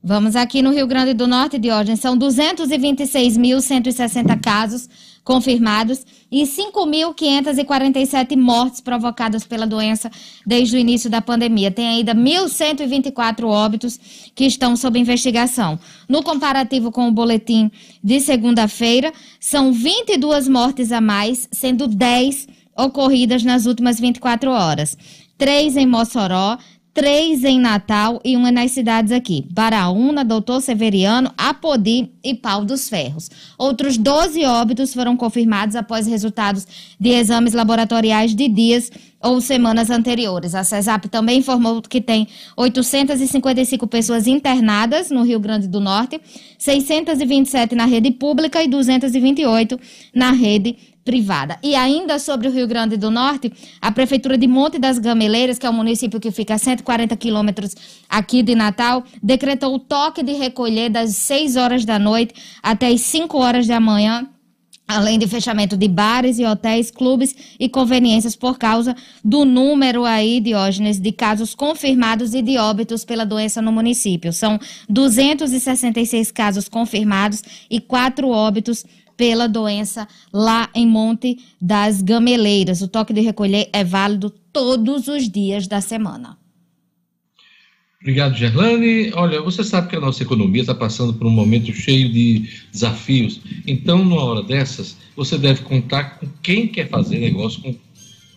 Vamos 0.00 0.36
aqui 0.36 0.62
no 0.62 0.70
Rio 0.70 0.86
Grande 0.86 1.12
do 1.12 1.26
Norte, 1.26 1.58
Diógenes, 1.58 1.98
são 1.98 2.16
226.160 2.16 4.40
casos 4.40 4.88
confirmados 5.24 6.06
e 6.30 6.42
5.547 6.42 8.36
mortes 8.36 8.82
provocadas 8.82 9.44
pela 9.44 9.66
doença 9.66 10.10
desde 10.46 10.76
o 10.76 10.78
início 10.78 11.10
da 11.10 11.22
pandemia. 11.22 11.70
Tem 11.70 11.88
ainda 11.88 12.14
1.124 12.14 13.44
óbitos 13.44 13.98
que 14.34 14.44
estão 14.44 14.76
sob 14.76 14.98
investigação. 14.98 15.78
No 16.08 16.22
comparativo 16.22 16.92
com 16.92 17.08
o 17.08 17.12
boletim 17.12 17.70
de 18.02 18.20
segunda-feira, 18.20 19.10
são 19.40 19.72
22 19.72 20.48
mortes 20.48 20.92
a 20.92 21.00
mais, 21.00 21.48
sendo 21.50 21.88
10 21.88 22.46
ocorridas 22.76 23.42
nas 23.42 23.66
últimas 23.66 23.98
24 23.98 24.50
horas. 24.50 24.96
Três 25.36 25.76
em 25.76 25.86
Mossoró, 25.86 26.58
três 26.94 27.42
em 27.42 27.58
Natal 27.58 28.20
e 28.24 28.36
uma 28.36 28.52
nas 28.52 28.70
cidades 28.70 29.12
aqui: 29.12 29.44
Baraúna, 29.50 30.24
Doutor 30.24 30.62
Severiano, 30.62 31.32
Apodi 31.36 32.10
e 32.22 32.34
Pau 32.34 32.64
dos 32.64 32.88
Ferros. 32.88 33.28
Outros 33.58 33.98
12 33.98 34.44
óbitos 34.44 34.94
foram 34.94 35.16
confirmados 35.16 35.74
após 35.74 36.06
resultados 36.06 36.66
de 36.98 37.10
exames 37.10 37.52
laboratoriais 37.52 38.34
de 38.34 38.48
dias 38.48 38.90
ou 39.20 39.40
semanas 39.40 39.90
anteriores. 39.90 40.54
A 40.54 40.62
CESAP 40.62 41.08
também 41.08 41.38
informou 41.38 41.82
que 41.82 42.00
tem 42.00 42.28
855 42.56 43.86
pessoas 43.86 44.26
internadas 44.26 45.10
no 45.10 45.22
Rio 45.22 45.40
Grande 45.40 45.66
do 45.66 45.80
Norte, 45.80 46.20
627 46.58 47.74
na 47.74 47.86
rede 47.86 48.10
pública 48.12 48.62
e 48.62 48.68
228 48.68 49.80
na 50.14 50.30
rede 50.30 50.76
privada. 51.04 51.58
E 51.62 51.74
ainda 51.74 52.18
sobre 52.18 52.48
o 52.48 52.50
Rio 52.50 52.66
Grande 52.66 52.96
do 52.96 53.10
Norte, 53.10 53.52
a 53.80 53.92
Prefeitura 53.92 54.38
de 54.38 54.46
Monte 54.46 54.78
das 54.78 54.98
Gameleiras, 54.98 55.58
que 55.58 55.66
é 55.66 55.70
um 55.70 55.74
município 55.74 56.18
que 56.18 56.30
fica 56.30 56.54
a 56.54 56.58
140 56.58 57.16
quilômetros 57.16 57.76
aqui 58.08 58.42
de 58.42 58.54
Natal, 58.54 59.04
decretou 59.22 59.74
o 59.74 59.78
toque 59.78 60.22
de 60.22 60.32
recolher 60.32 60.88
das 60.88 61.16
6 61.16 61.56
horas 61.56 61.84
da 61.84 61.98
noite 61.98 62.34
até 62.62 62.88
as 62.88 63.02
5 63.02 63.36
horas 63.36 63.66
da 63.66 63.78
manhã 63.78 64.28
além 64.86 65.18
de 65.18 65.26
fechamento 65.26 65.76
de 65.76 65.88
bares 65.88 66.38
e 66.38 66.44
hotéis, 66.44 66.90
clubes 66.90 67.34
e 67.58 67.68
conveniências 67.68 68.36
por 68.36 68.58
causa 68.58 68.94
do 69.24 69.44
número 69.44 70.04
aí, 70.04 70.40
Diógenes, 70.40 71.00
de 71.00 71.10
casos 71.10 71.54
confirmados 71.54 72.34
e 72.34 72.42
de 72.42 72.58
óbitos 72.58 73.04
pela 73.04 73.24
doença 73.24 73.62
no 73.62 73.72
município. 73.72 74.32
São 74.32 74.58
266 74.88 76.30
casos 76.30 76.68
confirmados 76.68 77.42
e 77.70 77.80
quatro 77.80 78.28
óbitos 78.28 78.84
pela 79.16 79.48
doença 79.48 80.08
lá 80.32 80.68
em 80.74 80.86
Monte 80.86 81.38
das 81.60 82.02
Gameleiras. 82.02 82.82
O 82.82 82.88
toque 82.88 83.12
de 83.12 83.20
recolher 83.20 83.68
é 83.72 83.84
válido 83.84 84.30
todos 84.52 85.08
os 85.08 85.28
dias 85.28 85.66
da 85.66 85.80
semana. 85.80 86.38
Obrigado, 88.04 88.36
Gerlane. 88.36 89.10
Olha, 89.14 89.40
você 89.40 89.64
sabe 89.64 89.88
que 89.88 89.96
a 89.96 90.00
nossa 90.00 90.22
economia 90.22 90.60
está 90.60 90.74
passando 90.74 91.14
por 91.14 91.26
um 91.26 91.30
momento 91.30 91.72
cheio 91.72 92.12
de 92.12 92.50
desafios. 92.70 93.40
Então, 93.66 94.04
numa 94.04 94.22
hora 94.22 94.42
dessas, 94.42 94.98
você 95.16 95.38
deve 95.38 95.62
contar 95.62 96.18
com 96.18 96.28
quem 96.42 96.68
quer 96.68 96.90
fazer 96.90 97.18
negócio, 97.18 97.62
com 97.62 97.74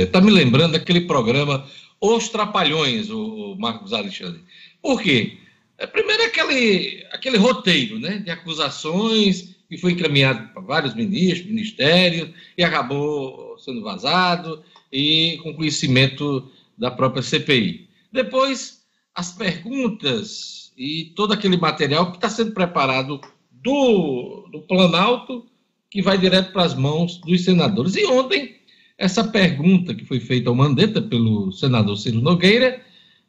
está 0.04 0.20
eh, 0.20 0.22
me 0.22 0.32
lembrando 0.32 0.76
aquele 0.76 1.02
programa 1.02 1.66
Os 2.00 2.30
Trapalhões, 2.30 3.10
o, 3.10 3.56
Marcos 3.58 3.94
Alexandre. 3.94 4.42
Por 4.82 5.02
quê? 5.02 5.38
É, 5.78 5.88
primeiro, 5.88 6.24
aquele, 6.24 7.06
aquele 7.12 7.38
roteiro 7.38 8.00
né, 8.00 8.20
de 8.20 8.30
acusações 8.30 9.56
que 9.68 9.78
foi 9.78 9.94
encaminhado 9.94 10.48
para 10.54 10.62
vários 10.62 10.94
ministros, 10.94 11.48
ministérios, 11.48 12.30
e 12.58 12.64
acabou 12.64 13.58
sendo 13.58 13.82
vazado 13.82 14.64
e 14.92 15.40
com 15.42 15.54
conhecimento 15.54 16.50
da 16.78 16.92
própria 16.92 17.24
CPI. 17.24 17.90
Depois, 18.12 18.86
as 19.14 19.32
perguntas 19.32 20.72
e 20.78 21.14
todo 21.16 21.34
aquele 21.34 21.58
material 21.58 22.12
que 22.12 22.18
está 22.18 22.30
sendo 22.30 22.52
preparado 22.52 23.20
do, 23.52 24.48
do 24.52 24.62
Planalto 24.62 25.46
que 25.90 26.02
vai 26.02 26.18
direto 26.18 26.52
para 26.52 26.64
as 26.64 26.76
mãos 26.76 27.18
dos 27.22 27.46
senadores. 27.46 27.96
E 27.96 28.06
ontem, 28.06 28.56
essa 28.98 29.24
pergunta 29.24 29.94
que 29.94 30.06
foi 30.06 30.20
feita 30.20 30.50
ao 30.50 30.56
Mandetta 30.56 31.02
pelo 31.02 31.52
senador 31.52 31.98
Ciro 31.98 32.22
Nogueira, 32.22 32.82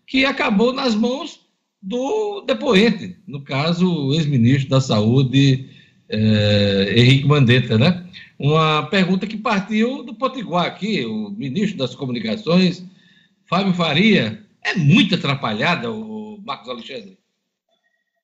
que 0.07 0.25
acabou 0.25 0.73
nas 0.73 0.95
mãos 0.95 1.41
do 1.83 2.43
depoente, 2.43 3.17
no 3.27 3.43
caso, 3.43 4.09
o 4.09 4.15
ex-ministro 4.15 4.71
da 4.71 4.81
Saúde, 4.81 5.71
eh, 6.09 6.95
Henrique 6.97 7.27
Mandetta, 7.27 7.79
né? 7.79 8.07
Uma 8.39 8.87
pergunta 8.87 9.27
que 9.27 9.37
partiu 9.37 10.03
do 10.03 10.15
Potiguar 10.15 10.67
aqui, 10.67 11.05
o 11.05 11.31
ministro 11.31 11.79
das 11.79 11.95
Comunicações, 11.95 12.85
Fábio 13.49 13.73
Faria. 13.75 14.45
É 14.63 14.75
muito 14.75 15.15
atrapalhada, 15.15 15.91
o 15.93 16.41
Marcos 16.45 16.69
Alexandre. 16.69 17.19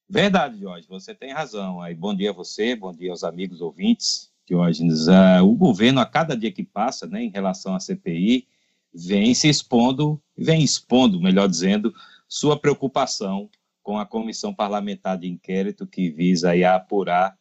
Verdade, 0.08 0.60
Jorge, 0.60 0.86
você 0.88 1.14
tem 1.14 1.32
razão. 1.32 1.80
Aí, 1.80 1.94
bom 1.94 2.14
dia 2.14 2.30
a 2.30 2.34
você, 2.34 2.76
bom 2.76 2.92
dia 2.92 3.10
aos 3.10 3.24
amigos 3.24 3.60
ouvintes. 3.60 4.31
Diógenes, 4.52 5.08
uh, 5.08 5.42
o 5.42 5.54
governo, 5.54 5.98
a 5.98 6.04
cada 6.04 6.36
dia 6.36 6.52
que 6.52 6.62
passa, 6.62 7.06
né, 7.06 7.24
em 7.24 7.30
relação 7.30 7.74
à 7.74 7.80
CPI, 7.80 8.46
vem 8.94 9.32
se 9.32 9.48
expondo, 9.48 10.20
vem 10.36 10.62
expondo, 10.62 11.18
melhor 11.18 11.48
dizendo, 11.48 11.90
sua 12.28 12.54
preocupação 12.60 13.48
com 13.82 13.98
a 13.98 14.04
comissão 14.04 14.52
parlamentar 14.52 15.16
de 15.16 15.26
inquérito 15.26 15.86
que 15.86 16.10
visa 16.10 16.50
aí, 16.50 16.64
apurar 16.64 17.34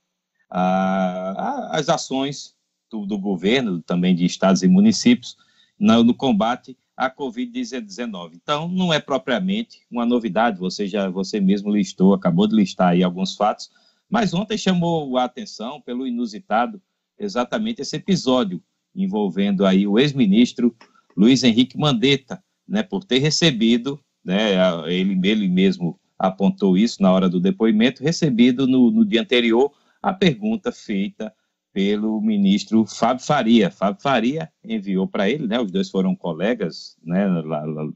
as 0.50 1.90
ações 1.90 2.56
do, 2.90 3.06
do, 3.06 3.18
governo, 3.20 3.82
também 3.82 4.16
de 4.16 4.24
estados 4.24 4.64
e 4.64 4.68
municípios, 4.70 5.36
no, 5.78 6.06
no 6.06 6.14
combate 6.14 6.78
à 6.96 7.12
Covid-19. 7.14 8.36
Então, 8.36 8.70
não 8.70 8.94
é 8.94 9.02
propriamente 9.02 9.82
uma 9.92 10.06
novidade, 10.06 10.60
você 10.60 10.88
já 10.88 11.10
você 11.10 11.42
mesmo 11.42 11.76
listou, 11.76 12.14
acabou 12.14 12.48
de 12.48 12.56
listar 12.56 12.90
aí 12.90 13.04
alguns 13.04 13.36
fatos, 13.36 13.70
mas 14.10 14.34
ontem 14.34 14.58
chamou 14.58 15.18
a 15.18 15.26
atenção 15.26 15.82
pelo 15.82 16.08
inusitado 16.08 16.82
exatamente 17.24 17.82
esse 17.82 17.96
episódio 17.96 18.62
envolvendo 18.96 19.66
aí 19.66 19.88
o 19.88 19.98
ex-ministro 19.98 20.76
Luiz 21.16 21.44
Henrique 21.44 21.78
Mandetta, 21.78 22.44
né, 22.68 22.84
por 22.84 23.04
ter 23.04 23.20
recebido, 23.20 24.00
né, 24.24 24.54
ele, 24.88 25.20
ele 25.28 25.48
mesmo 25.48 26.00
apontou 26.18 26.78
isso 26.78 27.02
na 27.02 27.12
hora 27.12 27.28
do 27.28 27.40
depoimento, 27.40 28.04
recebido 28.04 28.68
no, 28.68 28.92
no 28.92 29.04
dia 29.04 29.22
anterior 29.22 29.72
a 30.02 30.14
pergunta 30.14 30.72
feita 30.72 31.34
pelo 31.74 32.20
ministro 32.22 32.86
Fábio 32.86 33.26
Faria. 33.26 33.72
Fábio 33.72 34.02
Faria 34.02 34.50
enviou 34.64 35.08
para 35.08 35.30
ele, 35.30 35.48
né, 35.48 35.60
os 35.60 35.72
dois 35.72 35.90
foram 35.90 36.16
colegas 36.16 36.98
né, 37.04 37.26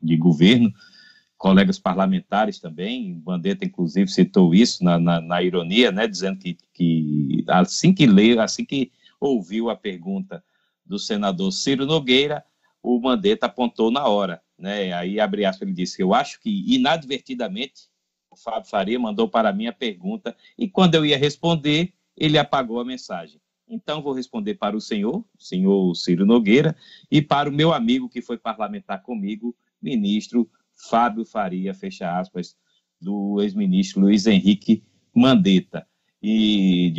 de 0.02 0.18
governo, 0.18 0.72
colegas 1.38 1.78
parlamentares 1.78 2.60
também, 2.60 3.22
Mandetta 3.26 3.66
inclusive 3.66 4.10
citou 4.10 4.56
isso 4.56 4.84
na, 4.84 4.98
na, 4.98 5.22
na 5.22 5.44
ironia, 5.44 5.92
né, 5.92 6.08
dizendo 6.08 6.40
que, 6.40 6.58
que 6.74 7.44
assim 7.48 7.94
que 7.94 8.06
leu, 8.08 8.42
assim 8.42 8.66
que 8.66 8.92
ouviu 9.26 9.70
a 9.70 9.76
pergunta 9.76 10.44
do 10.86 11.00
senador 11.00 11.52
Ciro 11.52 11.86
Nogueira, 11.86 12.44
o 12.82 13.00
Mandetta 13.00 13.48
apontou 13.48 13.90
na 13.90 14.08
hora, 14.08 14.42
né? 14.58 14.94
Aí 14.94 15.20
abre 15.20 15.46
aspas, 15.46 15.64
ele 15.68 15.76
disse: 15.76 16.02
"Eu 16.02 16.14
acho 16.14 16.40
que 16.40 16.74
inadvertidamente 16.74 17.90
o 18.30 18.36
Fábio 18.36 18.70
Faria 18.70 19.00
mandou 19.00 19.28
para 19.28 19.52
mim 19.52 19.68
a 19.68 19.74
pergunta 19.74 20.36
e 20.58 20.70
quando 20.70 20.96
eu 20.96 21.06
ia 21.06 21.18
responder, 21.18 21.94
ele 22.16 22.38
apagou 22.38 22.80
a 22.80 22.86
mensagem. 22.86 23.42
Então 23.68 24.02
vou 24.02 24.14
responder 24.14 24.56
para 24.56 24.76
o 24.76 24.82
senhor, 24.82 25.26
senhor 25.40 25.96
Ciro 25.96 26.26
Nogueira, 26.26 26.76
e 27.10 27.22
para 27.22 27.50
o 27.50 27.54
meu 27.54 27.74
amigo 27.74 28.08
que 28.08 28.22
foi 28.22 28.38
parlamentar 28.38 29.02
comigo, 29.02 29.56
ministro 29.82 30.50
Fábio 30.76 31.26
Faria, 31.26 31.74
fecha 31.74 32.20
aspas, 32.20 32.56
do 33.02 33.42
ex-ministro 33.42 34.02
Luiz 34.02 34.28
Henrique 34.28 34.84
Mandetta. 35.14 35.88
E 36.28 36.92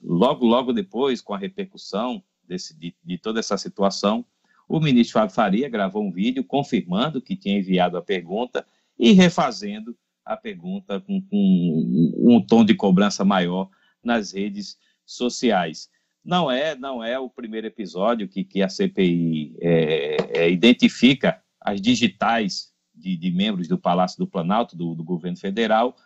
logo, 0.00 0.46
logo 0.46 0.72
depois, 0.72 1.20
com 1.20 1.34
a 1.34 1.38
repercussão 1.38 2.22
desse, 2.46 2.72
de, 2.78 2.94
de 3.02 3.18
toda 3.18 3.40
essa 3.40 3.58
situação, 3.58 4.24
o 4.68 4.78
ministro 4.78 5.14
Fábio 5.14 5.34
Faria 5.34 5.68
gravou 5.68 6.04
um 6.04 6.12
vídeo 6.12 6.44
confirmando 6.44 7.20
que 7.20 7.34
tinha 7.34 7.58
enviado 7.58 7.96
a 7.96 8.02
pergunta 8.02 8.64
e 8.96 9.10
refazendo 9.10 9.98
a 10.24 10.36
pergunta 10.36 11.00
com, 11.00 11.20
com 11.20 12.14
um 12.16 12.40
tom 12.46 12.64
de 12.64 12.72
cobrança 12.72 13.24
maior 13.24 13.68
nas 14.04 14.34
redes 14.34 14.78
sociais. 15.04 15.90
Não 16.24 16.48
é, 16.48 16.76
não 16.76 17.02
é 17.02 17.18
o 17.18 17.28
primeiro 17.28 17.66
episódio 17.66 18.28
que, 18.28 18.44
que 18.44 18.62
a 18.62 18.68
CPI 18.68 19.56
é, 19.60 20.16
é, 20.42 20.48
identifica 20.48 21.42
as 21.60 21.80
digitais 21.80 22.72
de, 22.94 23.16
de, 23.16 23.32
membros 23.32 23.66
do 23.66 23.76
Palácio 23.76 24.18
do 24.18 24.28
Planalto, 24.28 24.76
do, 24.76 24.94
do 24.94 25.02
governo 25.02 25.38
federal, 25.38 25.96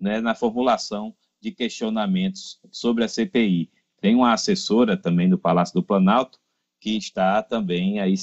né, 0.00 0.20
na 0.20 0.34
formulação 0.34 1.14
de 1.40 1.52
questionamentos 1.52 2.60
sobre 2.70 3.04
a 3.04 3.08
CPI. 3.08 3.70
Tem 4.00 4.14
uma 4.14 4.32
assessora 4.32 4.96
também 4.96 5.28
do 5.28 5.38
Palácio 5.38 5.74
do 5.74 5.82
Planalto 5.82 6.38
que 6.80 6.96
está 6.96 7.42
também 7.42 7.98
aí, 7.98 8.14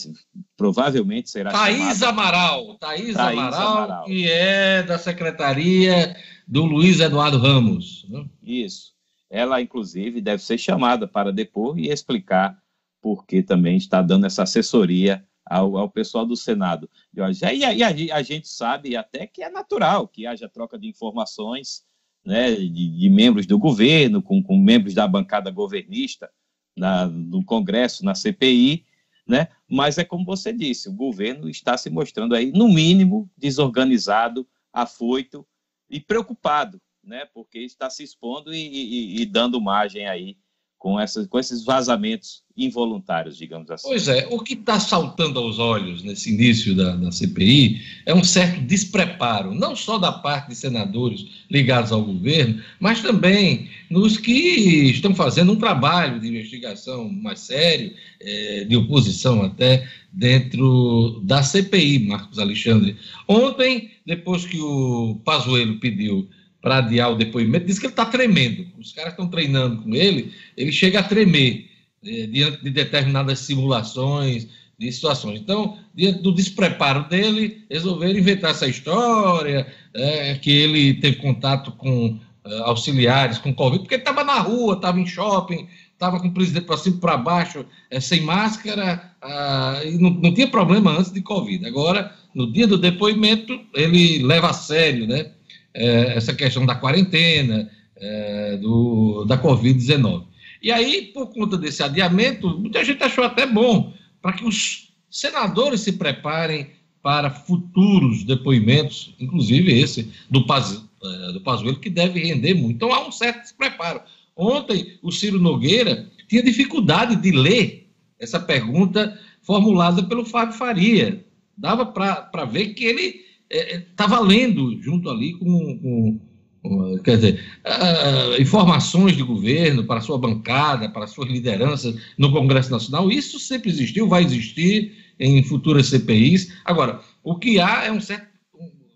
provavelmente 0.56 1.30
será 1.30 1.52
Thaís 1.52 1.98
chamada... 1.98 2.08
Amaral, 2.08 2.76
Thaís, 2.76 3.14
Thaís 3.14 3.38
Amaral, 3.38 3.78
Amaral, 3.78 4.06
que 4.06 4.30
é 4.30 4.82
da 4.84 4.98
Secretaria 4.98 6.16
do 6.48 6.64
Luiz 6.64 7.00
Eduardo 7.00 7.38
Ramos. 7.38 8.06
Né? 8.10 8.26
Isso. 8.42 8.94
Ela, 9.30 9.62
inclusive, 9.62 10.22
deve 10.22 10.42
ser 10.42 10.58
chamada 10.58 11.08
para 11.08 11.34
depor 11.34 11.78
e 11.78 11.90
explicar 11.90 12.58
por 13.02 13.26
que 13.26 13.44
também 13.44 13.76
está 13.76 14.02
dando 14.02 14.26
essa 14.26 14.44
assessoria 14.44 15.26
ao, 15.46 15.78
ao 15.78 15.90
pessoal 15.90 16.26
do 16.26 16.36
Senado. 16.36 16.90
E 17.14 17.22
a, 17.22 17.28
a, 17.28 18.18
a 18.18 18.22
gente 18.24 18.48
sabe 18.48 18.96
até 18.96 19.28
que 19.28 19.44
é 19.44 19.50
natural 19.50 20.08
que 20.08 20.26
haja 20.26 20.50
troca 20.50 20.80
de 20.80 20.88
informações 20.88 21.84
né, 22.26 22.56
de, 22.56 22.68
de 22.70 23.10
membros 23.10 23.46
do 23.46 23.58
governo, 23.60 24.22
com, 24.22 24.42
com, 24.42 24.58
membros 24.58 24.94
da 24.94 25.08
bancada 25.08 25.52
governista 25.52 26.30
na, 26.76 27.06
no 27.06 27.44
Congresso, 27.46 28.04
na 28.04 28.16
CPI, 28.16 28.86
né? 29.28 29.48
Mas 29.70 29.98
é 29.98 30.04
como 30.04 30.26
você 30.26 30.52
disse, 30.52 30.90
o 30.90 30.94
governo 30.94 31.50
está 31.50 31.78
se 31.78 31.90
mostrando 31.90 32.36
aí, 32.36 32.52
no 32.52 32.68
mínimo, 32.68 33.30
desorganizado, 33.38 34.48
afoito 34.74 35.46
e 35.90 36.00
preocupado, 36.00 36.82
né? 37.04 37.26
Porque 37.34 37.60
está 37.60 37.90
se 37.90 38.04
expondo 38.04 38.54
e, 38.54 38.58
e, 38.58 39.22
e 39.22 39.26
dando 39.26 39.62
margem 39.62 40.08
aí 40.08 40.38
com, 40.86 40.98
com 41.28 41.40
esses 41.40 41.66
vazamentos 41.66 42.44
involuntários, 42.56 43.36
digamos 43.36 43.72
assim. 43.72 43.88
Pois 43.88 44.08
é, 44.08 44.28
o 44.30 44.40
que 44.40 44.54
está 44.54 44.80
saltando 44.80 45.40
aos 45.40 45.58
olhos 45.58 46.04
nesse 46.04 46.32
início 46.32 46.76
da, 46.76 46.96
da, 46.96 47.12
CPI 47.12 47.82
é 48.06 48.14
um 48.14 48.24
certo 48.24 48.62
despreparo, 48.62 49.56
não 49.56 49.76
só 49.76 49.98
da 49.98 50.12
parte 50.12 50.50
de 50.50 50.56
senadores 50.56 51.26
ligados 51.50 51.92
ao 51.92 52.04
governo, 52.04 52.62
mas 52.80 53.02
também 53.02 53.68
nos 53.90 54.18
que 54.18 54.92
estão 54.92 55.16
fazendo 55.16 55.54
um 55.54 55.56
trabalho 55.56 56.20
de 56.20 56.28
investigação 56.28 57.10
mais 57.10 57.40
sério, 57.40 57.92
é, 58.22 58.66
de 58.66 58.76
oposição 58.76 59.42
até, 59.42 59.90
dentro 60.14 61.20
da 61.24 61.42
CPI, 61.42 62.06
Marcos 62.06 62.38
Alexandre. 62.38 62.96
Ontem, 63.28 63.90
depois 64.06 64.46
que 64.46 64.62
o 64.62 65.20
Pazuello 65.26 65.80
pediu 65.80 66.30
para 66.66 66.78
adiar 66.78 67.12
o 67.12 67.16
depoimento, 67.16 67.68
diz 67.68 67.78
que 67.78 67.86
ele 67.86 67.94
está 67.94 68.08
tremendo. 68.08 68.66
Os 68.80 68.92
caras 68.92 69.12
estão 69.12 69.28
treinando 69.28 69.84
com 69.84 69.94
ele, 69.94 70.34
ele 70.58 70.72
chega 70.72 71.00
a 71.00 71.04
tremer 71.04 71.70
é, 72.04 72.26
diante 72.26 72.64
de 72.64 72.72
determinadas 72.72 73.38
simulações, 73.38 74.48
de 74.76 74.92
situações. 74.92 75.40
Então, 75.40 75.78
diante 75.94 76.24
do 76.24 76.34
despreparo 76.34 77.08
dele, 77.08 77.64
resolveram 77.70 78.18
inventar 78.18 78.50
essa 78.50 78.68
história, 78.68 79.68
é, 79.94 80.34
que 80.42 80.50
ele 80.50 80.96
teve 80.96 81.18
contato 81.18 81.72
com 81.74 82.20
é, 82.44 82.58
auxiliares, 82.62 83.38
com 83.38 83.54
Covid, 83.54 83.84
porque 83.84 83.94
ele 83.94 84.02
estava 84.02 84.24
na 84.24 84.40
rua, 84.40 84.74
estava 84.74 85.00
em 85.00 85.06
shopping, 85.06 85.68
estava 85.94 86.20
com 86.20 86.30
o 86.30 86.34
presidente 86.34 86.66
para 86.66 86.78
cima 86.78 86.96
e 86.96 87.00
para 87.00 87.16
baixo, 87.16 87.64
sem 88.02 88.22
máscara, 88.22 89.12
ah, 89.22 89.82
e 89.86 90.00
não, 90.00 90.10
não 90.10 90.34
tinha 90.34 90.48
problema 90.48 90.98
antes 90.98 91.14
de 91.14 91.22
Covid. 91.22 91.64
Agora, 91.68 92.12
no 92.34 92.52
dia 92.52 92.66
do 92.66 92.76
depoimento, 92.76 93.60
ele 93.72 94.24
leva 94.24 94.50
a 94.50 94.54
sério, 94.54 95.06
né? 95.06 95.35
É, 95.76 96.16
essa 96.16 96.34
questão 96.34 96.66
da 96.66 96.74
quarentena, 96.74 97.70
é, 97.98 98.58
do, 98.58 99.26
da 99.26 99.38
Covid-19. 99.38 100.24
E 100.62 100.72
aí, 100.72 101.12
por 101.14 101.28
conta 101.28 101.58
desse 101.58 101.84
adiamento, 101.84 102.58
muita 102.58 102.84
gente 102.84 103.04
achou 103.04 103.24
até 103.24 103.46
bom, 103.46 103.94
para 104.22 104.34
que 104.34 104.46
os 104.46 104.94
senadores 105.12 105.82
se 105.82 105.94
preparem 105.94 106.72
para 107.04 107.30
futuros 107.30 108.24
depoimentos, 108.24 109.14
inclusive 109.20 109.80
esse 109.80 110.12
do, 110.30 110.46
Paz, 110.48 110.82
é, 111.04 111.34
do 111.34 111.42
Pazuello, 111.42 111.80
que 111.80 111.90
deve 111.90 112.20
render 112.20 112.54
muito. 112.56 112.78
Então, 112.78 112.94
há 112.94 113.08
um 113.08 113.12
certo 113.12 113.42
despreparo. 113.42 114.02
Ontem, 114.36 114.98
o 115.04 115.12
Ciro 115.12 115.40
Nogueira 115.40 116.10
tinha 116.28 116.42
dificuldade 116.42 117.16
de 117.18 117.32
ler 117.32 117.88
essa 118.20 118.40
pergunta 118.40 119.20
formulada 119.44 120.02
pelo 120.04 120.26
Fábio 120.26 120.58
Faria. 120.58 121.24
Dava 121.56 121.86
para 121.86 122.46
ver 122.46 122.74
que 122.74 122.84
ele 122.84 123.25
estava 123.50 124.16
é, 124.16 124.20
é 124.20 124.24
lendo 124.24 124.82
junto 124.82 125.10
ali 125.10 125.34
com, 125.34 125.80
com, 125.80 126.20
com 126.62 126.98
quer 127.00 127.16
dizer, 127.18 127.46
uh, 127.66 128.42
informações 128.42 129.16
de 129.16 129.24
governo 129.24 129.86
para 129.86 130.02
sua 130.02 130.18
bancada, 130.18 130.90
para 130.90 131.08
suas 131.08 131.30
lideranças 131.30 131.96
no 132.18 132.32
Congresso 132.32 132.72
Nacional. 132.72 133.12
Isso 133.12 133.40
sempre 133.40 133.70
existiu, 133.70 134.08
vai 134.08 134.24
existir 134.24 134.94
em 135.20 135.44
futuras 135.44 135.90
CPIs. 135.90 136.54
Agora, 136.64 137.02
o 137.24 137.38
que 137.38 137.60
há 137.60 137.86
é 137.86 137.92
um 137.92 138.02
certo. 138.02 138.36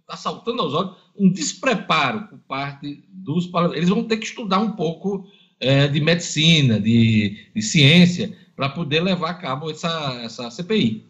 Está 0.01 0.17
saltando 0.17 0.63
aos 0.63 0.73
olhos 0.73 0.95
um 1.15 1.31
despreparo 1.31 2.27
por 2.29 2.39
parte 2.39 3.03
dos. 3.09 3.49
Eles 3.75 3.89
vão 3.89 4.05
ter 4.05 4.17
que 4.17 4.25
estudar 4.25 4.59
um 4.59 4.71
pouco 4.71 5.27
é, 5.59 5.87
de 5.87 5.99
medicina, 5.99 6.79
de, 6.79 7.37
de 7.53 7.61
ciência, 7.61 8.35
para 8.55 8.69
poder 8.69 9.01
levar 9.01 9.31
a 9.31 9.33
cabo 9.35 9.69
essa, 9.69 10.21
essa 10.23 10.49
CPI. 10.49 11.05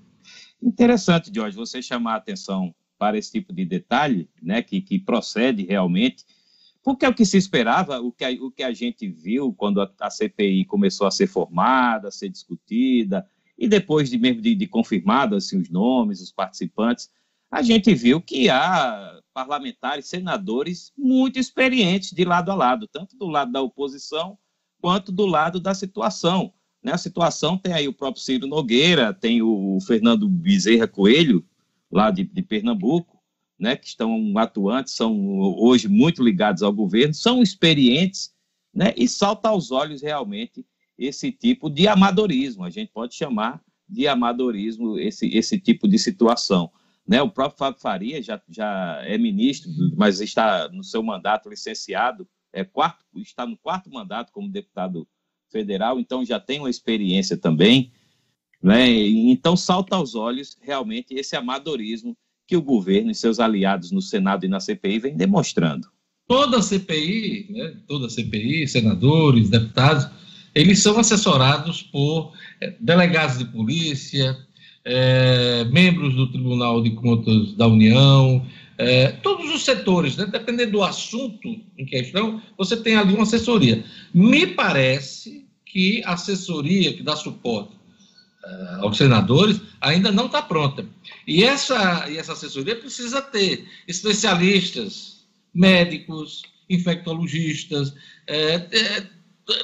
Interessante, 0.62 1.32
Jorge, 1.34 1.56
você 1.56 1.82
chamar 1.82 2.16
a 2.16 2.18
atenção 2.18 2.74
para 3.00 3.18
esse 3.18 3.32
tipo 3.32 3.54
de 3.54 3.66
detalhe, 3.66 4.30
né, 4.42 4.62
que, 4.62 4.82
que 4.82 5.00
procede 5.00 5.64
realmente, 5.64 6.26
porque 6.84 7.06
é 7.06 7.10
o 7.10 7.14
que 7.14 7.26
se 7.26 7.38
esperava, 7.38 8.00
o 8.00 8.12
que 8.12 8.26
a, 8.26 8.30
o 8.32 8.52
que 8.52 8.62
a 8.62 8.74
gente 8.74 9.08
viu 9.08 9.54
quando 9.54 9.82
a, 9.82 9.92
a 10.02 10.10
CPI 10.10 10.66
começou 10.66 11.08
a 11.08 11.12
ser 11.12 11.28
formada, 11.28 12.10
a 12.10 12.12
ser 12.12 12.30
discutida, 12.30 13.26
e 13.58 13.68
depois 13.68 14.10
de 14.10 14.18
mesmo 14.18 14.42
de, 14.42 14.54
de 14.54 14.68
confirmados 14.68 15.46
assim, 15.46 15.60
os 15.60 15.70
nomes, 15.70 16.22
os 16.22 16.32
participantes, 16.32 17.10
a 17.50 17.62
gente 17.62 17.94
viu 17.96 18.22
que 18.22 18.50
há 18.50 19.20
parlamentares, 19.34 20.08
senadores 20.08 20.92
muito 20.98 21.40
experientes 21.40 22.12
de 22.12 22.24
lado 22.24 22.52
a 22.52 22.56
lado, 22.56 22.88
tanto 22.88 23.18
do 23.18 23.28
lado 23.28 23.52
da 23.52 23.62
oposição 23.62 24.38
quanto 24.82 25.12
do 25.12 25.26
lado 25.26 25.60
da 25.60 25.74
situação. 25.74 26.54
Né? 26.84 26.94
A 26.94 26.98
situação 26.98 27.58
tem 27.58 27.74
aí 27.74 27.88
o 27.88 27.94
próprio 27.94 28.24
Ciro 28.24 28.48
Nogueira, 28.48 29.14
tem 29.14 29.42
o 29.42 29.80
Fernando 29.86 30.28
Bezerra 30.30 30.88
Coelho, 30.88 31.46
lá 31.92 32.12
de, 32.12 32.24
de 32.24 32.42
Pernambuco, 32.42 33.20
né, 33.60 33.76
que 33.76 33.88
estão 33.88 34.38
atuantes, 34.38 34.94
são 34.94 35.40
hoje 35.58 35.88
muito 35.88 36.24
ligados 36.24 36.64
ao 36.64 36.72
governo, 36.72 37.14
são 37.14 37.42
experientes, 37.42 38.34
né, 38.74 38.94
e 38.96 39.08
salta 39.08 39.50
aos 39.50 39.72
olhos 39.72 40.02
realmente 40.02 40.66
esse 40.98 41.32
tipo 41.32 41.70
de 41.70 41.88
amadorismo, 41.88 42.64
a 42.64 42.70
gente 42.70 42.92
pode 42.92 43.16
chamar 43.16 43.62
de 43.88 44.08
amadorismo 44.08 45.00
esse, 45.00 45.28
esse 45.36 45.60
tipo 45.60 45.88
de 45.88 45.98
situação. 45.98 46.72
Né, 47.08 47.22
o 47.22 47.30
próprio 47.30 47.58
Fábio 47.58 47.82
Faria 47.82 48.22
já, 48.22 48.40
já 48.48 49.02
é 49.04 49.18
ministro, 49.18 49.72
mas 49.98 50.20
está 50.20 50.70
no 50.70 50.84
seu 50.84 51.02
mandato 51.02 51.50
licenciado, 51.50 52.28
é 52.54 52.64
quarto, 52.64 53.04
está 53.16 53.46
no 53.46 53.58
quarto 53.58 53.90
mandato 53.90 54.32
como 54.32 54.52
deputado 54.52 55.08
federal, 55.50 56.00
então 56.00 56.24
já 56.24 56.40
tem 56.40 56.60
uma 56.60 56.70
experiência 56.70 57.36
também. 57.36 57.92
Né? 58.62 58.90
Então, 58.90 59.56
salta 59.56 59.96
aos 59.96 60.16
olhos 60.16 60.58
realmente 60.62 61.14
esse 61.14 61.36
amadorismo 61.36 62.16
que 62.46 62.58
o 62.58 62.62
governo 62.62 63.12
e 63.12 63.16
seus 63.16 63.40
aliados 63.40 63.92
no 63.92 64.02
Senado 64.02 64.46
e 64.46 64.50
na 64.50 64.60
CPI 64.60 65.00
vem 65.00 65.16
demonstrando. 65.16 65.88
Toda 66.28 66.62
CPI, 66.62 67.48
né, 67.50 67.78
toda 67.88 68.10
CPI, 68.10 68.68
senadores, 68.68 69.50
deputados, 69.50 70.08
eles 70.54 70.82
são 70.82 71.00
assessorados 71.00 71.84
por 71.84 72.34
eh, 72.62 72.76
delegados 72.80 73.38
de 73.38 73.46
polícia, 73.46 74.38
é, 74.84 75.64
membros 75.66 76.16
do 76.16 76.32
Tribunal 76.32 76.82
de 76.82 76.92
Contas 76.92 77.54
da 77.54 77.68
União, 77.68 78.46
é, 78.78 79.10
todos 79.12 79.54
os 79.54 79.64
setores, 79.64 80.16
né, 80.16 80.26
dependendo 80.26 80.72
do 80.72 80.84
assunto 80.84 81.48
em 81.78 81.86
questão, 81.86 82.42
você 82.58 82.78
tem 82.78 82.96
ali 82.96 83.14
uma 83.14 83.24
assessoria. 83.24 83.84
Me 84.14 84.48
parece 84.48 85.46
que 85.66 86.02
a 86.06 86.14
assessoria 86.14 86.94
que 86.94 87.04
dá 87.04 87.16
suporte 87.16 87.79
uh, 88.50 88.86
aos 88.86 88.98
senadores 88.98 89.62
ainda 89.82 90.12
não 90.12 90.26
está 90.26 90.42
pronta. 90.42 90.86
E 91.28 91.44
essa, 91.44 92.10
e 92.10 92.18
essa 92.18 92.34
assessoria 92.34 92.76
precisa 92.76 93.22
ter 93.22 93.66
especialistas, 93.88 95.26
médicos, 95.54 96.44
infectologistas, 96.70 97.94
é, 98.28 98.68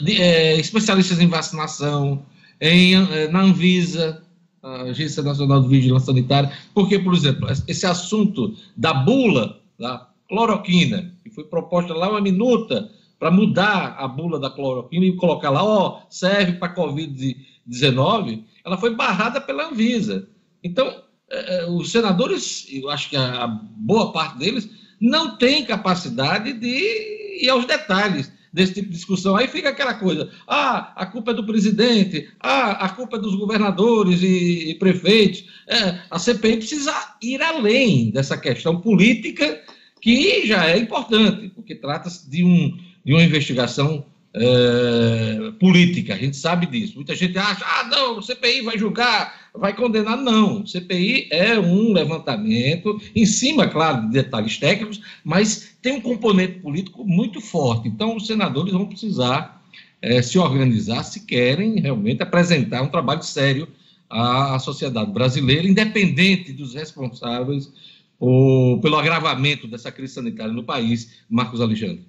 é, 0.08 0.60
especialistas 0.60 1.20
em 1.20 1.28
vacinação, 1.28 2.26
em, 2.60 2.96
na 3.30 3.42
Anvisa, 3.42 4.24
Agência 4.64 5.22
Nacional 5.22 5.62
de 5.62 5.68
Vigilância 5.68 6.08
Sanitária, 6.08 6.52
porque, 6.74 6.98
por 6.98 7.14
exemplo, 7.14 7.48
esse 7.68 7.86
assunto 7.86 8.56
da 8.76 8.94
bula, 8.94 9.62
da 9.78 10.10
cloroquina, 10.28 11.14
que 11.24 11.30
foi 11.30 11.44
proposta 11.44 11.94
lá 11.94 12.10
uma 12.10 12.22
minuta 12.22 12.90
para 13.20 13.32
mudar 13.32 13.96
a 13.98 14.08
bula 14.08 14.40
da 14.40 14.50
cloroquina 14.50 15.06
e 15.06 15.16
colocar 15.16 15.50
lá, 15.50 15.64
ó, 15.64 16.02
serve 16.10 16.54
para 16.54 16.76
Covid-19, 16.76 18.44
ela 18.64 18.78
foi 18.78 18.94
barrada 18.96 19.40
pela 19.40 19.70
Anvisa. 19.70 20.28
Então, 20.64 21.04
é, 21.30 21.66
os 21.70 21.92
senadores, 21.92 22.68
eu 22.72 22.90
acho 22.90 23.10
que 23.10 23.16
a, 23.16 23.44
a 23.44 23.48
boa 23.48 24.12
parte 24.12 24.38
deles, 24.38 24.70
não 25.00 25.38
tem 25.38 25.66
capacidade 25.66 26.54
de 26.54 27.42
ir 27.42 27.50
aos 27.50 27.66
detalhes 27.66 28.32
desse 28.56 28.76
tipo 28.76 28.88
de 28.88 28.96
discussão. 28.96 29.36
Aí 29.36 29.48
fica 29.48 29.70
aquela 29.70 29.94
coisa: 29.94 30.32
ah, 30.48 30.94
a 30.96 31.06
culpa 31.06 31.32
é 31.32 31.34
do 31.34 31.46
presidente, 31.46 32.30
ah, 32.40 32.86
a 32.86 32.90
culpa 32.90 33.18
é 33.18 33.20
dos 33.20 33.36
governadores 33.36 34.22
e, 34.22 34.72
e 34.72 34.76
prefeitos. 34.76 35.46
É, 35.68 36.00
a 36.10 36.18
CPI 36.18 36.58
precisa 36.58 36.94
ir 37.22 37.42
além 37.42 38.12
dessa 38.12 38.38
questão 38.38 38.80
política, 38.80 39.62
que 40.00 40.48
já 40.48 40.70
é 40.70 40.78
importante, 40.78 41.50
porque 41.50 41.76
trata-se 41.76 42.30
de, 42.30 42.44
um, 42.44 42.78
de 43.06 43.14
uma 43.14 43.24
investigação 43.24 44.04
é, 44.34 45.52
política, 45.60 46.14
a 46.14 46.18
gente 46.18 46.36
sabe 46.36 46.66
disso. 46.66 46.96
Muita 46.96 47.16
gente 47.16 47.38
acha, 47.38 47.64
ah, 47.66 47.88
não, 47.88 48.18
o 48.18 48.22
CPI 48.22 48.62
vai 48.62 48.78
julgar, 48.78 49.50
vai 49.54 49.74
condenar. 49.74 50.18
Não, 50.18 50.62
o 50.62 50.68
CPI 50.68 51.30
é 51.32 51.58
um 51.58 51.94
levantamento, 51.94 53.00
em 53.16 53.26
cima, 53.26 53.68
claro, 53.68 54.02
de 54.02 54.10
detalhes 54.10 54.58
técnicos, 54.58 55.00
mas 55.24 55.78
tem 55.82 55.94
um 55.94 56.02
componente 56.02 56.60
político 56.60 57.06
muito 57.06 57.40
forte. 57.40 57.88
Então, 57.88 58.18
os 58.18 58.28
senadores 58.28 58.74
vão 58.74 58.86
precisar 58.86 59.64
é, 60.02 60.22
se 60.22 60.38
organizar 60.38 61.04
se 61.04 61.26
querem 61.26 61.80
realmente 61.80 62.22
apresentar 62.22 62.82
um 62.82 62.90
trabalho 62.90 63.24
sério 63.24 63.68
à 64.10 64.60
sociedade 64.60 65.12
brasileira, 65.12 65.68
independente 65.68 66.52
dos 66.52 66.74
responsáveis 66.74 67.72
por, 68.20 68.80
pelo 68.82 68.98
agravamento 68.98 69.66
dessa 69.66 69.92
crise 69.92 70.14
sanitária 70.14 70.54
no 70.54 70.64
país, 70.64 71.20
Marcos 71.30 71.62
Alexandre. 71.62 72.04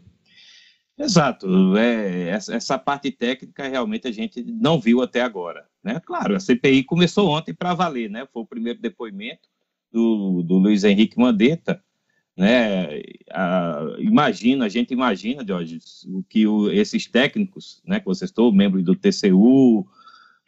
Exato. 0.98 1.76
É, 1.76 2.28
essa 2.30 2.78
parte 2.78 3.10
técnica 3.10 3.68
realmente 3.68 4.08
a 4.08 4.12
gente 4.12 4.42
não 4.42 4.80
viu 4.80 5.02
até 5.02 5.20
agora. 5.20 5.66
Né? 5.84 6.00
Claro, 6.00 6.34
a 6.34 6.40
CPI 6.40 6.84
começou 6.84 7.28
ontem 7.28 7.52
para 7.52 7.74
valer, 7.74 8.10
né? 8.10 8.26
Foi 8.32 8.42
o 8.42 8.46
primeiro 8.46 8.80
depoimento 8.80 9.48
do, 9.92 10.42
do 10.42 10.56
Luiz 10.56 10.84
Henrique 10.84 11.18
Mandetta. 11.18 11.82
Né? 12.36 13.02
A, 13.30 13.96
imagina, 13.98 14.64
a 14.64 14.68
gente 14.68 14.92
imagina, 14.92 15.46
Jorge, 15.46 15.78
o 16.08 16.22
que 16.22 16.46
o, 16.46 16.70
esses 16.70 17.06
técnicos, 17.06 17.82
né, 17.86 18.00
que 18.00 18.06
você 18.06 18.24
estou, 18.24 18.52
membros 18.52 18.82
do 18.82 18.94
TCU, 18.94 19.86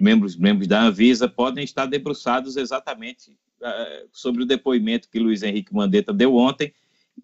membros, 0.01 0.37
membros 0.37 0.67
da 0.67 0.83
Anvisa, 0.83 1.29
podem 1.29 1.65
estar 1.65 1.87
debruçados 1.87 2.57
exatamente 2.57 3.31
uh, 3.61 4.09
sobre 4.13 4.43
o 4.43 4.47
depoimento 4.47 5.09
que 5.11 5.19
Luiz 5.19 5.43
Henrique 5.43 5.75
Mandetta 5.75 6.13
deu 6.13 6.37
ontem 6.37 6.73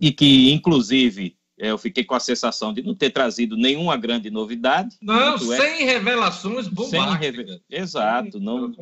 e 0.00 0.10
que, 0.10 0.52
inclusive, 0.52 1.36
eu 1.56 1.78
fiquei 1.78 2.04
com 2.04 2.14
a 2.14 2.20
sensação 2.20 2.72
de 2.72 2.82
não 2.82 2.94
ter 2.94 3.10
trazido 3.10 3.56
nenhuma 3.56 3.96
grande 3.96 4.30
novidade. 4.30 4.96
Não, 5.00 5.34
é 5.34 5.38
sem 5.38 5.82
é, 5.82 5.92
revelações 5.92 6.66
bombásticas. 6.66 7.46
Sem 7.46 7.80
Exato. 7.80 8.32
Sem 8.32 8.40
não... 8.40 8.72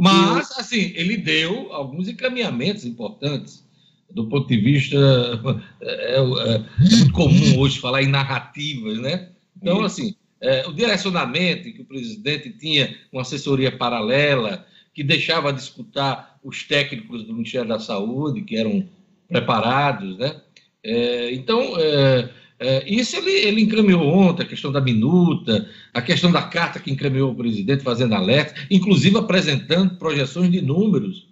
Mas, 0.00 0.50
eu... 0.50 0.56
assim, 0.58 0.92
ele 0.96 1.16
deu 1.16 1.72
alguns 1.72 2.08
encaminhamentos 2.08 2.84
importantes 2.84 3.64
do 4.10 4.28
ponto 4.28 4.48
de 4.48 4.56
vista. 4.56 4.96
É, 5.86 6.16
é, 6.16 6.18
é 6.18 6.58
muito 6.80 7.12
comum 7.12 7.58
hoje 7.58 7.78
falar 7.78 8.02
em 8.02 8.06
narrativas, 8.06 8.98
né? 8.98 9.28
Então, 9.60 9.82
assim, 9.82 10.14
é, 10.40 10.66
o 10.66 10.72
direcionamento 10.72 11.70
que 11.70 11.82
o 11.82 11.84
presidente 11.84 12.50
tinha 12.50 12.96
uma 13.12 13.20
assessoria 13.20 13.70
paralela, 13.76 14.66
que 14.94 15.04
deixava 15.04 15.52
de 15.52 15.60
escutar 15.60 16.38
os 16.42 16.62
técnicos 16.62 17.24
do 17.24 17.34
Ministério 17.34 17.68
da 17.68 17.78
Saúde, 17.78 18.42
que 18.42 18.56
eram 18.56 18.88
preparados, 19.28 20.16
né? 20.16 20.40
É, 20.84 21.32
então, 21.32 21.60
é, 21.78 22.30
é, 22.58 22.92
isso 22.92 23.16
ele, 23.16 23.30
ele 23.30 23.62
encaminhou 23.62 24.06
ontem, 24.06 24.42
a 24.42 24.46
questão 24.46 24.70
da 24.70 24.80
minuta, 24.80 25.68
a 25.92 26.02
questão 26.02 26.30
da 26.30 26.42
carta 26.42 26.78
que 26.78 26.90
encaminhou 26.90 27.32
o 27.32 27.34
presidente 27.34 27.82
fazendo 27.82 28.14
alerta, 28.14 28.54
inclusive 28.70 29.16
apresentando 29.16 29.96
projeções 29.96 30.50
de 30.52 30.60
números 30.60 31.26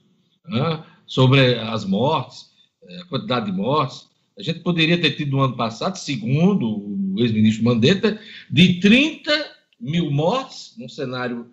né, 0.48 0.82
sobre 1.06 1.56
as 1.56 1.84
mortes, 1.84 2.46
é, 2.88 3.02
a 3.02 3.04
quantidade 3.04 3.46
de 3.46 3.52
mortes. 3.52 4.10
A 4.38 4.42
gente 4.42 4.60
poderia 4.60 4.98
ter 4.98 5.12
tido 5.12 5.32
no 5.32 5.42
ano 5.42 5.56
passado, 5.56 5.96
segundo 5.96 6.66
o 7.14 7.16
ex-ministro 7.18 7.62
Mandetta, 7.62 8.18
de 8.50 8.80
30 8.80 9.30
mil 9.78 10.10
mortes, 10.10 10.74
num 10.78 10.88
cenário 10.88 11.46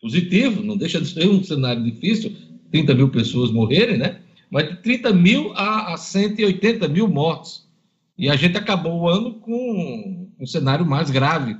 positivo, 0.00 0.62
não 0.62 0.76
deixa 0.76 1.00
de 1.00 1.08
ser 1.08 1.28
um 1.28 1.44
cenário 1.44 1.84
difícil, 1.84 2.34
30 2.70 2.94
mil 2.94 3.10
pessoas 3.10 3.50
morrerem, 3.50 3.98
né? 3.98 4.20
Mas 4.50 4.68
de 4.68 4.76
30 4.76 5.12
mil 5.12 5.52
a, 5.54 5.94
a 5.94 5.96
180 5.96 6.88
mil 6.88 7.08
mortos. 7.08 7.68
E 8.16 8.28
a 8.28 8.36
gente 8.36 8.56
acabou 8.56 9.02
o 9.02 9.08
ano 9.08 9.34
com 9.34 10.28
um 10.38 10.46
cenário 10.46 10.84
mais 10.84 11.10
grave, 11.10 11.56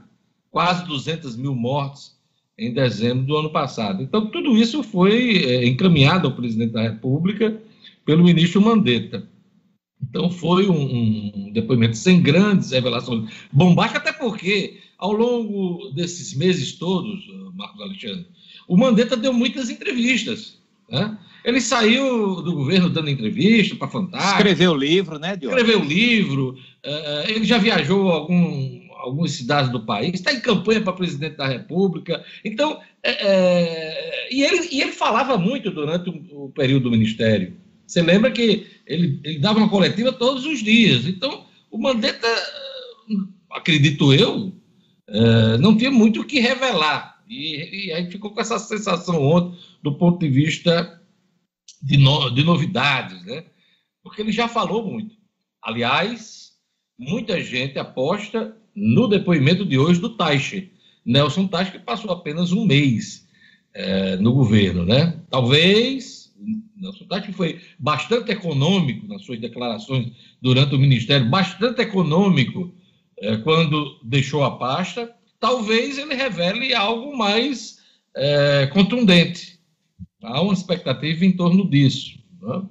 quase 0.51 0.85
200 0.87 1.37
mil 1.37 1.55
mortos 1.55 2.17
em 2.59 2.73
dezembro 2.73 3.25
do 3.25 3.37
ano 3.37 3.51
passado. 3.51 4.03
Então, 4.03 4.27
tudo 4.31 4.57
isso 4.57 4.83
foi 4.83 5.45
é, 5.45 5.67
encaminhado 5.67 6.27
ao 6.27 6.35
presidente 6.35 6.73
da 6.73 6.83
República 6.83 7.61
pelo 8.05 8.25
ministro 8.25 8.61
Mandetta. 8.61 9.29
Então, 10.03 10.31
foi 10.31 10.69
um, 10.69 11.47
um 11.47 11.53
depoimento 11.53 11.97
sem 11.97 12.21
grandes 12.21 12.73
revelações 12.73 13.31
bombásticas, 13.53 14.03
até 14.03 14.13
porque, 14.13 14.81
ao 14.97 15.13
longo 15.13 15.91
desses 15.91 16.35
meses 16.35 16.73
todos, 16.73 17.25
Marcos 17.55 17.81
Alexandre, 17.81 18.27
o 18.67 18.77
Mandetta 18.77 19.17
deu 19.17 19.33
muitas 19.33 19.71
entrevistas. 19.71 20.59
Né? 20.89 21.19
Ele 21.45 21.61
saiu 21.61 22.43
do 22.43 22.55
governo 22.55 22.91
dando 22.91 23.11
entrevista 23.11 23.77
para 23.77 23.89
Fantástico. 23.89 24.33
Escreveu 24.33 24.75
livro, 24.75 25.19
né, 25.19 25.37
Diogo? 25.37 25.57
Escreveu 25.57 25.85
livro. 25.85 26.51
Uh, 26.85 27.31
ele 27.31 27.45
já 27.45 27.59
viajou 27.59 28.11
a 28.11 28.15
algum, 28.15 28.81
algumas 28.99 29.33
cidades 29.33 29.71
do 29.71 29.81
país, 29.81 30.15
está 30.15 30.33
em 30.33 30.41
campanha 30.41 30.81
para 30.81 30.93
presidente 30.93 31.37
da 31.37 31.47
República. 31.47 32.25
Então, 32.45 32.81
é, 33.03 33.11
é, 33.11 34.29
e, 34.35 34.43
ele, 34.43 34.69
e 34.73 34.83
ele 34.83 34.93
falava 34.93 35.37
muito 35.37 35.71
durante 35.71 36.11
o, 36.11 36.45
o, 36.45 36.51
período 36.51 36.85
do 36.85 36.91
ministério. 36.91 37.57
Você 37.87 38.03
lembra 38.03 38.31
que 38.31 38.67
ele, 38.87 39.21
ele 39.25 39.39
dava 39.39 39.59
uma 39.59 39.69
coletiva 39.69 40.13
todos 40.13 40.45
os 40.45 40.63
dias. 40.63 41.07
Então, 41.07 41.47
o 41.71 41.79
Mandetta, 41.79 42.29
acredito 43.51 44.13
eu, 44.13 44.53
não 45.59 45.75
tinha 45.75 45.91
muito 45.91 46.21
o 46.21 46.25
que 46.25 46.39
revelar. 46.39 47.18
E, 47.29 47.87
e 47.87 47.93
a 47.93 48.01
gente 48.01 48.13
ficou 48.13 48.31
com 48.31 48.41
essa 48.41 48.59
sensação 48.59 49.23
ontem, 49.23 49.59
do 49.83 49.95
ponto 49.95 50.19
de 50.19 50.29
vista 50.29 51.01
de, 51.83 51.97
no, 51.99 52.31
de 52.31 52.43
novidades, 52.43 53.25
né? 53.25 53.45
Porque 54.03 54.23
ele 54.23 54.33
já 54.33 54.49
falou 54.49 54.85
muito. 54.85 55.17
Aliás, 55.63 56.53
muita 56.99 57.43
gente 57.43 57.79
aposta 57.79 58.57
no 58.75 59.07
depoimento 59.09 59.67
de 59.67 59.79
hoje 59.79 60.01
do 60.01 60.11
Taixe. 60.11 60.73
Nelson 61.05 61.47
Taixe, 61.47 61.73
que 61.73 61.79
passou 61.79 62.11
apenas 62.11 62.53
um 62.53 62.65
mês 62.65 63.29
é, 63.75 64.17
no 64.17 64.33
governo, 64.33 64.85
né? 64.85 65.21
Talvez 65.31 66.33
Nelson 66.77 67.05
Taixe 67.07 67.33
foi 67.33 67.61
bastante 67.79 68.31
econômico 68.31 69.07
nas 69.07 69.25
suas 69.25 69.41
declarações 69.41 70.13
durante 70.41 70.75
o 70.75 70.79
ministério, 70.79 71.29
bastante 71.29 71.83
econômico 71.83 72.73
é, 73.19 73.37
quando 73.39 73.99
deixou 74.03 74.45
a 74.45 74.57
pasta. 74.57 75.13
Talvez 75.41 75.99
ele 75.99 76.15
revele 76.15 76.75
algo 76.75 77.17
mais 77.17 77.79
é, 78.15 78.67
contundente. 78.67 79.59
Há 80.23 80.43
uma 80.43 80.53
expectativa 80.53 81.25
em 81.25 81.37
torno 81.37 81.69
disso. 81.69 82.19
Né? 82.43 82.63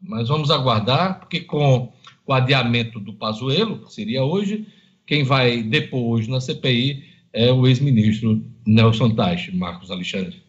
Mas 0.00 0.28
vamos 0.28 0.50
aguardar, 0.50 1.20
porque 1.20 1.40
com 1.40 1.92
o 2.26 2.32
adiamento 2.32 2.98
do 2.98 3.14
Pazuello, 3.14 3.84
que 3.84 3.92
seria 3.92 4.24
hoje, 4.24 4.66
quem 5.06 5.22
vai 5.22 5.62
depor 5.62 6.02
hoje 6.02 6.28
na 6.28 6.40
CPI 6.40 7.04
é 7.32 7.52
o 7.52 7.66
ex-ministro 7.66 8.44
Nelson 8.66 9.14
Tachi, 9.14 9.54
Marcos 9.54 9.90
Alexandre. 9.90 10.42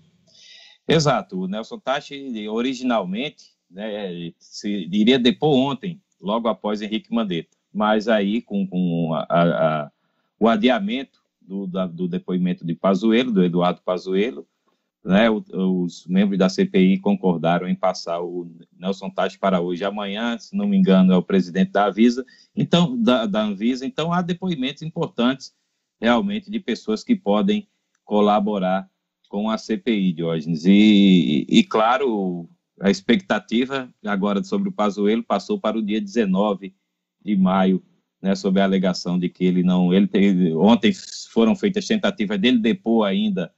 Exato. 0.87 1.41
O 1.41 1.47
Nelson 1.47 1.77
Tachi, 1.77 2.47
originalmente, 2.47 3.45
né, 3.69 4.31
se, 4.39 4.87
iria 4.91 5.19
depor 5.19 5.55
ontem, 5.55 6.01
logo 6.19 6.47
após 6.47 6.81
Henrique 6.81 7.13
Mandetta. 7.13 7.55
Mas 7.71 8.07
aí, 8.07 8.41
com, 8.41 8.65
com 8.65 9.13
a, 9.13 9.25
a, 9.29 9.91
o 10.39 10.47
adiamento 10.47 11.16
do, 11.47 11.65
da, 11.65 11.87
do 11.87 12.07
depoimento 12.07 12.65
de 12.65 12.75
Pazuello, 12.75 13.31
do 13.31 13.43
Eduardo 13.43 13.81
Pazuello, 13.81 14.45
né, 15.03 15.29
os 15.29 16.05
membros 16.05 16.37
da 16.37 16.49
CPI 16.49 16.99
concordaram 16.99 17.67
em 17.67 17.75
passar 17.75 18.21
o 18.21 18.51
Nelson 18.77 19.09
Tati 19.09 19.39
para 19.39 19.61
hoje. 19.61 19.85
Amanhã, 19.85 20.37
se 20.37 20.55
não 20.55 20.67
me 20.67 20.75
engano, 20.75 21.13
é 21.13 21.15
o 21.15 21.23
presidente 21.23 21.71
da 21.71 21.87
Anvisa, 21.87 22.25
então, 22.53 23.01
da, 23.01 23.25
da 23.25 23.41
Anvisa. 23.41 23.85
Então, 23.85 24.11
há 24.11 24.21
depoimentos 24.21 24.81
importantes, 24.81 25.55
realmente, 26.01 26.51
de 26.51 26.59
pessoas 26.59 27.05
que 27.05 27.15
podem 27.15 27.69
colaborar 28.03 28.89
com 29.29 29.49
a 29.49 29.57
CPI, 29.57 30.11
Diógenes. 30.11 30.65
E, 30.65 31.45
e, 31.47 31.63
claro, 31.63 32.49
a 32.81 32.89
expectativa 32.89 33.89
agora 34.05 34.43
sobre 34.43 34.67
o 34.67 34.73
Pazuello 34.73 35.23
passou 35.23 35.57
para 35.57 35.77
o 35.77 35.81
dia 35.81 36.01
19 36.01 36.75
de 37.23 37.35
maio, 37.35 37.81
né, 38.27 38.35
sob 38.35 38.59
a 38.59 38.63
alegação 38.63 39.17
de 39.17 39.29
que 39.29 39.45
ele 39.45 39.63
não... 39.63 39.93
Ele 39.93 40.53
ontem 40.53 40.91
foram 41.31 41.55
feitas 41.55 41.87
tentativas 41.87 42.39
dele 42.39 42.57
depor 42.57 43.07
ainda 43.07 43.51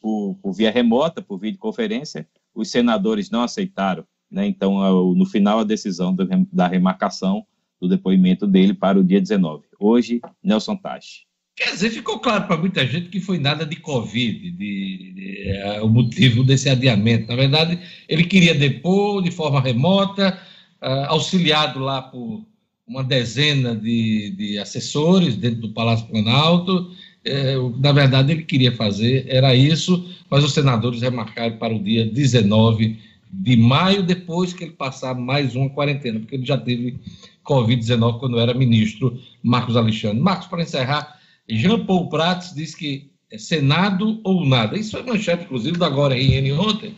por, 0.00 0.38
por 0.40 0.52
via 0.52 0.70
remota, 0.70 1.20
por 1.20 1.38
videoconferência, 1.38 2.26
os 2.54 2.70
senadores 2.70 3.30
não 3.30 3.42
aceitaram. 3.42 4.04
Né? 4.30 4.46
Então, 4.46 5.14
no 5.14 5.26
final, 5.26 5.60
a 5.60 5.64
decisão 5.64 6.16
da 6.52 6.66
remarcação 6.66 7.44
do 7.80 7.88
depoimento 7.88 8.46
dele 8.46 8.74
para 8.74 8.98
o 8.98 9.04
dia 9.04 9.20
19. 9.20 9.64
Hoje, 9.78 10.20
Nelson 10.42 10.76
Tachi. 10.76 11.26
Quer 11.56 11.72
dizer, 11.72 11.90
ficou 11.90 12.20
claro 12.20 12.46
para 12.46 12.56
muita 12.56 12.86
gente 12.86 13.08
que 13.08 13.20
foi 13.20 13.38
nada 13.38 13.66
de 13.66 13.76
Covid, 13.76 14.50
de, 14.52 15.12
de, 15.12 15.48
é, 15.48 15.82
o 15.82 15.88
motivo 15.88 16.44
desse 16.44 16.68
adiamento. 16.68 17.26
Na 17.28 17.34
verdade, 17.34 17.80
ele 18.08 18.24
queria 18.24 18.54
depor 18.54 19.22
de 19.22 19.32
forma 19.32 19.60
remota, 19.60 20.38
uh, 20.80 21.06
auxiliado 21.08 21.80
lá 21.80 22.00
por 22.00 22.46
uma 22.88 23.04
dezena 23.04 23.76
de, 23.76 24.30
de 24.30 24.58
assessores 24.58 25.36
dentro 25.36 25.60
do 25.60 25.70
Palácio 25.70 26.06
Planalto, 26.06 26.90
é, 27.24 27.54
na 27.78 27.92
verdade, 27.92 28.32
ele 28.32 28.42
queria 28.42 28.72
fazer 28.72 29.26
era 29.28 29.54
isso, 29.54 30.08
mas 30.30 30.42
os 30.42 30.52
senadores 30.52 31.02
remarcaram 31.02 31.56
para 31.58 31.74
o 31.74 31.82
dia 31.82 32.06
19 32.06 32.98
de 33.30 33.56
maio, 33.56 34.02
depois 34.02 34.52
que 34.52 34.64
ele 34.64 34.72
passar 34.72 35.14
mais 35.14 35.54
uma 35.54 35.68
quarentena, 35.68 36.18
porque 36.18 36.36
ele 36.36 36.46
já 36.46 36.56
teve 36.56 36.98
Covid-19 37.44 38.18
quando 38.18 38.38
era 38.38 38.54
ministro 38.54 39.20
Marcos 39.42 39.76
Alexandre. 39.76 40.20
Marcos, 40.20 40.46
para 40.46 40.62
encerrar, 40.62 41.18
Jean 41.48 41.84
Paul 41.84 42.08
Prats 42.08 42.54
diz 42.54 42.74
que 42.74 43.10
é 43.30 43.36
Senado 43.36 44.20
ou 44.24 44.46
nada. 44.46 44.78
Isso 44.78 44.92
foi 44.92 45.02
manchete, 45.02 45.44
inclusive, 45.44 45.76
da 45.76 45.86
Agora 45.86 46.14
RN 46.14 46.52
ontem. 46.58 46.94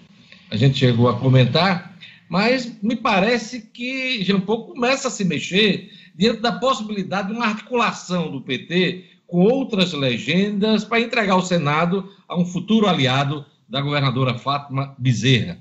A 0.51 0.57
gente 0.57 0.79
chegou 0.79 1.09
a 1.09 1.19
comentar, 1.19 1.90
mas 2.31 2.81
me 2.81 2.95
parece 2.95 3.61
que 3.61 4.23
Jean 4.23 4.41
Paul 4.41 4.69
começa 4.69 5.09
a 5.09 5.11
se 5.11 5.25
mexer 5.25 5.91
diante 6.15 6.41
da 6.41 6.53
possibilidade 6.53 7.27
de 7.27 7.35
uma 7.35 7.47
articulação 7.47 8.31
do 8.31 8.41
PT 8.41 9.05
com 9.27 9.41
outras 9.41 9.93
legendas 9.93 10.85
para 10.85 11.01
entregar 11.01 11.35
o 11.35 11.43
Senado 11.43 12.09
a 12.29 12.39
um 12.39 12.47
futuro 12.47 12.87
aliado 12.87 13.45
da 13.69 13.81
governadora 13.81 14.39
Fátima 14.39 14.95
Bezerra. 14.97 15.59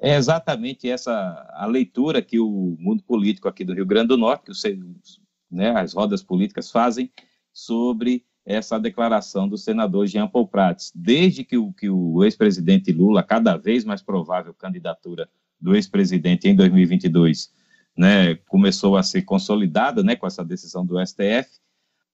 É 0.00 0.16
exatamente 0.16 0.90
essa 0.90 1.12
a 1.54 1.66
leitura 1.66 2.20
que 2.20 2.40
o 2.40 2.76
mundo 2.80 3.04
político 3.04 3.46
aqui 3.46 3.64
do 3.64 3.72
Rio 3.72 3.86
Grande 3.86 4.08
do 4.08 4.16
Norte, 4.16 4.46
que 4.46 4.50
os 4.50 4.62
né, 5.48 5.70
as 5.70 5.94
rodas 5.94 6.20
políticas 6.20 6.68
fazem 6.68 7.12
sobre 7.52 8.24
essa 8.44 8.76
declaração 8.76 9.48
do 9.48 9.56
senador 9.56 10.08
Jean 10.08 10.26
Paul 10.26 10.48
Prats. 10.48 10.90
Desde 10.92 11.44
que 11.44 11.56
o, 11.56 11.72
que 11.72 11.88
o 11.88 12.24
ex-presidente 12.24 12.90
Lula, 12.90 13.22
cada 13.22 13.56
vez 13.56 13.84
mais 13.84 14.02
provável 14.02 14.52
candidatura 14.52 15.28
do 15.60 15.74
ex-presidente 15.74 16.48
em 16.48 16.54
2022, 16.54 17.52
né, 17.96 18.34
começou 18.48 18.96
a 18.96 19.02
ser 19.02 19.22
consolidada 19.22 20.02
né, 20.02 20.16
com 20.16 20.26
essa 20.26 20.44
decisão 20.44 20.84
do 20.84 21.04
STF, 21.04 21.60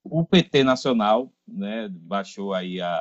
o 0.04 0.24
PT 0.24 0.64
Nacional 0.64 1.32
né, 1.46 1.88
baixou 1.88 2.52
aí 2.52 2.80
a, 2.80 2.94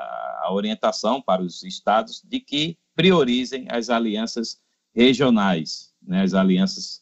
a 0.43 0.53
orientação 0.53 1.21
para 1.21 1.41
os 1.41 1.63
estados 1.63 2.21
de 2.23 2.39
que 2.39 2.77
priorizem 2.95 3.65
as 3.69 3.89
alianças 3.89 4.61
regionais, 4.93 5.93
né, 6.01 6.21
as 6.21 6.33
alianças 6.33 7.01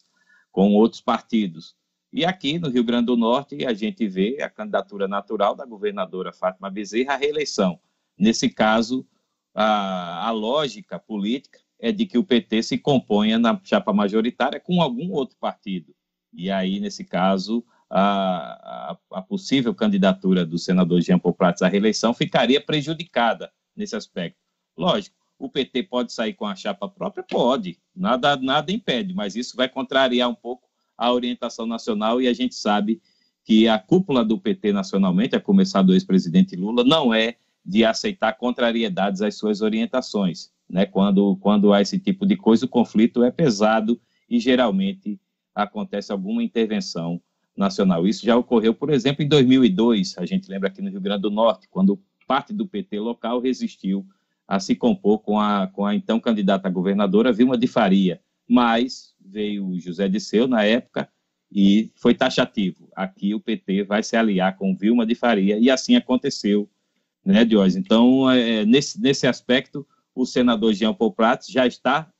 com 0.50 0.74
outros 0.74 1.00
partidos. 1.00 1.76
E 2.12 2.24
aqui 2.24 2.58
no 2.58 2.70
Rio 2.70 2.82
Grande 2.82 3.06
do 3.06 3.16
Norte, 3.16 3.64
a 3.66 3.72
gente 3.72 4.06
vê 4.08 4.42
a 4.42 4.50
candidatura 4.50 5.06
natural 5.06 5.54
da 5.54 5.64
governadora 5.64 6.32
Fátima 6.32 6.70
Bezerra 6.70 7.14
à 7.14 7.16
reeleição. 7.16 7.78
Nesse 8.18 8.48
caso, 8.48 9.06
a, 9.54 10.26
a 10.26 10.30
lógica 10.30 10.98
política 10.98 11.60
é 11.80 11.90
de 11.90 12.06
que 12.06 12.18
o 12.18 12.24
PT 12.24 12.62
se 12.62 12.78
componha 12.78 13.38
na 13.38 13.58
chapa 13.64 13.92
majoritária 13.92 14.60
com 14.60 14.82
algum 14.82 15.10
outro 15.12 15.36
partido. 15.40 15.94
E 16.32 16.50
aí, 16.50 16.78
nesse 16.78 17.04
caso, 17.04 17.64
a, 17.88 18.92
a, 18.92 19.18
a 19.18 19.22
possível 19.22 19.74
candidatura 19.74 20.46
do 20.46 20.58
senador 20.58 21.00
Jean 21.00 21.18
Paul 21.18 21.34
Prats 21.34 21.62
à 21.62 21.68
reeleição 21.68 22.14
ficaria 22.14 22.60
prejudicada 22.60 23.50
nesse 23.74 23.96
aspecto. 23.96 24.38
Lógico, 24.76 25.16
o 25.38 25.48
PT 25.48 25.84
pode 25.84 26.12
sair 26.12 26.34
com 26.34 26.46
a 26.46 26.54
chapa 26.54 26.88
própria? 26.88 27.24
Pode, 27.24 27.78
nada, 27.96 28.36
nada 28.36 28.70
impede, 28.70 29.14
mas 29.14 29.34
isso 29.34 29.56
vai 29.56 29.68
contrariar 29.68 30.28
um 30.28 30.34
pouco 30.34 30.68
a 30.96 31.10
orientação 31.10 31.66
nacional 31.66 32.20
e 32.20 32.28
a 32.28 32.32
gente 32.32 32.54
sabe 32.54 33.00
que 33.42 33.66
a 33.66 33.78
cúpula 33.78 34.22
do 34.22 34.38
PT 34.38 34.72
nacionalmente, 34.72 35.34
a 35.34 35.40
começar 35.40 35.82
do 35.82 35.94
ex-presidente 35.94 36.54
Lula, 36.54 36.84
não 36.84 37.12
é 37.12 37.36
de 37.64 37.84
aceitar 37.84 38.34
contrariedades 38.34 39.22
às 39.22 39.34
suas 39.34 39.62
orientações. 39.62 40.52
Né? 40.70 40.86
Quando, 40.86 41.36
quando 41.36 41.72
há 41.72 41.82
esse 41.82 41.98
tipo 41.98 42.24
de 42.24 42.36
coisa, 42.36 42.64
o 42.64 42.68
conflito 42.68 43.24
é 43.24 43.30
pesado 43.30 44.00
e 44.28 44.38
geralmente 44.38 45.20
acontece 45.54 46.12
alguma 46.12 46.42
intervenção 46.42 47.20
nacional. 47.56 48.06
Isso 48.06 48.24
já 48.24 48.36
ocorreu, 48.36 48.72
por 48.72 48.90
exemplo, 48.90 49.24
em 49.24 49.28
2002, 49.28 50.16
a 50.16 50.24
gente 50.24 50.48
lembra 50.48 50.68
aqui 50.68 50.80
no 50.80 50.88
Rio 50.88 51.00
Grande 51.00 51.22
do 51.22 51.30
Norte, 51.30 51.68
quando 51.68 52.00
parte 52.26 52.52
do 52.52 52.66
PT 52.66 53.00
local 53.00 53.40
resistiu 53.40 54.06
a 54.46 54.60
se 54.60 54.74
compor 54.76 55.18
com 55.18 55.38
a, 55.38 55.66
com 55.66 55.84
a 55.84 55.94
então 55.94 56.20
candidata 56.20 56.68
a 56.68 56.70
governadora 56.70 57.32
Vilma 57.32 57.58
de 57.58 57.66
Faria, 57.66 58.20
mas 58.48 59.14
veio 59.20 59.66
o 59.66 59.78
José 59.78 60.08
Disseu 60.08 60.46
na 60.46 60.64
época 60.64 61.08
e 61.52 61.90
foi 61.96 62.14
taxativo. 62.14 62.88
Aqui 62.94 63.34
o 63.34 63.40
PT 63.40 63.82
vai 63.84 64.02
se 64.02 64.16
aliar 64.16 64.56
com 64.56 64.74
Vilma 64.74 65.04
de 65.04 65.14
Faria 65.16 65.58
e 65.58 65.68
assim 65.68 65.96
aconteceu, 65.96 66.68
né, 67.24 67.44
Diógenes? 67.44 67.76
Então, 67.76 68.30
é, 68.30 68.64
nesse, 68.64 69.00
nesse 69.00 69.26
aspecto, 69.26 69.86
o 70.20 70.26
senador 70.26 70.74
Jean 70.74 70.92
Paul 70.92 71.12
Prats 71.12 71.48
já 71.48 71.66
está 71.66 72.10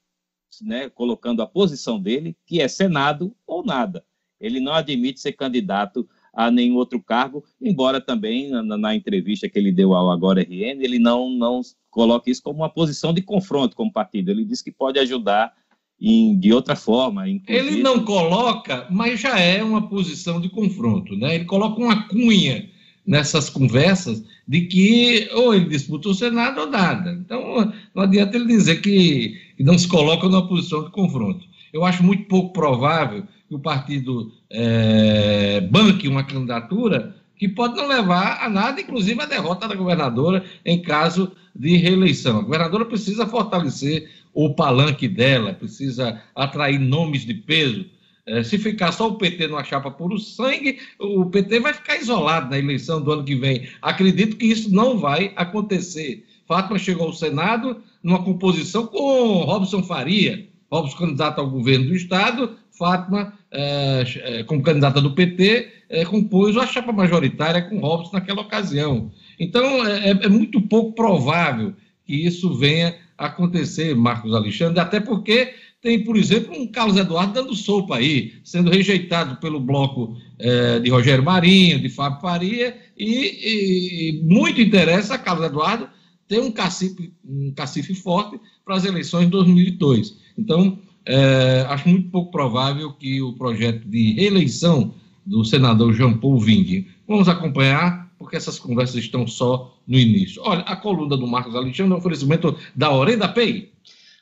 né, 0.63 0.89
colocando 0.89 1.43
a 1.43 1.47
posição 1.47 2.01
dele, 2.01 2.37
que 2.47 2.61
é 2.61 2.67
Senado 2.67 3.35
ou 3.47 3.65
nada. 3.65 4.05
Ele 4.41 4.59
não 4.59 4.73
admite 4.73 5.21
ser 5.21 5.33
candidato 5.33 6.09
a 6.33 6.51
nenhum 6.51 6.77
outro 6.77 7.01
cargo, 7.03 7.45
embora 7.61 8.01
também 8.01 8.49
na, 8.49 8.63
na 8.63 8.95
entrevista 8.95 9.49
que 9.49 9.59
ele 9.59 9.71
deu 9.71 9.95
ao 9.95 10.11
Agora 10.11 10.43
RN, 10.43 10.81
ele 10.83 10.99
não, 10.99 11.29
não 11.29 11.61
coloca 11.91 12.31
isso 12.31 12.43
como 12.43 12.61
uma 12.61 12.71
posição 12.71 13.13
de 13.13 13.21
confronto 13.21 13.77
com 13.77 13.87
o 13.87 13.93
partido. 13.93 14.31
Ele 14.31 14.45
diz 14.45 14.63
que 14.63 14.73
pode 14.73 14.99
ajudar 14.99 15.53
em, 16.01 16.39
de 16.39 16.53
outra 16.53 16.75
forma. 16.75 17.29
Inclusive... 17.29 17.69
Ele 17.69 17.83
não 17.83 18.05
coloca, 18.05 18.87
mas 18.91 19.21
já 19.21 19.39
é 19.39 19.63
uma 19.63 19.89
posição 19.89 20.41
de 20.41 20.49
confronto, 20.49 21.15
né? 21.17 21.35
Ele 21.35 21.45
coloca 21.45 21.81
uma 21.81 22.09
cunha 22.09 22.71
nessas 23.11 23.51
conversas 23.51 24.23
de 24.47 24.61
que 24.67 25.29
ou 25.35 25.53
ele 25.53 25.65
disputa 25.65 26.09
o 26.09 26.15
Senado 26.15 26.61
ou 26.61 26.67
nada. 26.69 27.11
Então, 27.11 27.73
não 27.93 28.05
adianta 28.05 28.37
ele 28.37 28.47
dizer 28.47 28.81
que, 28.81 29.37
não 29.59 29.77
se 29.77 29.89
coloca 29.89 30.29
numa 30.29 30.47
posição 30.47 30.85
de 30.85 30.91
confronto. 30.91 31.45
Eu 31.73 31.85
acho 31.85 32.05
muito 32.05 32.27
pouco 32.27 32.53
provável 32.53 33.25
que 33.49 33.55
o 33.57 33.59
partido 33.59 34.31
é, 34.49 35.61
banque 35.63 36.07
uma 36.07 36.23
candidatura 36.23 37.17
que 37.37 37.49
pode 37.49 37.75
não 37.75 37.89
levar 37.89 38.45
a 38.45 38.49
nada, 38.49 38.81
inclusive 38.81 39.21
a 39.21 39.27
derrota 39.27 39.67
da 39.67 39.75
governadora 39.75 40.45
em 40.65 40.81
caso 40.81 41.33
de 41.53 41.77
reeleição. 41.79 42.39
A 42.39 42.43
governadora 42.43 42.85
precisa 42.85 43.27
fortalecer 43.27 44.09
o 44.33 44.55
palanque 44.55 45.09
dela, 45.09 45.53
precisa 45.53 46.23
atrair 46.33 46.79
nomes 46.79 47.27
de 47.27 47.35
peso. 47.35 47.87
É, 48.31 48.45
se 48.45 48.59
ficar 48.59 48.93
só 48.93 49.09
o 49.09 49.17
PT 49.17 49.49
numa 49.49 49.65
chapa 49.65 49.91
puro 49.91 50.17
sangue, 50.19 50.79
o 50.99 51.27
PT 51.27 51.59
vai 51.59 51.75
ficar 51.75 51.97
isolado 51.97 52.49
na 52.49 52.59
eleição 52.59 53.03
do 53.03 53.11
ano 53.13 53.25
que 53.25 53.35
vem. 53.35 53.69
Acredito 53.83 54.37
que 54.37 54.47
isso 54.47 54.73
não 54.73 54.97
vai 54.99 55.33
acontecer. 55.35 56.25
Fátima 56.47 56.79
chegou 56.79 57.07
ao 57.09 57.13
Senado 57.13 57.83
numa 58.03 58.23
composição 58.23 58.87
com 58.87 59.43
Robson 59.43 59.83
Faria, 59.83 60.47
Robson 60.71 60.97
candidato 60.97 61.41
ao 61.41 61.51
governo 61.51 61.87
do 61.87 61.95
Estado, 61.97 62.57
Fátima, 62.71 63.35
é, 63.51 64.05
é, 64.23 64.43
como 64.45 64.63
candidata 64.63 65.01
do 65.01 65.13
PT, 65.13 65.69
compôs 66.09 66.57
a 66.57 66.67
chapa 66.67 66.93
majoritária 66.93 67.63
com 67.63 67.81
Robson 67.81 68.13
naquela 68.13 68.43
ocasião. 68.43 69.11
Então, 69.39 69.85
é, 69.87 70.11
é 70.11 70.29
muito 70.29 70.61
pouco 70.61 70.93
provável 70.93 71.75
que 72.07 72.15
isso 72.15 72.55
venha 72.55 72.95
acontecer, 73.19 73.95
Marcos 73.95 74.33
Alexandre, 74.35 74.81
até 74.81 74.99
porque 74.99 75.53
tem, 75.81 76.05
por 76.05 76.17
exemplo, 76.17 76.55
um 76.55 76.67
Carlos 76.67 76.97
Eduardo 76.97 77.33
dando 77.33 77.55
sopa 77.55 77.97
aí, 77.97 78.35
sendo 78.45 78.71
rejeitado 78.71 79.37
pelo 79.37 79.59
bloco 79.59 80.17
é, 80.39 80.79
de 80.79 80.91
Rogério 80.91 81.25
Marinho, 81.25 81.81
de 81.81 81.89
Fábio 81.89 82.21
Faria, 82.21 82.77
e, 82.99 84.19
e, 84.19 84.23
muito 84.23 84.61
interessa 84.61 85.15
a 85.15 85.19
Carlos 85.19 85.47
Eduardo 85.47 85.89
ter 86.29 86.41
um 86.41 86.53
cacife, 86.53 87.13
um 87.25 87.53
cacife 87.53 87.95
forte 87.95 88.39
para 88.65 88.77
as 88.77 88.85
eleições 88.85 89.25
de 89.25 89.31
2002. 89.31 90.17
Então, 90.39 90.79
é, 91.07 91.65
acho 91.69 91.89
muito 91.89 92.11
pouco 92.11 92.31
provável 92.31 92.93
que 92.93 93.23
o 93.23 93.33
projeto 93.33 93.89
de 93.89 94.13
reeleição 94.13 94.95
do 95.25 95.45
senador 95.45 95.95
Jean 95.95 96.19
Paul 96.19 96.39
vingue. 96.39 96.89
Vamos 97.09 97.29
acompanhar 97.29 98.11
porque 98.19 98.37
essas 98.37 98.59
conversas 98.59 98.97
estão 98.97 99.27
só 99.27 99.77
no 99.89 99.99
início. 99.99 100.43
Olha, 100.45 100.61
a 100.61 100.77
coluna 100.77 101.17
do 101.17 101.27
Marcos 101.27 101.55
Alexandre 101.55 101.93
é 101.93 101.95
um 101.97 101.99
oferecimento 101.99 102.55
da 102.77 102.93
Orenda 102.93 103.27
Pay. 103.27 103.73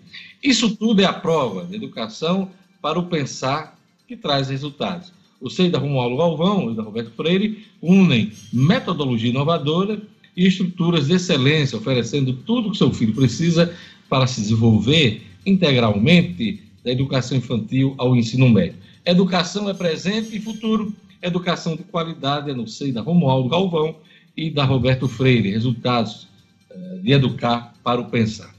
Isso 0.43 0.75
tudo 0.75 1.01
é 1.01 1.05
a 1.05 1.13
prova 1.13 1.65
de 1.65 1.75
educação 1.75 2.49
para 2.81 2.99
o 2.99 3.07
pensar 3.07 3.77
que 4.07 4.15
traz 4.15 4.49
resultados 4.49 5.11
o 5.41 5.49
SEI 5.49 5.69
da 5.69 5.79
Romualdo 5.79 6.17
Galvão 6.17 6.71
e 6.71 6.75
da 6.75 6.83
Roberto 6.83 7.11
Freire 7.11 7.65
unem 7.81 8.31
metodologia 8.51 9.29
inovadora 9.29 10.01
e 10.35 10.45
estruturas 10.45 11.07
de 11.07 11.13
excelência, 11.13 11.77
oferecendo 11.77 12.33
tudo 12.33 12.71
que 12.71 12.77
seu 12.77 12.91
filho 12.91 13.13
precisa 13.13 13.73
para 14.09 14.27
se 14.27 14.41
desenvolver 14.41 15.21
integralmente 15.45 16.63
da 16.83 16.91
educação 16.91 17.37
infantil 17.37 17.95
ao 17.97 18.15
ensino 18.15 18.49
médio. 18.49 18.77
Educação 19.05 19.69
é 19.69 19.73
presente 19.73 20.35
e 20.35 20.39
futuro. 20.39 20.93
Educação 21.21 21.75
de 21.75 21.83
qualidade 21.83 22.49
é 22.49 22.53
no 22.53 22.67
SEI 22.67 22.91
da 22.91 23.01
Romualdo 23.01 23.49
Galvão 23.49 23.95
e 24.35 24.49
da 24.49 24.63
Roberto 24.63 25.07
Freire. 25.07 25.51
Resultados 25.51 26.27
eh, 26.69 26.99
de 27.03 27.11
educar 27.11 27.73
para 27.83 27.99
o 27.99 28.05
pensar. 28.05 28.53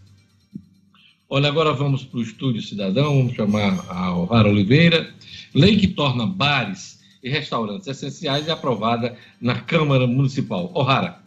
Olha, 1.28 1.48
agora 1.48 1.72
vamos 1.72 2.02
para 2.02 2.18
o 2.18 2.22
Estúdio 2.22 2.60
Cidadão, 2.60 3.18
vamos 3.18 3.34
chamar 3.34 3.84
a 3.88 4.16
O'Hara 4.16 4.48
Oliveira. 4.48 5.14
Lei 5.54 5.76
que 5.76 5.86
torna 5.86 6.26
bares 6.26 7.00
e 7.22 7.30
restaurantes 7.30 7.86
essenciais 7.86 8.48
é 8.48 8.50
aprovada 8.50 9.16
na 9.40 9.60
Câmara 9.60 10.06
Municipal. 10.06 10.70
O'Hara. 10.74 11.20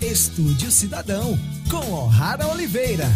Estúdio 0.00 0.70
Cidadão, 0.70 1.38
com 1.70 1.92
O'Hara 1.92 2.46
Oliveira. 2.48 3.06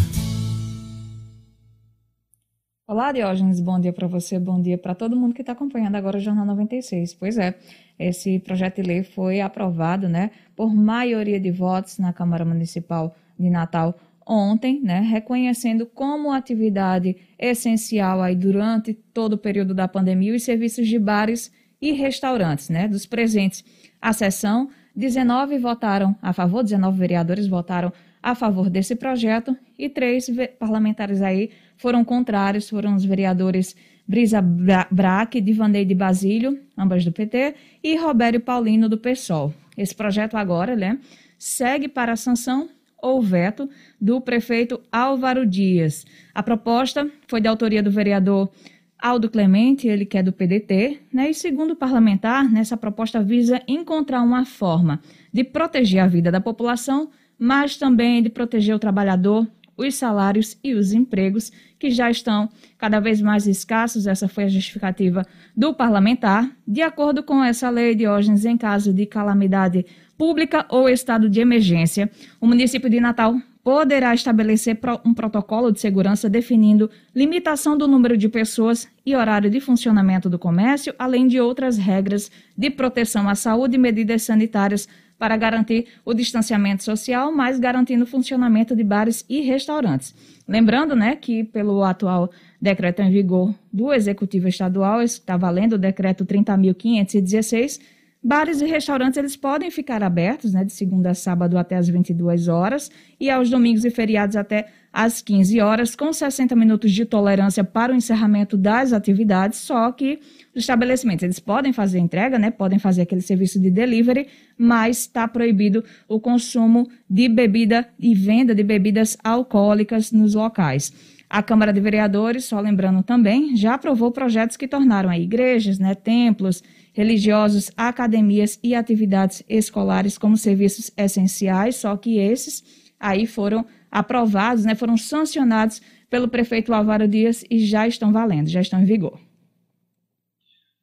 Olá, 2.91 3.13
Diógenes, 3.13 3.61
bom 3.61 3.79
dia 3.79 3.93
para 3.93 4.05
você, 4.05 4.37
bom 4.37 4.61
dia 4.61 4.77
para 4.77 4.93
todo 4.93 5.15
mundo 5.15 5.33
que 5.33 5.41
está 5.41 5.53
acompanhando 5.53 5.95
agora 5.95 6.17
o 6.17 6.19
Jornal 6.19 6.45
96. 6.45 7.13
Pois 7.13 7.37
é, 7.37 7.55
esse 7.97 8.37
projeto 8.39 8.81
de 8.81 8.81
lei 8.81 9.01
foi 9.01 9.39
aprovado, 9.39 10.09
né, 10.09 10.29
por 10.57 10.75
maioria 10.75 11.39
de 11.39 11.49
votos 11.51 11.97
na 11.97 12.11
Câmara 12.11 12.43
Municipal 12.43 13.15
de 13.39 13.49
Natal 13.49 13.97
ontem, 14.27 14.81
né, 14.81 14.99
reconhecendo 14.99 15.85
como 15.85 16.33
atividade 16.33 17.15
essencial 17.39 18.21
aí 18.21 18.35
durante 18.35 18.93
todo 18.93 19.33
o 19.33 19.37
período 19.37 19.73
da 19.73 19.87
pandemia 19.87 20.35
os 20.35 20.43
serviços 20.43 20.85
de 20.85 20.99
bares 20.99 21.49
e 21.81 21.93
restaurantes, 21.93 22.67
né, 22.67 22.89
dos 22.89 23.05
presentes 23.05 23.63
à 24.01 24.11
sessão. 24.11 24.67
19 24.93 25.57
votaram 25.59 26.13
a 26.21 26.33
favor, 26.33 26.61
19 26.61 26.97
vereadores 26.97 27.47
votaram 27.47 27.93
a 28.21 28.35
favor 28.35 28.69
desse 28.69 28.95
projeto 28.95 29.57
e 29.77 29.89
três 29.89 30.29
parlamentares 30.59 31.21
aí 31.21 31.49
foram 31.77 32.03
contrários, 32.03 32.69
foram 32.69 32.95
os 32.95 33.03
vereadores 33.03 33.75
Brisa 34.07 34.41
Braque, 34.41 35.39
Divanei 35.41 35.85
de 35.85 35.95
Basílio, 35.95 36.59
ambas 36.77 37.05
do 37.05 37.11
PT, 37.11 37.55
e 37.83 37.95
Robério 37.95 38.39
Paulino, 38.39 38.89
do 38.89 38.97
PSOL. 38.97 39.53
Esse 39.77 39.95
projeto 39.95 40.35
agora 40.35 40.75
né, 40.75 40.99
segue 41.37 41.87
para 41.87 42.11
a 42.11 42.17
sanção 42.17 42.69
ou 43.01 43.21
veto 43.21 43.69
do 43.99 44.21
prefeito 44.21 44.79
Álvaro 44.91 45.45
Dias. 45.45 46.05
A 46.35 46.43
proposta 46.43 47.09
foi 47.27 47.41
de 47.41 47.47
autoria 47.47 47.81
do 47.81 47.89
vereador 47.89 48.51
Aldo 48.99 49.29
Clemente, 49.29 49.87
ele 49.87 50.05
que 50.05 50.17
é 50.17 50.21
do 50.21 50.31
PDT, 50.31 50.99
né? 51.11 51.31
E 51.31 51.33
segundo 51.33 51.71
o 51.71 51.75
parlamentar, 51.75 52.47
nessa 52.51 52.77
proposta 52.77 53.23
visa 53.23 53.59
encontrar 53.67 54.21
uma 54.21 54.45
forma 54.45 55.01
de 55.33 55.43
proteger 55.43 56.03
a 56.03 56.07
vida 56.07 56.31
da 56.31 56.39
população, 56.39 57.09
mas 57.41 57.75
também 57.75 58.21
de 58.21 58.29
proteger 58.29 58.75
o 58.75 58.79
trabalhador 58.79 59.47
os 59.75 59.95
salários 59.95 60.57
e 60.63 60.75
os 60.75 60.93
empregos, 60.93 61.51
que 61.79 61.89
já 61.89 62.11
estão 62.11 62.49
cada 62.77 62.99
vez 62.99 63.19
mais 63.19 63.47
escassos. 63.47 64.05
Essa 64.05 64.27
foi 64.27 64.43
a 64.43 64.47
justificativa 64.47 65.25
do 65.57 65.73
parlamentar. 65.73 66.49
De 66.67 66.81
acordo 66.81 67.23
com 67.23 67.43
essa 67.43 67.67
lei, 67.69 67.95
Diógenes, 67.95 68.45
em 68.45 68.57
caso 68.57 68.93
de 68.93 69.07
calamidade 69.07 69.83
pública 70.17 70.67
ou 70.69 70.87
estado 70.87 71.27
de 71.27 71.39
emergência, 71.39 72.11
o 72.39 72.45
município 72.45 72.89
de 72.89 72.99
Natal 72.99 73.35
poderá 73.63 74.13
estabelecer 74.13 74.79
um 75.05 75.13
protocolo 75.13 75.71
de 75.71 75.79
segurança 75.79 76.29
definindo 76.29 76.89
limitação 77.15 77.77
do 77.77 77.87
número 77.87 78.17
de 78.17 78.27
pessoas 78.27 78.87
e 79.05 79.15
horário 79.15 79.49
de 79.49 79.59
funcionamento 79.59 80.29
do 80.29 80.39
comércio, 80.39 80.93
além 80.97 81.27
de 81.27 81.39
outras 81.39 81.77
regras 81.77 82.31
de 82.57 82.69
proteção 82.69 83.29
à 83.29 83.35
saúde 83.35 83.75
e 83.75 83.79
medidas 83.79 84.23
sanitárias 84.23 84.87
para 85.21 85.37
garantir 85.37 85.85
o 86.03 86.15
distanciamento 86.15 86.83
social, 86.83 87.31
mas 87.31 87.59
garantindo 87.59 88.05
o 88.05 88.07
funcionamento 88.07 88.75
de 88.75 88.83
bares 88.83 89.23
e 89.29 89.41
restaurantes. 89.41 90.15
Lembrando, 90.47 90.95
né, 90.95 91.15
que 91.15 91.43
pelo 91.43 91.83
atual 91.83 92.31
decreto 92.59 93.03
em 93.03 93.11
vigor 93.11 93.53
do 93.71 93.93
Executivo 93.93 94.47
Estadual, 94.47 94.99
está 94.99 95.37
valendo 95.37 95.73
o 95.73 95.77
decreto 95.77 96.25
30.516, 96.25 97.79
bares 98.23 98.61
e 98.61 98.65
restaurantes 98.65 99.15
eles 99.15 99.35
podem 99.35 99.69
ficar 99.69 100.01
abertos, 100.01 100.53
né, 100.53 100.63
de 100.63 100.73
segunda 100.73 101.11
a 101.11 101.13
sábado 101.13 101.55
até 101.55 101.75
as 101.75 101.87
22 101.87 102.47
horas 102.47 102.89
e 103.19 103.29
aos 103.29 103.47
domingos 103.47 103.85
e 103.85 103.91
feriados 103.91 104.35
até 104.35 104.69
às 104.91 105.21
15 105.21 105.61
horas, 105.61 105.95
com 105.95 106.11
60 106.11 106.55
minutos 106.55 106.91
de 106.91 107.05
tolerância 107.05 107.63
para 107.63 107.93
o 107.93 107.95
encerramento 107.95 108.57
das 108.57 108.91
atividades, 108.91 109.59
só 109.59 109.91
que 109.91 110.19
os 110.53 110.61
estabelecimentos. 110.63 111.23
Eles 111.23 111.39
podem 111.39 111.73
fazer 111.73 111.99
entrega, 111.99 112.37
né, 112.37 112.51
podem 112.51 112.79
fazer 112.79 113.03
aquele 113.03 113.21
serviço 113.21 113.59
de 113.59 113.69
delivery, 113.69 114.27
mas 114.57 114.99
está 115.01 115.27
proibido 115.27 115.83
o 116.07 116.19
consumo 116.19 116.89
de 117.09 117.27
bebida 117.27 117.87
e 117.99 118.13
venda 118.13 118.53
de 118.53 118.63
bebidas 118.63 119.17
alcoólicas 119.23 120.11
nos 120.11 120.35
locais. 120.35 120.91
A 121.29 121.41
Câmara 121.41 121.71
de 121.71 121.79
Vereadores, 121.79 122.43
só 122.43 122.59
lembrando 122.59 123.01
também, 123.03 123.55
já 123.55 123.75
aprovou 123.75 124.11
projetos 124.11 124.57
que 124.57 124.67
tornaram 124.67 125.09
a 125.09 125.17
igrejas, 125.17 125.79
né, 125.79 125.95
templos 125.95 126.61
religiosos, 126.93 127.71
academias 127.77 128.59
e 128.61 128.75
atividades 128.75 129.41
escolares 129.47 130.17
como 130.17 130.35
serviços 130.35 130.91
essenciais, 130.97 131.77
só 131.77 131.95
que 131.95 132.17
esses 132.17 132.61
aí 132.99 133.25
foram 133.25 133.65
aprovados, 133.89 134.65
né, 134.65 134.75
foram 134.75 134.97
sancionados 134.97 135.81
pelo 136.09 136.27
prefeito 136.27 136.73
Álvaro 136.73 137.07
Dias 137.07 137.45
e 137.49 137.59
já 137.65 137.87
estão 137.87 138.11
valendo, 138.11 138.49
já 138.49 138.59
estão 138.59 138.81
em 138.81 138.85
vigor. 138.85 139.17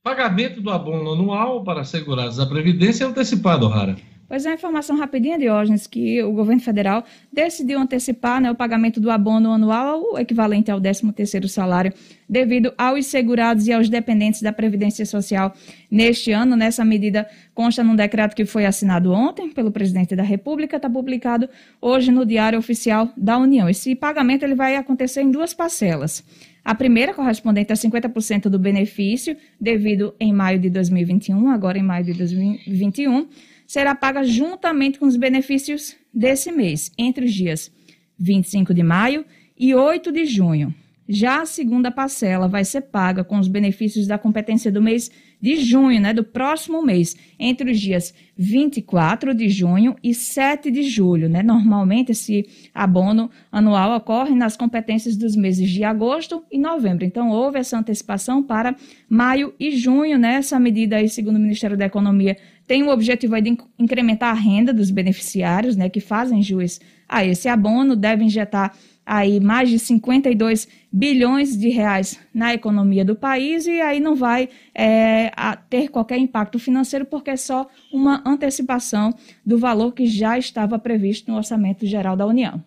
Pagamento 0.03 0.61
do 0.61 0.71
abono 0.71 1.13
anual 1.13 1.65
para 1.65 1.85
segurados 1.85 2.37
da 2.37 2.47
Previdência 2.47 3.05
é 3.05 3.07
antecipado, 3.07 3.67
Rara. 3.69 3.97
Pois 4.29 4.45
é, 4.45 4.53
informação 4.53 4.95
rapidinha, 4.99 5.39
Diógenes, 5.39 5.87
que 5.87 6.23
o 6.23 6.33
governo 6.33 6.61
federal 6.61 7.03
decidiu 7.33 7.81
antecipar 7.81 8.43
né, 8.43 8.51
o 8.51 8.55
pagamento 8.55 9.01
do 9.01 9.11
abono 9.11 9.51
anual, 9.51 10.03
o 10.13 10.19
equivalente 10.19 10.71
ao 10.71 10.79
13º 10.79 11.49
salário, 11.49 11.95
devido 12.29 12.71
aos 12.77 13.07
segurados 13.07 13.67
e 13.67 13.73
aos 13.73 13.89
dependentes 13.89 14.43
da 14.43 14.53
Previdência 14.53 15.07
Social 15.07 15.55
neste 15.91 16.31
ano. 16.31 16.57
Nessa 16.57 16.85
medida 16.85 17.27
consta 17.55 17.83
num 17.83 17.97
decreto 17.97 18.37
que 18.37 18.45
foi 18.45 18.67
assinado 18.67 19.13
ontem 19.13 19.51
pelo 19.51 19.73
presidente 19.73 20.15
da 20.15 20.23
República, 20.23 20.77
está 20.77 20.91
publicado 20.91 21.49
hoje 21.81 22.13
no 22.13 22.27
Diário 22.27 22.59
Oficial 22.59 23.11
da 23.17 23.39
União. 23.39 23.67
Esse 23.67 23.95
pagamento 23.95 24.43
ele 24.43 24.55
vai 24.55 24.77
acontecer 24.77 25.23
em 25.23 25.31
duas 25.31 25.55
parcelas. 25.55 26.23
A 26.69 26.75
primeira, 26.75 27.15
correspondente 27.15 27.73
a 27.73 27.75
50% 27.75 28.51
do 28.51 28.59
benefício, 28.59 29.35
devido 29.59 30.15
em 30.21 30.35
maio 30.35 30.59
de 30.59 30.69
2021, 30.69 31.49
agora 31.49 31.79
em 31.79 31.83
maio 31.83 32.05
de 32.05 32.13
2021 32.13 33.27
será 33.67 33.95
paga 33.95 34.23
juntamente 34.23 34.99
com 34.99 35.07
os 35.07 35.17
benefícios 35.17 35.97
desse 36.13 36.53
mês, 36.53 36.93
entre 36.99 37.25
os 37.25 37.33
dias 37.33 37.73
25 38.19 38.75
de 38.75 38.83
maio 38.83 39.25
e 39.59 39.75
8 39.75 40.13
de 40.13 40.27
junho. 40.27 40.75
Já 41.09 41.41
a 41.41 41.47
segunda 41.47 41.91
parcela 41.91 42.47
vai 42.47 42.67
ser 42.67 42.83
paga 42.83 43.25
com 43.25 43.39
os 43.39 43.49
benefícios 43.49 44.07
da 44.07 44.19
competência 44.19 44.71
do 44.71 44.83
mês 44.83 45.11
de 45.41 45.57
junho, 45.57 46.01
né, 46.01 46.13
do 46.13 46.25
próximo 46.25 46.83
mês, 46.83 47.17
entre 47.39 47.71
os 47.71 47.81
dias 47.81 48.13
24 48.37 49.35
de 49.35 49.49
junho 49.49 49.97
e 50.03 50.15
7 50.15 50.71
de 50.71 50.83
julho. 50.83 51.29
Né? 51.29 51.43
Normalmente, 51.43 52.13
esse 52.13 52.47
abono 52.75 53.31
anual 53.51 53.97
ocorre 53.97 54.35
nas 54.35 54.57
competências 54.57 55.17
dos 55.17 55.37
meses 55.37 55.71
de 55.71 55.85
agosto 55.85 56.43
e 56.51 56.59
novembro. 56.59 57.05
Então, 57.05 57.31
houve 57.31 57.59
essa 57.59 57.79
antecipação 57.79 58.43
para 58.43 58.75
maio 59.09 59.55
e 59.59 59.77
junho. 59.77 60.19
Né? 60.19 60.35
Essa 60.35 60.59
medida, 60.59 60.97
aí, 60.97 61.09
segundo 61.09 61.37
o 61.37 61.41
Ministério 61.41 61.77
da 61.77 61.87
Economia, 61.87 62.37
tem 62.67 62.83
o 62.83 62.91
objetivo 62.91 63.41
de 63.41 63.57
incrementar 63.79 64.31
a 64.31 64.39
renda 64.39 64.73
dos 64.73 64.91
beneficiários 64.91 65.75
né, 65.75 65.89
que 65.89 66.01
fazem 66.01 66.43
jus 66.43 66.81
a 67.09 67.25
esse 67.25 67.49
abono, 67.49 67.97
deve 67.97 68.23
injetar 68.23 68.77
aí 69.09 69.41
mais 69.41 69.71
de 69.71 69.79
52 69.79 70.69
bilhões 70.93 71.57
de 71.57 71.71
reais 71.71 72.21
na 72.35 72.53
economia 72.53 73.03
do 73.03 73.17
país 73.17 73.67
e 73.67 73.81
aí 73.81 74.01
não 74.01 74.15
vai 74.15 74.51
é, 74.75 75.33
ter 75.71 75.89
qualquer 75.89 76.19
impacto 76.19 76.59
financeiro 76.59 77.07
porque 77.07 77.31
é 77.31 77.37
só 77.37 77.67
uma 77.91 78.23
antecipação 78.27 79.15
do 79.45 79.57
valor 79.57 79.93
que 79.93 80.07
já 80.07 80.39
estava 80.39 80.79
previsto 80.79 81.31
no 81.31 81.39
orçamento 81.39 81.87
geral 81.87 82.15
da 82.17 82.27
União. 82.27 82.63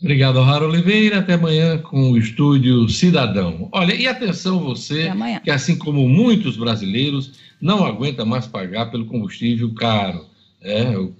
Obrigado, 0.00 0.42
Rara 0.42 0.66
Oliveira. 0.66 1.20
Até 1.20 1.34
amanhã 1.34 1.78
com 1.78 2.10
o 2.10 2.18
Estúdio 2.18 2.88
Cidadão. 2.88 3.68
Olha, 3.70 3.94
e 3.94 4.08
atenção 4.08 4.58
você, 4.58 5.08
que 5.44 5.50
assim 5.50 5.78
como 5.78 6.08
muitos 6.08 6.56
brasileiros, 6.56 7.38
não 7.60 7.86
aguenta 7.86 8.24
mais 8.24 8.48
pagar 8.48 8.90
pelo 8.90 9.06
combustível 9.06 9.72
caro, 9.74 10.26
é, 10.60 10.98
o 10.98 11.12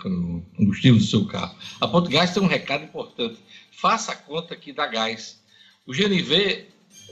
combustível 0.57 0.99
do 0.99 1.05
seu 1.05 1.25
carro. 1.27 1.55
A 1.81 1.87
Portugás 1.87 2.35
tem 2.35 2.43
um 2.43 2.49
recado 2.49 2.83
importante. 2.83 3.37
Faça 3.83 4.13
a 4.13 4.15
conta 4.15 4.55
aqui 4.55 4.73
da 4.73 4.87
gás. 4.87 5.43
O 5.85 5.93
GNV, 5.93 6.67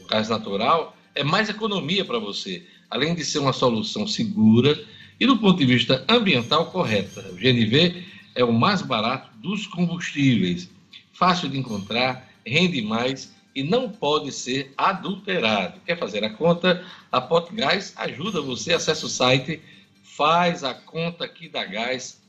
o 0.04 0.06
gás 0.06 0.28
natural, 0.28 0.96
é 1.16 1.24
mais 1.24 1.48
economia 1.48 2.04
para 2.04 2.20
você, 2.20 2.64
além 2.88 3.12
de 3.12 3.24
ser 3.24 3.40
uma 3.40 3.52
solução 3.52 4.06
segura 4.06 4.80
e 5.18 5.26
do 5.26 5.36
ponto 5.36 5.58
de 5.58 5.66
vista 5.66 6.04
ambiental 6.08 6.70
correta. 6.70 7.22
O 7.32 7.34
GNV 7.34 8.04
é 8.36 8.44
o 8.44 8.52
mais 8.52 8.82
barato 8.82 9.36
dos 9.38 9.66
combustíveis 9.66 10.70
fácil 11.12 11.48
de 11.48 11.58
encontrar, 11.58 12.30
rende 12.46 12.80
mais 12.80 13.34
e 13.52 13.64
não 13.64 13.90
pode 13.90 14.30
ser 14.30 14.72
adulterado. 14.78 15.80
Quer 15.84 15.98
fazer 15.98 16.22
a 16.22 16.30
conta? 16.30 16.86
A 17.10 17.20
Potgás 17.20 17.92
ajuda 17.96 18.40
você. 18.40 18.74
Acesse 18.74 19.04
o 19.04 19.08
site 19.08 19.60
faz 20.04 20.62
a 20.62 20.72
conta 20.72 21.24
aqui 21.24 21.48
da 21.48 21.64
gás.com.br. 21.64 22.20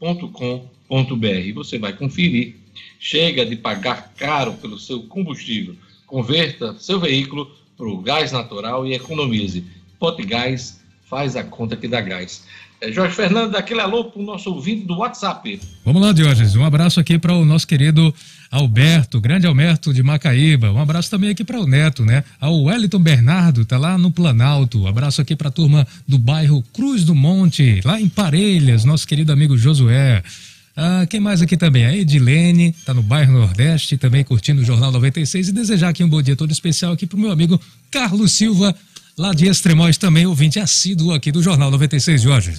Gás.com.br. 0.00 1.54
Você 1.54 1.78
vai 1.78 1.92
conferir. 1.92 2.56
Chega 2.98 3.46
de 3.46 3.56
pagar 3.56 4.12
caro 4.16 4.52
pelo 4.54 4.78
seu 4.78 5.02
combustível. 5.04 5.74
Converta 6.06 6.78
seu 6.78 7.00
veículo 7.00 7.50
para 7.76 7.88
o 7.88 7.98
gás 7.98 8.32
natural 8.32 8.86
e 8.86 8.94
economize. 8.94 9.64
Potgás 9.98 10.80
faz 11.04 11.36
a 11.36 11.44
conta 11.44 11.74
aqui 11.74 11.88
da 11.88 12.00
gás. 12.00 12.46
É, 12.80 12.92
Jorge 12.92 13.14
Fernando, 13.14 13.52
daquele 13.52 13.80
alô 13.80 14.04
para 14.04 14.20
o 14.20 14.24
nosso 14.24 14.50
ouvinte 14.50 14.86
do 14.86 14.98
WhatsApp. 14.98 15.60
Vamos 15.84 16.02
lá, 16.02 16.12
Diógenes. 16.12 16.54
Um 16.56 16.64
abraço 16.64 17.00
aqui 17.00 17.18
para 17.18 17.32
o 17.32 17.44
nosso 17.44 17.66
querido 17.66 18.14
Alberto, 18.50 19.20
grande 19.20 19.46
Alberto 19.46 19.94
de 19.94 20.02
Macaíba. 20.02 20.70
Um 20.70 20.80
abraço 20.80 21.10
também 21.10 21.30
aqui 21.30 21.42
para 21.42 21.58
o 21.58 21.66
Neto, 21.66 22.04
né? 22.04 22.22
Ao 22.38 22.64
Wellington 22.64 22.98
Bernardo, 22.98 23.64
tá 23.64 23.78
lá 23.78 23.96
no 23.96 24.10
Planalto. 24.10 24.82
Um 24.82 24.86
abraço 24.86 25.22
aqui 25.22 25.34
para 25.34 25.48
a 25.48 25.52
turma 25.52 25.86
do 26.06 26.18
bairro 26.18 26.62
Cruz 26.74 27.02
do 27.02 27.14
Monte, 27.14 27.80
lá 27.84 28.00
em 28.00 28.08
Parelhas, 28.08 28.84
nosso 28.84 29.06
querido 29.06 29.32
amigo 29.32 29.56
Josué. 29.56 30.22
Ah, 30.76 31.06
quem 31.08 31.18
mais 31.18 31.40
aqui 31.40 31.56
também? 31.56 31.86
A 31.86 31.96
Edilene, 31.96 32.74
tá 32.84 32.92
no 32.92 33.02
bairro 33.02 33.32
Nordeste, 33.32 33.96
também 33.96 34.22
curtindo 34.22 34.60
o 34.60 34.64
Jornal 34.64 34.92
96 34.92 35.48
e 35.48 35.52
desejar 35.52 35.88
aqui 35.88 36.04
um 36.04 36.08
bom 36.08 36.20
dia 36.20 36.36
todo 36.36 36.52
especial 36.52 36.92
aqui 36.92 37.06
pro 37.06 37.16
meu 37.16 37.30
amigo 37.30 37.58
Carlos 37.90 38.32
Silva, 38.32 38.74
lá 39.18 39.32
de 39.32 39.46
Extremóis 39.46 39.96
também, 39.96 40.26
ouvinte 40.26 40.60
assíduo 40.60 41.12
aqui 41.12 41.32
do 41.32 41.42
Jornal 41.42 41.70
96 41.70 42.20
Jorge. 42.20 42.52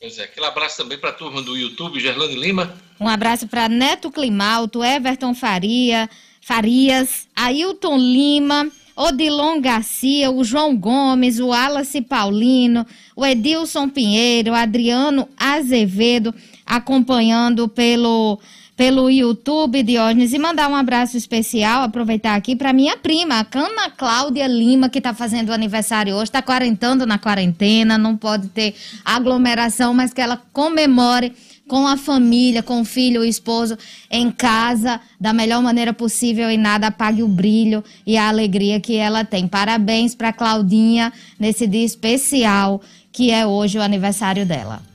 Pois 0.00 0.18
é, 0.18 0.24
aquele 0.24 0.46
abraço 0.46 0.76
também 0.76 0.98
para 0.98 1.10
a 1.10 1.12
turma 1.14 1.40
do 1.40 1.56
YouTube, 1.56 2.00
Gerlane 2.00 2.34
Lima. 2.34 2.74
Um 3.00 3.08
abraço 3.08 3.46
para 3.46 3.68
Neto 3.68 4.10
Climalto, 4.10 4.84
Everton 4.84 5.34
Faria, 5.34 6.10
Farias, 6.42 7.26
Ailton 7.34 7.96
Lima, 7.96 8.70
Odilon 8.96 9.60
Garcia, 9.60 10.30
o 10.30 10.44
João 10.44 10.76
Gomes, 10.76 11.40
o 11.40 11.48
Wallace 11.48 12.02
Paulino, 12.02 12.86
o 13.16 13.24
Edilson 13.24 13.88
Pinheiro, 13.88 14.52
o 14.52 14.54
Adriano 14.54 15.28
Azevedo, 15.36 16.34
acompanhando 16.66 17.66
pelo 17.66 18.38
pelo 18.76 19.08
YouTube, 19.08 19.82
Diógenes, 19.82 20.32
e 20.32 20.38
mandar 20.38 20.68
um 20.68 20.74
abraço 20.74 21.16
especial, 21.16 21.84
aproveitar 21.84 22.34
aqui 22.34 22.56
para 22.56 22.72
minha 22.72 22.96
prima, 22.96 23.38
a 23.38 23.44
Cana 23.44 23.88
Cláudia 23.90 24.46
Lima, 24.48 24.88
que 24.88 24.98
está 24.98 25.14
fazendo 25.14 25.52
aniversário 25.52 26.14
hoje, 26.14 26.24
está 26.24 26.42
quarentando 26.42 27.06
na 27.06 27.16
quarentena, 27.16 27.96
não 27.96 28.16
pode 28.16 28.48
ter 28.48 28.74
aglomeração, 29.04 29.94
mas 29.94 30.12
que 30.12 30.20
ela 30.20 30.42
comemore 30.52 31.32
com 31.68 31.86
a 31.86 31.96
família, 31.96 32.62
com 32.62 32.80
o 32.80 32.84
filho, 32.84 33.22
o 33.22 33.24
esposo, 33.24 33.78
em 34.10 34.30
casa, 34.30 35.00
da 35.20 35.32
melhor 35.32 35.62
maneira 35.62 35.92
possível 35.92 36.50
e 36.50 36.58
nada 36.58 36.88
apague 36.88 37.22
o 37.22 37.28
brilho 37.28 37.82
e 38.06 38.16
a 38.16 38.28
alegria 38.28 38.80
que 38.80 38.96
ela 38.96 39.24
tem. 39.24 39.46
Parabéns 39.46 40.14
para 40.14 40.32
Claudinha 40.32 41.12
nesse 41.38 41.66
dia 41.66 41.84
especial, 41.84 42.82
que 43.12 43.30
é 43.30 43.46
hoje 43.46 43.78
o 43.78 43.82
aniversário 43.82 44.44
dela. 44.44 44.93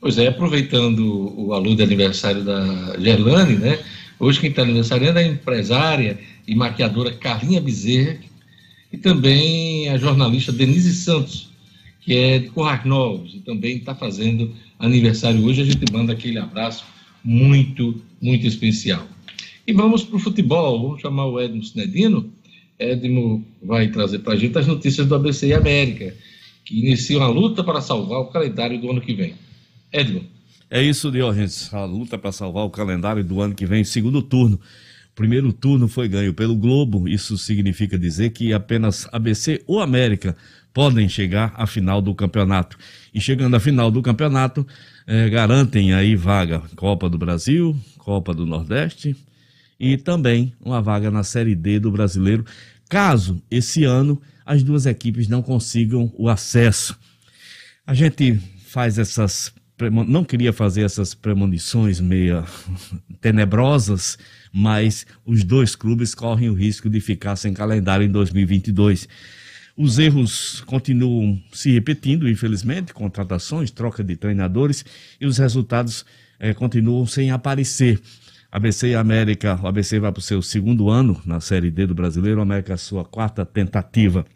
Pois 0.00 0.16
é, 0.16 0.28
aproveitando 0.28 1.34
o 1.38 1.52
aluno 1.52 1.82
aniversário 1.82 2.42
da 2.42 2.98
Gerlane, 2.98 3.56
né? 3.56 3.78
Hoje 4.18 4.40
quem 4.40 4.48
está 4.48 4.62
aniversariando 4.62 5.18
é 5.18 5.24
a 5.24 5.28
empresária 5.28 6.18
e 6.48 6.54
maquiadora 6.54 7.12
Carlinha 7.12 7.60
Bezerra 7.60 8.18
e 8.90 8.96
também 8.96 9.90
a 9.90 9.98
jornalista 9.98 10.52
Denise 10.52 10.94
Santos, 10.94 11.50
que 12.00 12.14
é 12.14 12.38
de 12.38 12.48
Corrais 12.48 12.82
Novos 12.86 13.34
e 13.34 13.40
também 13.40 13.76
está 13.76 13.94
fazendo 13.94 14.54
aniversário 14.78 15.44
hoje. 15.44 15.60
A 15.60 15.66
gente 15.66 15.92
manda 15.92 16.14
aquele 16.14 16.38
abraço 16.38 16.86
muito, 17.22 18.02
muito 18.22 18.46
especial. 18.46 19.06
E 19.66 19.72
vamos 19.74 20.02
para 20.02 20.16
o 20.16 20.18
futebol. 20.18 20.80
Vamos 20.82 21.02
chamar 21.02 21.26
o 21.26 21.38
Edmo 21.38 21.62
Sinedino. 21.62 22.32
Edmo 22.78 23.44
vai 23.62 23.88
trazer 23.88 24.20
para 24.20 24.32
a 24.32 24.36
gente 24.36 24.56
as 24.56 24.66
notícias 24.66 25.06
do 25.06 25.14
ABC 25.14 25.48
e 25.48 25.52
América, 25.52 26.16
que 26.64 26.80
iniciam 26.80 27.22
a 27.22 27.28
luta 27.28 27.62
para 27.62 27.82
salvar 27.82 28.20
o 28.20 28.28
calendário 28.28 28.80
do 28.80 28.90
ano 28.90 29.02
que 29.02 29.12
vem. 29.12 29.34
Edmo. 29.92 30.24
É 30.70 30.82
isso, 30.82 31.10
Diógenes. 31.10 31.72
A 31.74 31.84
luta 31.84 32.16
para 32.16 32.30
salvar 32.30 32.64
o 32.64 32.70
calendário 32.70 33.24
do 33.24 33.40
ano 33.40 33.54
que 33.54 33.66
vem, 33.66 33.82
segundo 33.82 34.22
turno. 34.22 34.60
Primeiro 35.14 35.52
turno 35.52 35.88
foi 35.88 36.08
ganho 36.08 36.32
pelo 36.32 36.56
Globo. 36.56 37.08
Isso 37.08 37.36
significa 37.36 37.98
dizer 37.98 38.30
que 38.30 38.52
apenas 38.52 39.08
ABC 39.12 39.62
ou 39.66 39.80
América 39.80 40.36
podem 40.72 41.08
chegar 41.08 41.52
à 41.56 41.66
final 41.66 42.00
do 42.00 42.14
campeonato. 42.14 42.78
E 43.12 43.20
chegando 43.20 43.56
à 43.56 43.60
final 43.60 43.90
do 43.90 44.00
campeonato, 44.00 44.66
eh, 45.06 45.28
garantem 45.28 45.92
aí 45.92 46.14
vaga 46.14 46.62
Copa 46.76 47.10
do 47.10 47.18
Brasil, 47.18 47.76
Copa 47.98 48.32
do 48.32 48.46
Nordeste 48.46 49.16
e 49.78 49.96
também 49.96 50.52
uma 50.60 50.80
vaga 50.80 51.10
na 51.10 51.24
Série 51.24 51.54
D 51.54 51.80
do 51.80 51.90
Brasileiro, 51.90 52.44
caso 52.88 53.42
esse 53.50 53.84
ano 53.84 54.20
as 54.44 54.62
duas 54.62 54.86
equipes 54.86 55.26
não 55.26 55.42
consigam 55.42 56.12
o 56.16 56.28
acesso. 56.28 56.96
A 57.86 57.94
gente 57.94 58.38
faz 58.66 58.98
essas 58.98 59.52
não 59.88 60.24
queria 60.24 60.52
fazer 60.52 60.82
essas 60.82 61.14
premonições 61.14 62.00
meia 62.00 62.44
tenebrosas, 63.20 64.18
mas 64.52 65.06
os 65.24 65.44
dois 65.44 65.76
clubes 65.76 66.14
correm 66.14 66.50
o 66.50 66.54
risco 66.54 66.90
de 66.90 67.00
ficar 67.00 67.36
sem 67.36 67.54
calendário 67.54 68.04
em 68.04 68.10
2022. 68.10 69.08
Os 69.76 69.98
erros 69.98 70.60
continuam 70.66 71.40
se 71.52 71.70
repetindo, 71.70 72.28
infelizmente, 72.28 72.92
contratações, 72.92 73.70
troca 73.70 74.04
de 74.04 74.16
treinadores 74.16 74.84
e 75.20 75.24
os 75.24 75.38
resultados 75.38 76.04
eh, 76.38 76.52
continuam 76.52 77.06
sem 77.06 77.30
aparecer. 77.30 78.00
ABC 78.52 78.88
e 78.88 78.94
América, 78.96 79.58
o 79.62 79.68
ABC 79.68 80.00
vai 80.00 80.10
para 80.10 80.18
o 80.18 80.22
seu 80.22 80.42
segundo 80.42 80.90
ano 80.90 81.20
na 81.24 81.40
Série 81.40 81.70
D 81.70 81.86
do 81.86 81.94
Brasileiro, 81.94 82.40
o 82.40 82.42
América 82.42 82.74
a 82.74 82.76
sua 82.76 83.04
quarta 83.04 83.46
tentativa. 83.46 84.26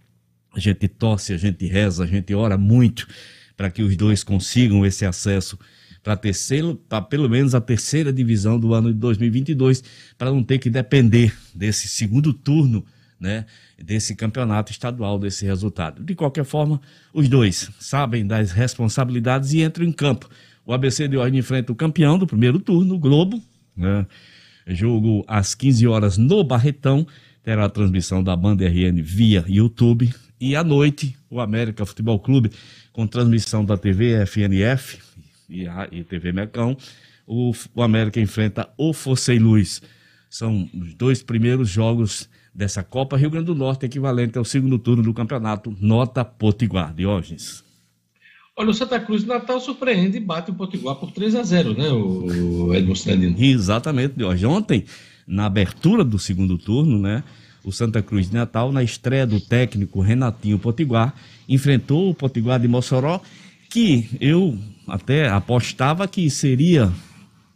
A 0.54 0.60
gente 0.60 0.86
torce, 0.86 1.32
a 1.32 1.36
gente 1.36 1.66
reza, 1.66 2.04
a 2.04 2.06
gente 2.06 2.32
ora 2.32 2.56
muito 2.56 3.08
para 3.56 3.70
que 3.70 3.82
os 3.82 3.96
dois 3.96 4.22
consigam 4.22 4.84
esse 4.84 5.04
acesso 5.04 5.58
para 6.02 6.16
terceiro, 6.16 6.74
para 6.86 7.00
pelo 7.00 7.28
menos 7.28 7.54
a 7.54 7.60
terceira 7.60 8.12
divisão 8.12 8.60
do 8.60 8.74
ano 8.74 8.92
de 8.92 8.98
2022, 8.98 9.82
para 10.18 10.30
não 10.30 10.42
ter 10.42 10.58
que 10.58 10.68
depender 10.68 11.34
desse 11.54 11.88
segundo 11.88 12.34
turno, 12.34 12.84
né, 13.18 13.46
desse 13.82 14.14
campeonato 14.14 14.70
estadual, 14.70 15.18
desse 15.18 15.46
resultado. 15.46 16.04
De 16.04 16.14
qualquer 16.14 16.44
forma, 16.44 16.78
os 17.12 17.26
dois 17.26 17.70
sabem 17.80 18.26
das 18.26 18.52
responsabilidades 18.52 19.54
e 19.54 19.62
entram 19.62 19.86
em 19.86 19.92
campo. 19.92 20.28
O 20.66 20.74
ABC 20.74 21.08
de 21.08 21.16
hoje 21.16 21.36
enfrenta 21.38 21.72
o 21.72 21.74
campeão 21.74 22.18
do 22.18 22.26
primeiro 22.26 22.58
turno, 22.58 22.96
o 22.96 22.98
Globo, 22.98 23.42
né, 23.74 24.06
jogo 24.66 25.24
às 25.26 25.54
15 25.54 25.86
horas 25.86 26.18
no 26.18 26.44
Barretão, 26.44 27.06
terá 27.42 27.64
a 27.64 27.70
transmissão 27.70 28.22
da 28.22 28.36
Banda 28.36 28.66
RN 28.66 29.00
via 29.02 29.42
YouTube, 29.48 30.12
e 30.40 30.54
à 30.54 30.62
noite, 30.62 31.16
o 31.30 31.40
América 31.40 31.86
Futebol 31.86 32.18
Clube 32.18 32.50
com 32.94 33.08
transmissão 33.08 33.64
da 33.64 33.76
TV 33.76 34.24
FNF 34.24 35.00
e, 35.48 35.66
a, 35.66 35.88
e 35.90 36.04
TV 36.04 36.32
Mecão, 36.32 36.76
o, 37.26 37.52
o 37.74 37.82
América 37.82 38.20
enfrenta 38.20 38.68
o 38.78 38.92
Fossei 38.92 39.38
Luz. 39.38 39.82
São 40.30 40.70
os 40.72 40.94
dois 40.94 41.20
primeiros 41.20 41.68
jogos 41.68 42.28
dessa 42.54 42.84
Copa 42.84 43.16
Rio 43.16 43.30
Grande 43.30 43.46
do 43.46 43.54
Norte, 43.54 43.84
equivalente 43.84 44.38
ao 44.38 44.44
segundo 44.44 44.78
turno 44.78 45.02
do 45.02 45.12
campeonato 45.12 45.76
Nota 45.80 46.24
Potiguar. 46.24 46.94
Diógenes. 46.94 47.64
Olha, 48.56 48.70
o 48.70 48.74
Santa 48.74 49.00
Cruz 49.00 49.22
de 49.22 49.28
Natal 49.28 49.58
surpreende 49.58 50.18
e 50.18 50.20
bate 50.20 50.52
o 50.52 50.54
Potiguar 50.54 50.94
por 50.94 51.10
3 51.10 51.34
a 51.34 51.42
0 51.42 51.74
né, 51.74 51.88
o 51.90 52.72
Edmo 52.72 52.94
Cidadino? 52.94 53.34
Exatamente, 53.36 54.14
Diógenes. 54.16 54.44
Ontem, 54.44 54.84
na 55.26 55.46
abertura 55.46 56.04
do 56.04 56.18
segundo 56.18 56.56
turno, 56.56 56.96
né, 57.00 57.24
o 57.64 57.72
Santa 57.72 58.02
Cruz 58.02 58.28
de 58.28 58.34
Natal, 58.34 58.70
na 58.70 58.82
estreia 58.82 59.26
do 59.26 59.40
técnico 59.40 60.00
Renatinho 60.00 60.58
Potiguar, 60.58 61.14
enfrentou 61.48 62.10
o 62.10 62.14
Potiguar 62.14 62.60
de 62.60 62.68
Mossoró, 62.68 63.20
que 63.70 64.08
eu 64.20 64.56
até 64.86 65.28
apostava 65.28 66.06
que 66.06 66.28
seria, 66.30 66.92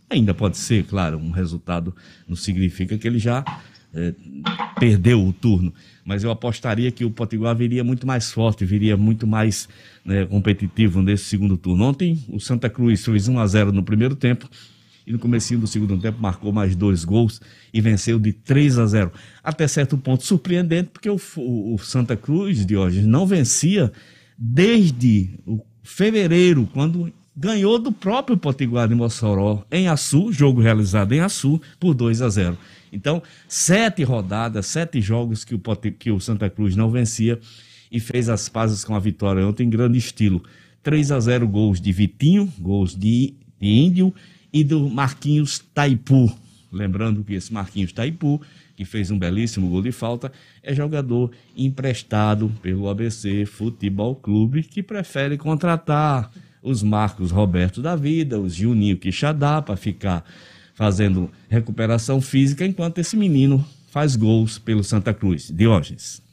ainda 0.09 0.33
pode 0.33 0.57
ser, 0.57 0.85
claro, 0.85 1.19
um 1.19 1.31
resultado 1.31 1.95
não 2.27 2.35
significa 2.35 2.97
que 2.97 3.07
ele 3.07 3.19
já 3.19 3.45
é, 3.95 4.15
perdeu 4.79 5.25
o 5.25 5.33
turno, 5.33 5.73
mas 6.05 6.25
eu 6.25 6.31
apostaria 6.31 6.91
que 6.91 7.05
o 7.05 7.11
Potiguar 7.11 7.55
viria 7.55 7.85
muito 7.85 8.07
mais 8.07 8.31
forte, 8.33 8.65
viria 8.65 8.97
muito 8.97 9.27
mais 9.27 9.69
né, 10.05 10.25
competitivo 10.25 11.03
nesse 11.03 11.25
segundo 11.25 11.57
turno. 11.57 11.85
Ontem 11.85 12.19
o 12.29 12.41
Santa 12.41 12.71
Cruz 12.71 13.05
fez 13.05 13.29
1 13.29 13.39
a 13.39 13.47
0 13.47 13.73
no 13.73 13.83
primeiro 13.83 14.17
tempo, 14.17 14.49
e 15.09 15.13
no 15.13 15.19
comecinho 15.19 15.59
do 15.59 15.67
segundo 15.67 15.97
tempo 15.97 16.21
marcou 16.21 16.53
mais 16.53 16.77
dois 16.77 17.03
gols 17.03 17.41
e 17.73 17.81
venceu 17.81 18.19
de 18.19 18.31
3 18.31 18.79
a 18.79 18.87
0. 18.87 19.13
Até 19.43 19.67
certo 19.67 19.97
ponto 19.97 20.23
surpreendente, 20.23 20.91
porque 20.93 21.09
o, 21.09 21.19
o, 21.37 21.79
Santa 21.79 22.15
Cruz 22.15 22.67
de 22.67 22.77
hoje 22.77 23.01
não 23.01 23.27
vencia 23.27 23.91
desde 24.37 25.31
fevereiro, 25.83 26.69
quando 26.75 27.11
ganhou 27.35 27.79
do 27.79 27.91
próprio 27.91 28.37
Potiguar 28.37 28.87
de 28.87 28.95
Mossoró 28.95 29.65
em 29.73 29.89
Açu, 29.89 30.31
jogo 30.31 30.61
realizado 30.61 31.15
em 31.15 31.21
Açu, 31.21 31.59
por 31.81 31.95
2 31.95 32.21
a 32.21 32.29
0. 32.29 32.59
Então, 32.93 33.23
sete 33.49 34.03
rodadas, 34.03 34.67
sete 34.67 35.01
jogos 35.01 35.43
que 35.43 35.55
o, 35.55 35.61
que 35.99 36.11
o 36.11 36.21
Santa 36.21 36.51
Cruz 36.51 36.77
não 36.77 36.91
vencia 36.91 37.41
e 37.91 37.99
fez 37.99 38.29
as 38.29 38.47
pazes 38.47 38.85
com 38.85 38.95
a 38.95 39.01
vitória 39.01 39.47
ontem 39.47 39.65
em 39.65 39.71
grande 39.71 39.97
estilo. 39.97 40.43
3 40.83 41.13
a 41.13 41.21
0 41.21 41.49
gols 41.49 41.81
de 41.81 41.93
Vitinho, 41.93 42.53
gols 42.59 42.95
de, 42.95 43.35
de 43.59 43.69
Índio 43.69 44.15
e 44.53 44.65
do 44.65 44.89
Marquinhos 44.89 45.59
Taipu. 45.75 46.33
Lembrando 46.71 47.25
que 47.25 47.35
esse 47.35 47.53
Marquinhos 47.53 47.93
Taipu, 47.93 48.41
que 48.77 48.85
fez 48.85 49.11
um 49.11 49.19
belíssimo 49.19 49.69
gol 49.69 49.83
de 49.83 49.91
falta, 49.91 50.31
é 50.63 50.75
jogador 50.75 51.31
emprestado 51.57 52.53
pelo 52.63 52.89
ABC 52.89 53.47
Futebol 53.47 54.15
Clube, 54.15 54.63
que 54.63 54.83
prefere 54.83 55.37
contratar 55.37 56.31
os 56.63 56.83
Marcos 56.83 57.31
Roberto 57.31 57.81
da 57.81 57.97
vida, 57.97 58.39
os 58.39 58.55
Juninho 58.55 58.97
Quixadá, 58.97 59.63
para 59.63 59.77
ficar 59.77 60.25
fazendo 60.75 61.31
recuperação 61.49 62.21
física, 62.21 62.65
enquanto 62.65 62.99
esse 62.99 63.17
menino 63.17 63.65
faz 63.91 64.15
gols 64.15 64.59
pelo 64.59 64.85
Santa 64.85 65.15
Cruz. 65.15 65.51
Diógenes. 65.51 66.28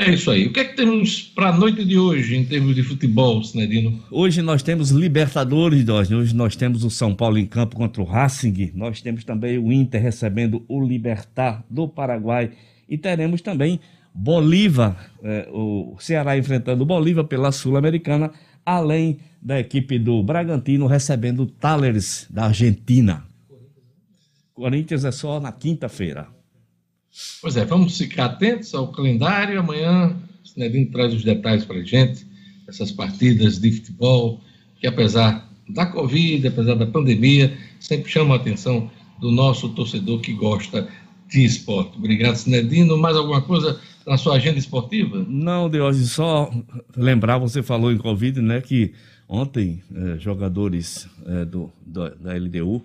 É 0.00 0.12
isso 0.12 0.30
aí. 0.30 0.46
O 0.46 0.52
que 0.52 0.60
é 0.60 0.64
que 0.64 0.76
temos 0.76 1.22
para 1.22 1.48
a 1.48 1.52
noite 1.52 1.84
de 1.84 1.98
hoje 1.98 2.36
em 2.36 2.44
termos 2.44 2.72
de 2.72 2.84
futebol, 2.84 3.42
Sinedino? 3.42 4.00
Hoje 4.12 4.40
nós 4.40 4.62
temos 4.62 4.90
Libertadores. 4.90 5.88
Hoje 5.88 6.36
nós 6.36 6.54
temos 6.54 6.84
o 6.84 6.90
São 6.90 7.12
Paulo 7.12 7.36
em 7.36 7.44
campo 7.44 7.74
contra 7.74 8.00
o 8.00 8.04
Racing. 8.04 8.70
Nós 8.76 9.02
temos 9.02 9.24
também 9.24 9.58
o 9.58 9.72
Inter 9.72 10.00
recebendo 10.00 10.64
o 10.68 10.80
Libertar 10.80 11.64
do 11.68 11.88
Paraguai. 11.88 12.52
E 12.88 12.96
teremos 12.96 13.42
também 13.42 13.80
Bolívar, 14.14 15.10
é, 15.20 15.48
o 15.52 15.96
Ceará 15.98 16.38
enfrentando 16.38 16.84
o 16.84 16.86
Bolívar 16.86 17.24
pela 17.24 17.50
Sul-Americana, 17.50 18.30
além 18.64 19.18
da 19.42 19.58
equipe 19.58 19.98
do 19.98 20.22
Bragantino 20.22 20.86
recebendo 20.86 21.40
o 21.40 21.46
Talleres 21.46 22.24
da 22.30 22.44
Argentina. 22.44 23.24
Corinthians 24.54 25.04
é 25.04 25.10
só 25.10 25.40
na 25.40 25.50
quinta-feira. 25.50 26.37
Pois 27.40 27.56
é, 27.56 27.64
vamos 27.64 27.96
ficar 27.96 28.26
atentos 28.26 28.74
ao 28.74 28.88
calendário. 28.88 29.58
Amanhã 29.58 30.16
o 30.44 30.48
Sinedino 30.48 30.90
traz 30.90 31.14
os 31.14 31.24
detalhes 31.24 31.64
para 31.64 31.78
a 31.78 31.84
gente, 31.84 32.26
essas 32.68 32.90
partidas 32.90 33.58
de 33.58 33.72
futebol, 33.72 34.40
que 34.80 34.86
apesar 34.86 35.48
da 35.68 35.86
Covid, 35.86 36.46
apesar 36.46 36.74
da 36.74 36.86
pandemia, 36.86 37.56
sempre 37.80 38.10
chamam 38.10 38.32
a 38.32 38.36
atenção 38.36 38.90
do 39.20 39.30
nosso 39.30 39.68
torcedor 39.70 40.20
que 40.20 40.32
gosta 40.32 40.88
de 41.28 41.44
esporte. 41.44 41.96
Obrigado, 41.98 42.36
Sinedino. 42.36 42.96
Mais 42.96 43.16
alguma 43.16 43.42
coisa 43.42 43.78
na 44.06 44.16
sua 44.16 44.36
agenda 44.36 44.58
esportiva? 44.58 45.24
Não, 45.28 45.68
Deus, 45.68 45.96
só 46.10 46.50
lembrar, 46.96 47.38
você 47.38 47.62
falou 47.62 47.92
em 47.92 47.98
Covid, 47.98 48.40
né, 48.40 48.60
que 48.60 48.92
ontem 49.28 49.82
eh, 49.94 50.16
jogadores 50.18 51.06
eh, 51.26 51.44
do, 51.44 51.70
do, 51.86 52.08
da 52.16 52.34
LDU 52.34 52.82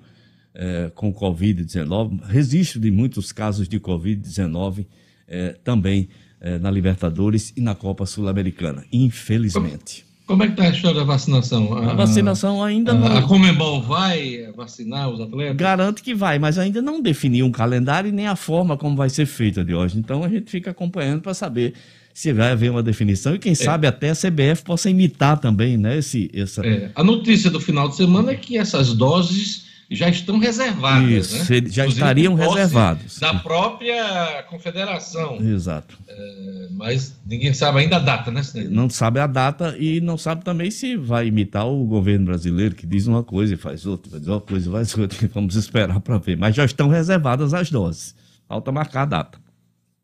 é, 0.55 0.91
com 0.93 1.13
Covid-19, 1.13 2.21
registro 2.25 2.79
de 2.79 2.91
muitos 2.91 3.31
casos 3.31 3.67
de 3.67 3.79
Covid-19 3.79 4.85
é, 5.27 5.55
também 5.63 6.09
é, 6.39 6.59
na 6.59 6.69
Libertadores 6.69 7.53
e 7.55 7.61
na 7.61 7.73
Copa 7.73 8.05
Sul-Americana, 8.05 8.83
infelizmente. 8.91 10.05
Como 10.25 10.41
é 10.41 10.47
que 10.47 10.53
está 10.53 10.63
a 10.63 10.69
história 10.69 10.99
da 10.99 11.05
vacinação? 11.05 11.73
A, 11.73 11.91
a 11.91 11.93
vacinação 11.95 12.63
ainda 12.63 12.91
a, 12.91 12.95
não. 12.95 13.17
A 13.17 13.21
Comembol 13.23 13.81
vai 13.81 14.51
vacinar 14.55 15.09
os 15.09 15.19
atletas? 15.19 15.57
Garante 15.57 16.01
que 16.01 16.15
vai, 16.15 16.39
mas 16.39 16.57
ainda 16.57 16.81
não 16.81 17.01
definiu 17.01 17.45
um 17.45 17.51
calendário 17.51 18.07
e 18.07 18.11
nem 18.11 18.27
a 18.27 18.35
forma 18.35 18.77
como 18.77 18.95
vai 18.95 19.09
ser 19.09 19.25
feita 19.25 19.65
de 19.65 19.73
hoje. 19.73 19.97
Então 19.97 20.23
a 20.23 20.29
gente 20.29 20.49
fica 20.49 20.71
acompanhando 20.71 21.21
para 21.21 21.33
saber 21.33 21.73
se 22.13 22.31
vai 22.31 22.51
haver 22.51 22.71
uma 22.71 22.83
definição 22.83 23.35
e 23.35 23.39
quem 23.39 23.51
é. 23.53 23.55
sabe 23.55 23.87
até 23.87 24.11
a 24.11 24.15
CBF 24.15 24.63
possa 24.63 24.89
imitar 24.89 25.39
também, 25.39 25.77
né? 25.77 25.97
Esse, 25.97 26.29
essa... 26.33 26.65
É. 26.65 26.91
A 26.95 27.03
notícia 27.03 27.49
do 27.49 27.59
final 27.59 27.89
de 27.89 27.95
semana 27.95 28.31
é 28.31 28.35
que 28.35 28.57
essas 28.57 28.93
doses 28.93 29.62
já 29.93 30.09
estão 30.09 30.37
reservadas. 30.37 31.09
Isso, 31.09 31.37
né? 31.37 31.45
já 31.45 31.57
Inclusive, 31.57 31.87
estariam 31.87 32.33
reservados. 32.35 33.19
Da 33.19 33.33
própria 33.35 34.43
confederação. 34.49 35.37
Exato. 35.37 35.97
É, 36.07 36.67
mas 36.71 37.19
ninguém 37.25 37.53
sabe 37.53 37.79
ainda 37.79 37.97
a 37.97 37.99
data, 37.99 38.31
né, 38.31 38.43
senhor? 38.43 38.69
Não 38.69 38.89
sabe 38.89 39.19
a 39.19 39.27
data 39.27 39.75
e 39.79 40.01
não 40.01 40.17
sabe 40.17 40.43
também 40.43 40.71
se 40.71 40.95
vai 40.95 41.27
imitar 41.27 41.67
o 41.67 41.85
governo 41.85 42.25
brasileiro, 42.25 42.75
que 42.75 42.85
diz 42.85 43.07
uma 43.07 43.23
coisa 43.23 43.53
e 43.53 43.57
faz 43.57 43.85
outra, 43.85 44.19
diz 44.19 44.27
uma 44.27 44.41
coisa 44.41 44.69
e 44.69 44.71
faz 44.71 44.97
outra. 44.97 45.29
Vamos 45.33 45.55
esperar 45.55 45.99
para 45.99 46.17
ver. 46.17 46.37
Mas 46.37 46.55
já 46.55 46.65
estão 46.65 46.87
reservadas 46.89 47.53
as 47.53 47.69
doses. 47.69 48.15
Falta 48.47 48.71
marcar 48.71 49.03
a 49.03 49.05
data. 49.05 49.39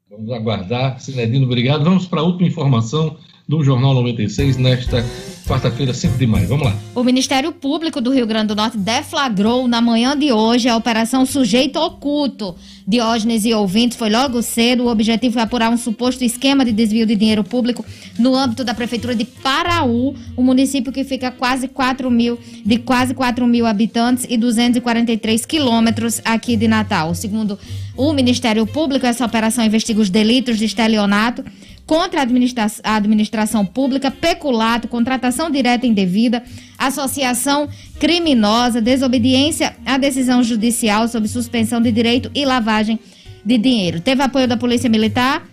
Vamos 0.09 0.31
aguardar. 0.31 0.99
Sinedino, 0.99 1.45
obrigado. 1.45 1.83
Vamos 1.83 2.07
para 2.07 2.21
a 2.21 2.23
última 2.23 2.47
informação 2.47 3.17
do 3.49 3.63
Jornal 3.63 3.95
96 3.95 4.57
nesta 4.57 5.03
quarta-feira, 5.47 5.91
5 5.91 6.19
de 6.19 6.27
maio. 6.27 6.47
Vamos 6.47 6.67
lá. 6.67 6.75
O 6.93 7.03
Ministério 7.03 7.51
Público 7.51 7.99
do 7.99 8.11
Rio 8.11 8.27
Grande 8.27 8.49
do 8.49 8.55
Norte 8.55 8.77
deflagrou 8.77 9.67
na 9.67 9.81
manhã 9.81 10.15
de 10.15 10.31
hoje 10.31 10.69
a 10.69 10.77
Operação 10.77 11.25
Sujeito 11.25 11.79
Oculto. 11.79 12.55
Diógenes 12.87 13.45
e 13.45 13.53
ouvintes 13.53 13.97
foi 13.97 14.11
logo 14.11 14.43
cedo. 14.43 14.83
O 14.83 14.87
objetivo 14.91 15.33
foi 15.33 15.41
apurar 15.41 15.71
um 15.71 15.77
suposto 15.77 16.23
esquema 16.23 16.63
de 16.63 16.71
desvio 16.71 17.07
de 17.07 17.15
dinheiro 17.15 17.43
público 17.43 17.83
no 18.19 18.35
âmbito 18.35 18.63
da 18.63 18.75
Prefeitura 18.75 19.15
de 19.15 19.25
Paraú, 19.25 20.13
um 20.37 20.43
município 20.43 20.91
que 20.91 21.03
fica 21.03 21.31
quase 21.31 21.67
4 21.67 22.11
mil, 22.11 22.37
de 22.63 22.77
quase 22.77 23.15
4 23.15 23.47
mil 23.47 23.65
habitantes 23.65 24.27
e 24.29 24.37
243 24.37 25.43
quilômetros 25.47 26.21
aqui 26.23 26.55
de 26.55 26.67
Natal. 26.67 27.15
Segundo 27.15 27.57
o 27.97 28.13
Ministério 28.13 28.67
Público, 28.67 29.07
essa 29.07 29.25
operação 29.25 29.65
investiga 29.65 29.99
os 29.99 30.11
delitos 30.11 30.59
de 30.59 30.65
estelionato 30.65 31.43
contra 31.89 32.19
a, 32.19 32.21
administra 32.21 32.67
administração 32.83 33.65
pública, 33.65 34.11
peculato, 34.11 34.87
contratação 34.87 35.49
direta 35.49 35.87
indevida, 35.87 36.43
associação 36.77 37.67
criminosa, 37.99 38.79
desobediência 38.79 39.75
à 39.83 39.97
decisão 39.97 40.43
judicial 40.43 41.07
sob 41.07 41.27
suspensão 41.27 41.81
de 41.81 41.91
direito 41.91 42.29
e 42.35 42.45
lavagem 42.45 42.99
de 43.43 43.57
dinheiro. 43.57 44.01
Teve 44.01 44.21
apoio 44.21 44.47
da 44.47 44.55
Polícia 44.55 44.87
Militar, 44.87 45.47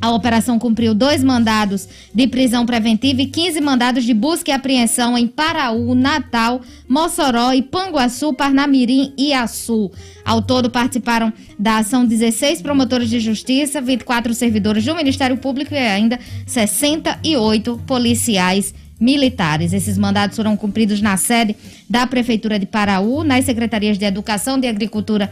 a 0.00 0.10
operação 0.10 0.58
cumpriu 0.58 0.94
dois 0.94 1.22
mandados 1.24 1.88
de 2.14 2.26
prisão 2.26 2.66
preventiva 2.66 3.22
e 3.22 3.26
15 3.26 3.60
mandados 3.60 4.04
de 4.04 4.12
busca 4.12 4.50
e 4.50 4.54
apreensão 4.54 5.16
em 5.16 5.26
Paraú, 5.26 5.94
Natal, 5.94 6.60
Mossoró, 6.88 7.50
Panguaçu, 7.70 8.32
Parnamirim 8.32 9.12
e 9.16 9.32
Açu. 9.32 9.90
Ao 10.24 10.42
todo 10.42 10.70
participaram 10.70 11.32
da 11.58 11.78
ação 11.78 12.04
16 12.04 12.62
promotores 12.62 13.08
de 13.08 13.20
justiça, 13.20 13.80
24 13.80 14.34
servidores 14.34 14.84
do 14.84 14.94
Ministério 14.94 15.36
Público 15.38 15.74
e 15.74 15.78
ainda 15.78 16.18
68 16.46 17.82
policiais 17.86 18.74
militares. 19.00 19.72
Esses 19.72 19.98
mandados 19.98 20.36
foram 20.36 20.56
cumpridos 20.56 21.00
na 21.00 21.16
sede 21.16 21.56
da 21.88 22.06
Prefeitura 22.06 22.58
de 22.58 22.66
Paraú, 22.66 23.22
nas 23.22 23.44
secretarias 23.44 23.98
de 23.98 24.04
Educação, 24.04 24.58
de 24.58 24.66
Agricultura 24.66 25.30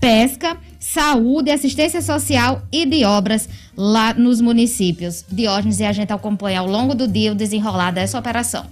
pesca, 0.00 0.56
saúde, 0.78 1.50
assistência 1.50 2.00
social 2.00 2.62
e 2.72 2.86
de 2.86 3.04
obras 3.04 3.48
lá 3.76 4.14
nos 4.14 4.40
municípios. 4.40 5.24
Diógenes 5.30 5.78
e 5.78 5.84
a 5.84 5.92
gente 5.92 6.12
acompanha 6.12 6.60
ao 6.60 6.66
longo 6.66 6.94
do 6.94 7.06
dia 7.06 7.32
o 7.32 7.34
desenrolar 7.34 7.90
dessa 7.90 8.18
operação. 8.18 8.66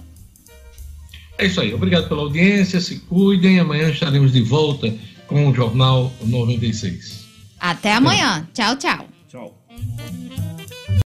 É 1.37 1.45
isso 1.45 1.61
aí. 1.61 1.73
Obrigado 1.73 2.09
pela 2.09 2.21
audiência. 2.21 2.81
Se 2.81 2.99
cuidem. 2.99 3.59
Amanhã 3.59 3.89
estaremos 3.89 4.33
de 4.33 4.41
volta 4.41 4.93
com 5.27 5.47
o 5.47 5.53
Jornal 5.53 6.11
96. 6.21 7.25
Até 7.59 7.93
amanhã. 7.93 8.47
Tchau, 8.53 8.75
tchau. 8.75 9.07
Tchau. 9.29 10.48